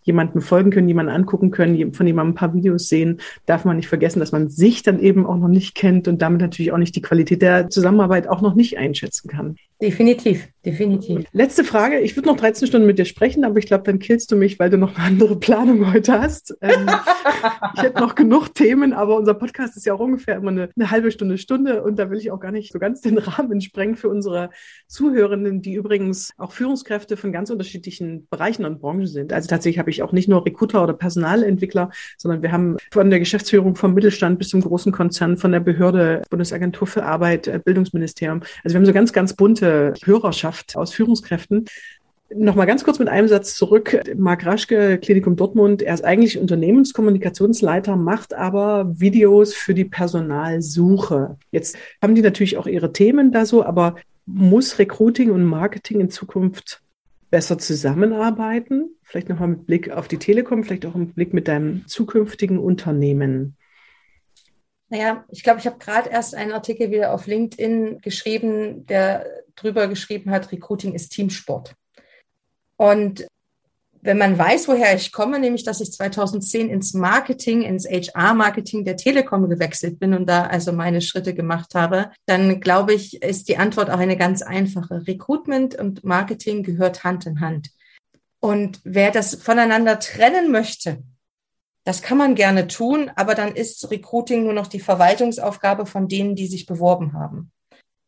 jemanden 0.03 0.41
folgen 0.41 0.71
können, 0.71 0.87
jemanden 0.87 1.11
angucken 1.11 1.51
können, 1.51 1.93
von 1.93 2.07
jemandem 2.07 2.33
ein 2.33 2.35
paar 2.35 2.53
Videos 2.53 2.89
sehen, 2.89 3.19
darf 3.45 3.65
man 3.65 3.77
nicht 3.77 3.89
vergessen, 3.89 4.19
dass 4.19 4.31
man 4.31 4.49
sich 4.49 4.83
dann 4.83 4.99
eben 4.99 5.25
auch 5.25 5.37
noch 5.37 5.47
nicht 5.47 5.75
kennt 5.75 6.07
und 6.07 6.21
damit 6.21 6.41
natürlich 6.41 6.71
auch 6.71 6.77
nicht 6.77 6.95
die 6.95 7.01
Qualität 7.01 7.41
der 7.41 7.69
Zusammenarbeit 7.69 8.27
auch 8.27 8.41
noch 8.41 8.55
nicht 8.55 8.77
einschätzen 8.77 9.29
kann. 9.29 9.55
Definitiv, 9.81 10.47
definitiv. 10.63 11.25
Letzte 11.31 11.63
Frage. 11.63 12.01
Ich 12.01 12.15
würde 12.15 12.29
noch 12.29 12.37
13 12.37 12.67
Stunden 12.67 12.85
mit 12.85 12.99
dir 12.99 13.05
sprechen, 13.05 13.43
aber 13.43 13.57
ich 13.57 13.65
glaube, 13.65 13.83
dann 13.83 13.97
killst 13.97 14.31
du 14.31 14.35
mich, 14.35 14.59
weil 14.59 14.69
du 14.69 14.77
noch 14.77 14.95
eine 14.95 15.07
andere 15.07 15.35
Planung 15.39 15.91
heute 15.91 16.21
hast. 16.21 16.55
Ähm, 16.61 16.87
ich 17.75 17.81
hätte 17.81 17.99
noch 17.99 18.13
genug 18.13 18.53
Themen, 18.53 18.93
aber 18.93 19.17
unser 19.17 19.33
Podcast 19.33 19.75
ist 19.75 19.87
ja 19.87 19.95
auch 19.95 19.99
ungefähr 19.99 20.35
immer 20.35 20.51
eine, 20.51 20.69
eine, 20.75 20.91
halbe 20.91 21.09
Stunde, 21.09 21.39
Stunde 21.39 21.81
und 21.81 21.97
da 21.97 22.11
will 22.11 22.19
ich 22.19 22.29
auch 22.29 22.39
gar 22.39 22.51
nicht 22.51 22.71
so 22.71 22.77
ganz 22.77 23.01
den 23.01 23.17
Rahmen 23.17 23.59
sprengen 23.59 23.95
für 23.95 24.07
unsere 24.07 24.51
Zuhörenden, 24.87 25.63
die 25.63 25.73
übrigens 25.73 26.29
auch 26.37 26.51
Führungskräfte 26.51 27.17
von 27.17 27.31
ganz 27.31 27.49
unterschiedlichen 27.49 28.27
Bereichen 28.29 28.63
und 28.65 28.81
Branchen 28.81 29.07
sind. 29.07 29.33
Also 29.33 29.49
tatsächlich 29.49 29.79
habe 29.79 29.89
ich 29.89 30.03
auch 30.03 30.11
nicht 30.11 30.29
nur 30.29 30.45
Recruiter 30.45 30.83
oder 30.83 30.93
Personalentwickler, 30.93 31.89
sondern 32.19 32.43
wir 32.43 32.51
haben 32.51 32.77
von 32.91 33.09
der 33.09 33.17
Geschäftsführung 33.17 33.75
vom 33.75 33.95
Mittelstand 33.95 34.37
bis 34.37 34.49
zum 34.49 34.61
großen 34.61 34.91
Konzern, 34.91 35.37
von 35.37 35.51
der 35.51 35.59
Behörde, 35.59 36.21
Bundesagentur 36.29 36.85
für 36.85 37.03
Arbeit, 37.03 37.47
äh, 37.47 37.59
Bildungsministerium. 37.63 38.41
Also 38.63 38.75
wir 38.75 38.79
haben 38.79 38.85
so 38.85 38.93
ganz, 38.93 39.11
ganz 39.11 39.33
bunte 39.33 39.70
Hörerschaft 40.03 40.75
aus 40.75 40.93
Führungskräften. 40.93 41.65
Nochmal 42.33 42.65
ganz 42.65 42.85
kurz 42.85 42.97
mit 42.97 43.09
einem 43.09 43.27
Satz 43.27 43.55
zurück. 43.55 44.01
Marc 44.15 44.45
Raschke, 44.45 44.97
Klinikum 44.99 45.35
Dortmund, 45.35 45.81
er 45.81 45.93
ist 45.93 46.05
eigentlich 46.05 46.37
Unternehmenskommunikationsleiter, 46.37 47.97
macht 47.97 48.33
aber 48.33 48.99
Videos 48.99 49.53
für 49.53 49.73
die 49.73 49.85
Personalsuche. 49.85 51.37
Jetzt 51.51 51.77
haben 52.01 52.15
die 52.15 52.21
natürlich 52.21 52.57
auch 52.57 52.67
ihre 52.67 52.93
Themen 52.93 53.33
da 53.33 53.45
so, 53.45 53.65
aber 53.65 53.95
muss 54.25 54.79
Recruiting 54.79 55.31
und 55.31 55.43
Marketing 55.43 55.99
in 55.99 56.09
Zukunft 56.09 56.81
besser 57.31 57.57
zusammenarbeiten? 57.57 58.95
Vielleicht 59.03 59.27
nochmal 59.27 59.49
mit 59.49 59.65
Blick 59.65 59.91
auf 59.91 60.07
die 60.07 60.17
Telekom, 60.17 60.63
vielleicht 60.63 60.85
auch 60.85 60.95
mit 60.95 61.15
Blick 61.15 61.33
mit 61.33 61.49
deinem 61.49 61.85
zukünftigen 61.87 62.59
Unternehmen. 62.59 63.57
Naja, 64.89 65.25
ich 65.31 65.43
glaube, 65.43 65.59
ich 65.59 65.65
habe 65.65 65.79
gerade 65.79 66.09
erst 66.09 66.35
einen 66.35 66.51
Artikel 66.51 66.91
wieder 66.91 67.13
auf 67.13 67.25
LinkedIn 67.25 67.99
geschrieben, 68.01 68.85
der 68.87 69.25
drüber 69.55 69.87
geschrieben 69.87 70.31
hat, 70.31 70.51
Recruiting 70.51 70.93
ist 70.93 71.09
Teamsport. 71.09 71.75
Und 72.77 73.27
wenn 74.03 74.17
man 74.17 74.37
weiß, 74.37 74.67
woher 74.67 74.95
ich 74.95 75.11
komme, 75.11 75.39
nämlich 75.39 75.63
dass 75.63 75.79
ich 75.79 75.91
2010 75.91 76.69
ins 76.69 76.93
Marketing, 76.93 77.61
ins 77.61 77.85
HR-Marketing 77.85 78.83
der 78.83 78.97
Telekom 78.97 79.47
gewechselt 79.47 79.99
bin 79.99 80.15
und 80.15 80.27
da 80.27 80.47
also 80.47 80.71
meine 80.71 81.01
Schritte 81.01 81.35
gemacht 81.35 81.75
habe, 81.75 82.09
dann 82.25 82.59
glaube 82.59 82.93
ich, 82.93 83.21
ist 83.21 83.47
die 83.47 83.57
Antwort 83.57 83.91
auch 83.91 83.99
eine 83.99 84.17
ganz 84.17 84.41
einfache. 84.41 85.05
Recruitment 85.07 85.75
und 85.75 86.03
Marketing 86.03 86.63
gehört 86.63 87.03
Hand 87.03 87.27
in 87.27 87.41
Hand. 87.41 87.69
Und 88.39 88.79
wer 88.83 89.11
das 89.11 89.35
voneinander 89.35 89.99
trennen 89.99 90.51
möchte, 90.51 91.03
Das 91.83 92.03
kann 92.03 92.17
man 92.17 92.35
gerne 92.35 92.67
tun, 92.67 93.09
aber 93.15 93.33
dann 93.33 93.55
ist 93.55 93.89
Recruiting 93.89 94.43
nur 94.43 94.53
noch 94.53 94.67
die 94.67 94.79
Verwaltungsaufgabe 94.79 95.85
von 95.87 96.07
denen, 96.07 96.35
die 96.35 96.47
sich 96.47 96.67
beworben 96.67 97.13
haben. 97.13 97.51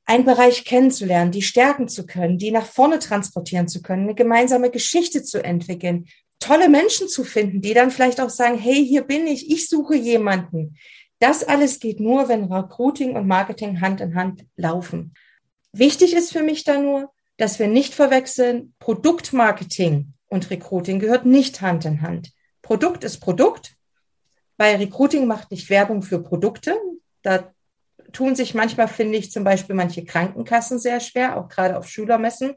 Einen 0.05 0.25
Bereich 0.25 0.65
kennenzulernen, 0.65 1.31
die 1.31 1.41
stärken 1.41 1.87
zu 1.87 2.05
können, 2.05 2.37
die 2.37 2.51
nach 2.51 2.65
vorne 2.65 2.99
transportieren 2.99 3.67
zu 3.67 3.81
können, 3.81 4.03
eine 4.03 4.15
gemeinsame 4.15 4.69
Geschichte 4.69 5.23
zu 5.23 5.43
entwickeln, 5.43 6.07
tolle 6.39 6.67
Menschen 6.67 7.07
zu 7.07 7.23
finden, 7.23 7.61
die 7.61 7.73
dann 7.73 7.89
vielleicht 7.89 8.19
auch 8.19 8.29
sagen, 8.29 8.57
hey, 8.57 8.85
hier 8.85 9.03
bin 9.03 9.27
ich, 9.27 9.49
ich 9.49 9.69
suche 9.69 9.95
jemanden. 9.95 10.77
Das 11.19 11.43
alles 11.43 11.79
geht 11.79 12.01
nur, 12.01 12.27
wenn 12.27 12.51
Recruiting 12.51 13.15
und 13.15 13.27
Marketing 13.27 13.79
Hand 13.79 14.01
in 14.01 14.15
Hand 14.15 14.45
laufen. 14.57 15.13
Wichtig 15.71 16.13
ist 16.13 16.33
für 16.33 16.43
mich 16.43 16.65
da 16.65 16.77
nur, 16.77 17.13
dass 17.37 17.59
wir 17.59 17.67
nicht 17.67 17.93
verwechseln, 17.93 18.73
Produktmarketing 18.79 20.13
und 20.27 20.49
Recruiting 20.49 20.99
gehört 20.99 21.25
nicht 21.25 21.61
Hand 21.61 21.85
in 21.85 22.01
Hand. 22.01 22.31
Produkt 22.61 23.03
ist 23.03 23.19
Produkt. 23.19 23.75
Bei 24.57 24.75
Recruiting 24.75 25.27
macht 25.27 25.51
nicht 25.51 25.69
Werbung 25.69 26.01
für 26.01 26.21
Produkte. 26.21 26.77
Da 27.21 27.53
tun 28.13 28.35
sich 28.35 28.53
manchmal, 28.53 28.87
finde 28.87 29.17
ich, 29.17 29.31
zum 29.31 29.43
Beispiel 29.43 29.75
manche 29.75 30.05
Krankenkassen 30.05 30.79
sehr 30.79 30.99
schwer, 30.99 31.37
auch 31.37 31.49
gerade 31.49 31.77
auf 31.77 31.87
Schülermessen, 31.87 32.53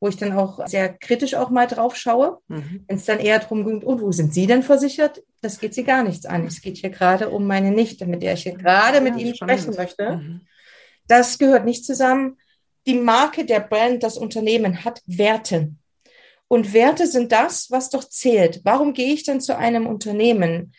wo 0.00 0.08
ich 0.08 0.16
dann 0.16 0.32
auch 0.32 0.64
sehr 0.68 0.92
kritisch 0.92 1.34
auch 1.34 1.50
mal 1.50 1.66
drauf 1.66 1.96
schaue. 1.96 2.38
Mhm. 2.46 2.84
Wenn 2.86 2.96
es 2.96 3.04
dann 3.04 3.18
eher 3.18 3.40
darum 3.40 3.64
geht, 3.64 3.84
und 3.84 4.00
wo 4.00 4.12
sind 4.12 4.32
Sie 4.32 4.46
denn 4.46 4.62
versichert? 4.62 5.22
Das 5.40 5.58
geht 5.58 5.74
Sie 5.74 5.82
gar 5.82 6.04
nichts 6.04 6.26
an. 6.26 6.46
Es 6.46 6.60
geht 6.60 6.76
hier 6.76 6.90
gerade 6.90 7.30
um 7.30 7.46
meine 7.46 7.72
Nichte, 7.72 8.06
mit 8.06 8.22
der 8.22 8.34
ich 8.34 8.44
hier 8.44 8.54
gerade 8.54 8.98
ja, 8.98 9.02
mit 9.02 9.16
Ihnen 9.16 9.34
spannend. 9.34 9.60
sprechen 9.60 9.76
möchte. 9.76 10.16
Mhm. 10.16 10.40
Das 11.08 11.38
gehört 11.38 11.64
nicht 11.64 11.84
zusammen. 11.84 12.36
Die 12.86 12.94
Marke, 12.94 13.44
der 13.44 13.60
Brand, 13.60 14.02
das 14.02 14.18
Unternehmen 14.18 14.84
hat 14.84 15.02
Werte. 15.06 15.72
Und 16.48 16.72
Werte 16.72 17.06
sind 17.06 17.32
das, 17.32 17.70
was 17.70 17.90
doch 17.90 18.04
zählt. 18.04 18.60
Warum 18.64 18.94
gehe 18.94 19.12
ich 19.12 19.24
denn 19.24 19.40
zu 19.40 19.56
einem 19.56 19.86
Unternehmen? 19.86 20.72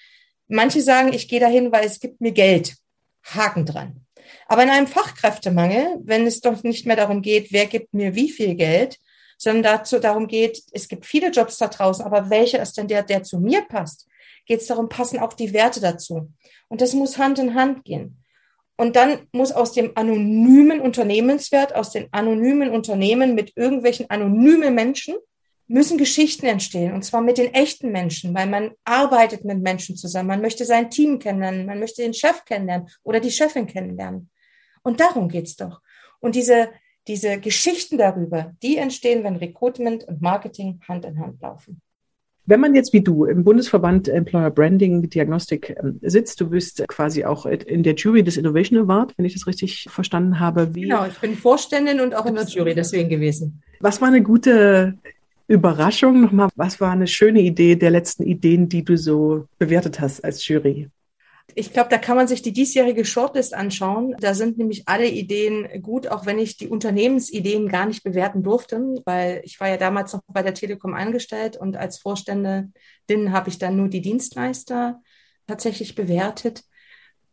Manche 0.48 0.82
sagen, 0.82 1.14
ich 1.14 1.28
gehe 1.28 1.40
dahin, 1.40 1.72
weil 1.72 1.86
es 1.86 2.00
gibt 2.00 2.22
mir 2.22 2.32
Geld. 2.32 2.76
Haken 3.24 3.66
dran. 3.66 4.06
Aber 4.52 4.64
in 4.64 4.72
einem 4.72 4.88
Fachkräftemangel, 4.88 6.00
wenn 6.04 6.26
es 6.26 6.41
doch 6.41 6.64
nicht 6.64 6.88
mehr 6.88 6.95
darum 6.95 7.22
geht, 7.22 7.52
wer 7.52 7.68
gibt 7.68 7.93
mir 7.93 8.16
wie 8.16 8.32
viel 8.32 8.56
Geld, 8.56 8.97
sondern 9.38 9.62
dazu 9.62 10.00
darum 10.00 10.28
geht, 10.28 10.64
es 10.72 10.88
gibt 10.88 11.06
viele 11.06 11.30
Jobs 11.30 11.60
da 11.60 11.68
draußen, 11.68 12.04
aber 12.04 12.32
welcher 12.32 12.60
ist 12.60 12.76
denn 12.76 12.88
der, 12.88 13.04
der 13.04 13.22
zu 13.22 13.39
mir 13.39 13.62
passt? 13.62 14.08
Geht 14.47 14.62
es 14.62 14.68
darum, 14.68 14.89
passen 14.89 15.20
auch 15.20 15.34
die 15.34 15.54
Werte 15.54 15.80
dazu? 15.80 16.34
Und 16.68 16.82
das 16.82 16.93
muss 16.93 17.20
Hand 17.20 17.38
in 17.38 17.54
Hand 17.54 17.86
gehen. 17.86 18.24
Und 18.76 18.95
dann 18.95 19.28
muss 19.34 19.52
aus 19.52 19.72
dem 19.74 19.91
anonymen 19.93 20.82
Unternehmenswert, 20.82 21.76
aus 21.76 21.91
den 21.91 22.08
anonymen 22.12 22.72
Unternehmen 22.72 23.36
mit 23.36 23.56
irgendwelchen 23.56 24.10
anonymen 24.10 24.74
Menschen, 24.74 25.16
müssen 25.68 26.00
Geschichten 26.00 26.47
entstehen, 26.47 26.95
und 26.95 27.04
zwar 27.04 27.22
mit 27.22 27.38
den 27.38 27.54
echten 27.54 27.91
Menschen, 27.91 28.34
weil 28.34 28.47
man 28.47 28.72
arbeitet 28.84 29.45
mit 29.45 29.60
Menschen 29.60 29.95
zusammen. 29.95 30.30
Man 30.30 30.41
möchte 30.41 30.66
sein 30.66 30.89
Team 30.89 31.20
kennenlernen, 31.20 31.68
man 31.68 31.80
möchte 31.80 32.02
den 32.02 32.16
Chef 32.16 32.43
kennenlernen 32.45 32.89
oder 33.04 33.20
die 33.20 33.30
Chefin 33.30 33.68
kennenlernen. 33.68 34.32
Und 34.90 35.00
darum 35.00 35.30
geht's 35.30 35.56
doch. 35.56 35.82
Und 36.20 36.34
diese, 36.34 36.70
diese 37.08 37.40
Geschichten 37.40 38.00
darüber, 38.00 38.56
die 38.64 38.78
entstehen, 38.78 39.24
wenn 39.24 39.36
Recruitment 39.36 40.04
und 40.04 40.20
Marketing 40.20 40.80
Hand 40.88 41.06
in 41.06 41.20
Hand 41.20 41.40
laufen. 41.44 41.80
Wenn 42.48 42.60
man 42.60 42.74
jetzt 42.74 42.92
wie 42.92 43.02
du 43.02 43.26
im 43.26 43.44
Bundesverband 43.44 44.08
Employer 44.08 44.50
Branding 44.50 45.08
Diagnostik 45.08 45.76
ähm, 45.80 46.00
sitzt, 46.02 46.42
du 46.42 46.50
bist 46.50 46.84
quasi 46.88 47.24
auch 47.24 47.46
in 47.46 47.84
der 47.84 47.94
Jury 47.94 48.24
des 48.24 48.36
Innovation 48.36 48.80
Award, 48.80 49.14
wenn 49.16 49.26
ich 49.26 49.34
das 49.34 49.46
richtig 49.46 49.86
verstanden 49.92 50.40
habe. 50.40 50.74
Wie 50.74 50.82
genau, 50.82 51.06
ich 51.06 51.20
bin 51.20 51.36
Vorständin 51.36 52.00
und 52.00 52.16
auch 52.16 52.26
in 52.26 52.34
der 52.34 52.46
Jury 52.46 52.74
deswegen 52.74 53.10
gewesen. 53.10 53.62
Was 53.82 54.02
war 54.02 54.08
eine 54.08 54.24
gute 54.24 54.98
Überraschung 55.48 56.22
nochmal, 56.22 56.50
was 56.56 56.82
war 56.82 56.94
eine 56.94 57.06
schöne 57.06 57.42
Idee 57.42 57.76
der 57.76 57.92
letzten 57.92 58.24
Ideen, 58.24 58.68
die 58.68 58.84
du 58.84 58.98
so 58.98 59.46
bewertet 59.60 60.00
hast 60.00 60.24
als 60.24 60.48
Jury? 60.48 60.90
Ich 61.56 61.74
glaube, 61.74 61.89
da 61.89 61.97
kann 61.97 62.16
man 62.16 62.28
sich 62.28 62.41
die 62.41 62.54
diesjährige 62.54 63.06
Shortlist 63.06 63.54
anschauen. 63.54 64.16
Da 64.20 64.34
sind 64.34 64.58
nämlich 64.58 64.88
alle 64.88 65.08
Ideen 65.08 65.82
gut, 65.82 66.08
auch 66.08 66.26
wenn 66.26 66.39
ich 66.39 66.58
die 66.58 66.68
Unternehmensideen 66.68 67.68
gar 67.70 67.86
nicht 67.86 68.04
bewerten 68.04 68.43
durfte, 68.43 68.78
weil 69.06 69.41
ich 69.43 69.60
war 69.60 69.70
ja 69.70 69.78
damals 69.78 70.14
noch 70.14 70.22
bei 70.28 70.43
der 70.43 70.54
Telekom 70.54 70.93
angestellt 70.93 71.58
und 71.58 71.78
als 71.78 72.00
Vorständin 72.00 72.74
habe 73.32 73.50
ich 73.50 73.58
dann 73.58 73.76
nur 73.76 73.89
die 73.89 74.02
Dienstleister 74.02 75.02
tatsächlich 75.47 75.95
bewertet 75.95 76.64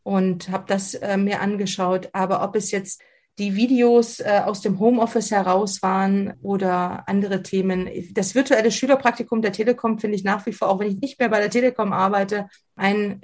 und 0.02 0.50
habe 0.50 0.64
das 0.66 0.94
äh, 0.94 1.16
mir 1.16 1.40
angeschaut. 1.40 2.10
Aber 2.12 2.42
ob 2.42 2.56
es 2.56 2.70
jetzt 2.70 3.02
die 3.38 3.54
Videos 3.54 4.20
äh, 4.20 4.42
aus 4.44 4.62
dem 4.62 4.78
Homeoffice 4.78 5.30
heraus 5.30 5.82
waren 5.82 6.34
oder 6.42 7.06
andere 7.06 7.42
Themen. 7.42 7.88
Das 8.12 8.34
virtuelle 8.34 8.70
Schülerpraktikum 8.70 9.42
der 9.42 9.52
Telekom 9.52 9.98
finde 9.98 10.16
ich 10.16 10.24
nach 10.24 10.46
wie 10.46 10.52
vor, 10.52 10.68
auch 10.68 10.78
wenn 10.78 10.88
ich 10.88 11.00
nicht 11.00 11.18
mehr 11.18 11.28
bei 11.28 11.40
der 11.40 11.50
Telekom 11.50 11.92
arbeite, 11.92 12.48
ein 12.76 13.20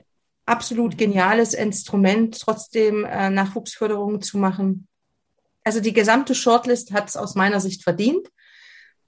absolut 0.47 0.99
geniales 0.99 1.55
Instrument, 1.55 2.41
trotzdem 2.41 3.05
äh, 3.05 3.31
Nachwuchsförderung 3.31 4.21
zu 4.21 4.39
machen. 4.39 4.89
Also 5.65 5.81
die 5.81 5.93
gesamte 5.93 6.35
Shortlist 6.35 6.93
hat 6.93 7.09
es 7.09 7.17
aus 7.17 7.35
meiner 7.35 7.61
Sicht 7.61 7.83
verdient. 7.85 8.29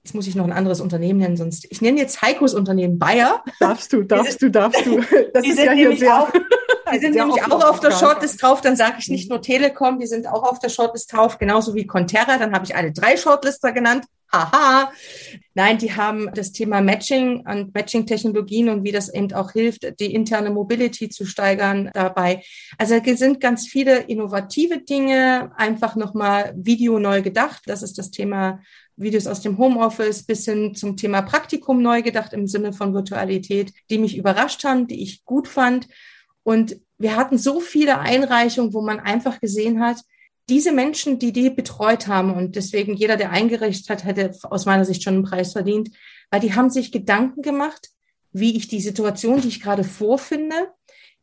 Jetzt 0.03 0.13
muss 0.13 0.27
ich 0.27 0.35
noch 0.35 0.45
ein 0.45 0.51
anderes 0.51 0.81
Unternehmen 0.81 1.19
nennen, 1.19 1.35
sonst. 1.35 1.65
Ich 1.71 1.81
nenne 1.81 1.99
jetzt 1.99 2.21
Heikos 2.21 2.53
Unternehmen 2.53 2.99
Bayer. 2.99 3.43
Darfst 3.59 3.91
du, 3.91 4.03
darfst 4.03 4.41
du, 4.41 4.51
darfst 4.51 4.85
du. 4.85 5.01
Das 5.33 5.45
ist 5.45 5.57
ja 5.57 5.71
hier 5.71 5.97
sehr. 5.97 6.21
Auch, 6.21 6.31
die 6.93 6.99
sind 6.99 7.15
nämlich 7.15 7.43
auch 7.43 7.63
auf 7.63 7.79
der 7.79 7.91
Shortlist 7.91 8.41
drauf. 8.41 8.61
Dann 8.61 8.75
sage 8.75 8.95
ich 8.99 9.09
nicht 9.09 9.29
nur 9.29 9.41
Telekom, 9.41 9.99
die 9.99 10.07
sind 10.07 10.27
auch 10.27 10.43
auf 10.43 10.59
der 10.59 10.69
Shortlist 10.69 11.11
drauf, 11.11 11.37
genauso 11.37 11.75
wie 11.75 11.87
Conterra. 11.87 12.37
Dann 12.37 12.53
habe 12.53 12.65
ich 12.65 12.75
alle 12.75 12.91
drei 12.91 13.17
Shortlister 13.17 13.71
genannt. 13.71 14.05
Haha. 14.31 14.91
Nein, 15.53 15.77
die 15.77 15.93
haben 15.95 16.29
das 16.33 16.51
Thema 16.51 16.81
Matching 16.81 17.45
und 17.47 17.73
Matching-Technologien 17.73 18.69
und 18.69 18.83
wie 18.83 18.91
das 18.91 19.07
eben 19.13 19.31
auch 19.33 19.51
hilft, 19.51 19.99
die 19.99 20.13
interne 20.13 20.49
Mobility 20.49 21.09
zu 21.09 21.25
steigern 21.25 21.89
dabei. 21.93 22.43
Also 22.77 22.95
es 22.95 23.19
sind 23.19 23.39
ganz 23.39 23.67
viele 23.67 23.99
innovative 23.99 24.79
Dinge, 24.79 25.51
einfach 25.55 25.95
nochmal 25.95 26.53
Video 26.57 26.99
neu 26.99 27.21
gedacht. 27.21 27.63
Das 27.67 27.83
ist 27.83 27.97
das 27.97 28.11
Thema 28.11 28.59
Videos 28.97 29.27
aus 29.27 29.41
dem 29.41 29.57
Homeoffice 29.57 30.23
bis 30.23 30.45
hin 30.45 30.75
zum 30.75 30.97
Thema 30.97 31.21
Praktikum 31.21 31.81
neu 31.81 32.01
gedacht 32.01 32.33
im 32.33 32.47
Sinne 32.47 32.73
von 32.73 32.93
Virtualität, 32.93 33.73
die 33.89 33.97
mich 33.97 34.17
überrascht 34.17 34.63
haben, 34.63 34.87
die 34.87 35.01
ich 35.01 35.23
gut 35.23 35.47
fand. 35.47 35.87
Und 36.45 36.79
wir 36.99 37.15
hatten 37.15 37.39
so 37.39 37.59
viele 37.59 37.99
Einreichungen, 37.99 38.73
wo 38.73 38.81
man 38.81 38.99
einfach 38.99 39.41
gesehen 39.41 39.81
hat, 39.81 39.97
diese 40.47 40.71
Menschen, 40.71 41.17
die 41.17 41.33
die 41.33 41.49
betreut 41.49 42.07
haben 42.07 42.35
und 42.35 42.55
deswegen 42.55 42.95
jeder, 42.95 43.17
der 43.17 43.31
eingereicht 43.31 43.89
hat, 43.89 44.05
hätte 44.05 44.31
aus 44.43 44.67
meiner 44.67 44.85
Sicht 44.85 45.01
schon 45.01 45.15
einen 45.15 45.23
Preis 45.23 45.53
verdient, 45.53 45.89
weil 46.29 46.39
die 46.39 46.53
haben 46.53 46.69
sich 46.69 46.91
Gedanken 46.91 47.41
gemacht, 47.41 47.89
wie 48.31 48.55
ich 48.55 48.67
die 48.67 48.79
Situation, 48.79 49.41
die 49.41 49.47
ich 49.47 49.61
gerade 49.61 49.83
vorfinde, 49.83 50.71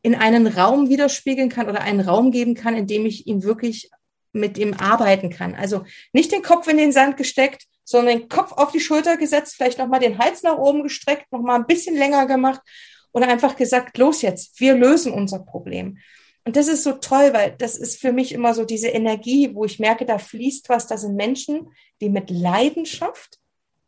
in 0.02 0.16
einen 0.16 0.48
Raum 0.48 0.88
widerspiegeln 0.88 1.48
kann 1.48 1.68
oder 1.68 1.82
einen 1.82 2.00
Raum 2.00 2.32
geben 2.32 2.54
kann, 2.54 2.76
in 2.76 2.88
dem 2.88 3.06
ich 3.06 3.28
ihn 3.28 3.44
wirklich 3.44 3.90
mit 4.32 4.58
ihm 4.58 4.74
arbeiten 4.74 5.30
kann. 5.30 5.54
Also 5.54 5.84
nicht 6.12 6.32
den 6.32 6.42
Kopf 6.42 6.66
in 6.66 6.78
den 6.78 6.90
Sand 6.90 7.16
gesteckt, 7.16 7.66
sondern 7.84 8.18
den 8.18 8.28
Kopf 8.28 8.50
auf 8.50 8.72
die 8.72 8.80
Schulter 8.80 9.16
gesetzt, 9.16 9.54
vielleicht 9.56 9.78
nochmal 9.78 10.00
den 10.00 10.18
Hals 10.18 10.42
nach 10.42 10.58
oben 10.58 10.82
gestreckt, 10.82 11.30
nochmal 11.30 11.60
ein 11.60 11.66
bisschen 11.66 11.96
länger 11.96 12.26
gemacht 12.26 12.60
und 13.12 13.22
einfach 13.22 13.56
gesagt, 13.56 13.98
los 13.98 14.22
jetzt, 14.22 14.58
wir 14.60 14.74
lösen 14.74 15.12
unser 15.12 15.38
Problem. 15.38 15.98
Und 16.44 16.56
das 16.56 16.66
ist 16.66 16.82
so 16.82 16.92
toll, 16.92 17.30
weil 17.32 17.54
das 17.58 17.76
ist 17.76 18.00
für 18.00 18.12
mich 18.12 18.32
immer 18.32 18.52
so 18.52 18.64
diese 18.64 18.88
Energie, 18.88 19.54
wo 19.54 19.64
ich 19.64 19.78
merke, 19.78 20.04
da 20.04 20.18
fließt 20.18 20.68
was, 20.68 20.88
da 20.88 20.96
sind 20.96 21.14
Menschen, 21.14 21.68
die 22.00 22.08
mit 22.08 22.30
Leidenschaft 22.30 23.38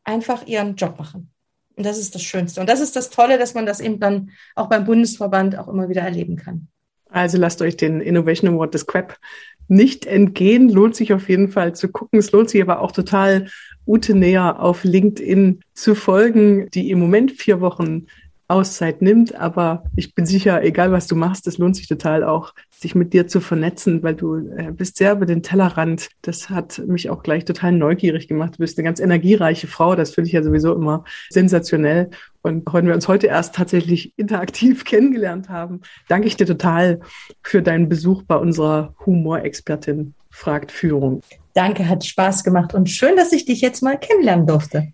einfach 0.04 0.46
ihren 0.46 0.76
Job 0.76 0.98
machen. 0.98 1.30
Und 1.76 1.84
das 1.84 1.98
ist 1.98 2.14
das 2.14 2.22
Schönste. 2.22 2.60
Und 2.60 2.68
das 2.68 2.80
ist 2.80 2.94
das 2.94 3.10
Tolle, 3.10 3.38
dass 3.38 3.54
man 3.54 3.66
das 3.66 3.80
eben 3.80 3.98
dann 3.98 4.30
auch 4.54 4.68
beim 4.68 4.84
Bundesverband 4.84 5.58
auch 5.58 5.66
immer 5.66 5.88
wieder 5.88 6.02
erleben 6.02 6.36
kann. 6.36 6.68
Also 7.08 7.38
lasst 7.38 7.62
euch 7.62 7.76
den 7.76 8.00
Innovation 8.00 8.54
Award 8.54 8.74
des 8.74 8.86
Queb 8.86 9.18
nicht 9.66 10.06
entgehen. 10.06 10.68
Lohnt 10.68 10.94
sich 10.94 11.12
auf 11.12 11.28
jeden 11.28 11.48
Fall 11.48 11.74
zu 11.74 11.88
gucken. 11.88 12.20
Es 12.20 12.30
lohnt 12.30 12.50
sich 12.50 12.62
aber 12.62 12.80
auch 12.80 12.92
total, 12.92 13.48
Ute 13.86 14.14
näher 14.14 14.60
auf 14.60 14.84
LinkedIn 14.84 15.60
zu 15.74 15.94
folgen, 15.94 16.70
die 16.70 16.90
im 16.90 16.98
Moment 16.98 17.32
vier 17.32 17.60
Wochen 17.60 18.06
Auszeit 18.54 19.02
nimmt. 19.02 19.34
Aber 19.34 19.84
ich 19.96 20.14
bin 20.14 20.24
sicher, 20.24 20.62
egal 20.62 20.92
was 20.92 21.06
du 21.06 21.16
machst, 21.16 21.46
es 21.46 21.58
lohnt 21.58 21.76
sich 21.76 21.88
total 21.88 22.22
auch, 22.24 22.54
sich 22.70 22.94
mit 22.94 23.12
dir 23.12 23.26
zu 23.26 23.40
vernetzen, 23.40 24.02
weil 24.02 24.14
du 24.14 24.36
äh, 24.36 24.70
bist 24.72 24.96
sehr 24.96 25.12
über 25.12 25.26
den 25.26 25.42
Tellerrand. 25.42 26.08
Das 26.22 26.48
hat 26.50 26.80
mich 26.86 27.10
auch 27.10 27.22
gleich 27.22 27.44
total 27.44 27.72
neugierig 27.72 28.28
gemacht. 28.28 28.54
Du 28.54 28.58
bist 28.58 28.78
eine 28.78 28.84
ganz 28.84 29.00
energiereiche 29.00 29.66
Frau. 29.66 29.96
Das 29.96 30.14
finde 30.14 30.28
ich 30.28 30.34
ja 30.34 30.42
sowieso 30.42 30.74
immer 30.74 31.04
sensationell. 31.30 32.10
Und 32.42 32.72
wenn 32.72 32.86
wir 32.86 32.94
uns 32.94 33.08
heute 33.08 33.26
erst 33.26 33.54
tatsächlich 33.54 34.12
interaktiv 34.16 34.84
kennengelernt 34.86 35.48
haben, 35.48 35.80
danke 36.08 36.28
ich 36.28 36.36
dir 36.36 36.46
total 36.46 37.00
für 37.42 37.62
deinen 37.62 37.88
Besuch 37.88 38.22
bei 38.22 38.36
unserer 38.36 38.94
Humorexpertin 39.04 40.14
fragt 40.30 40.72
Führung. 40.72 41.22
Danke, 41.54 41.88
hat 41.88 42.04
Spaß 42.04 42.42
gemacht 42.44 42.74
und 42.74 42.90
schön, 42.90 43.16
dass 43.16 43.32
ich 43.32 43.44
dich 43.44 43.60
jetzt 43.60 43.82
mal 43.82 43.98
kennenlernen 43.98 44.46
durfte. 44.46 44.92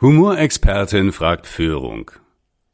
Humorexpertin 0.00 1.12
fragt 1.12 1.46
Führung. 1.46 2.10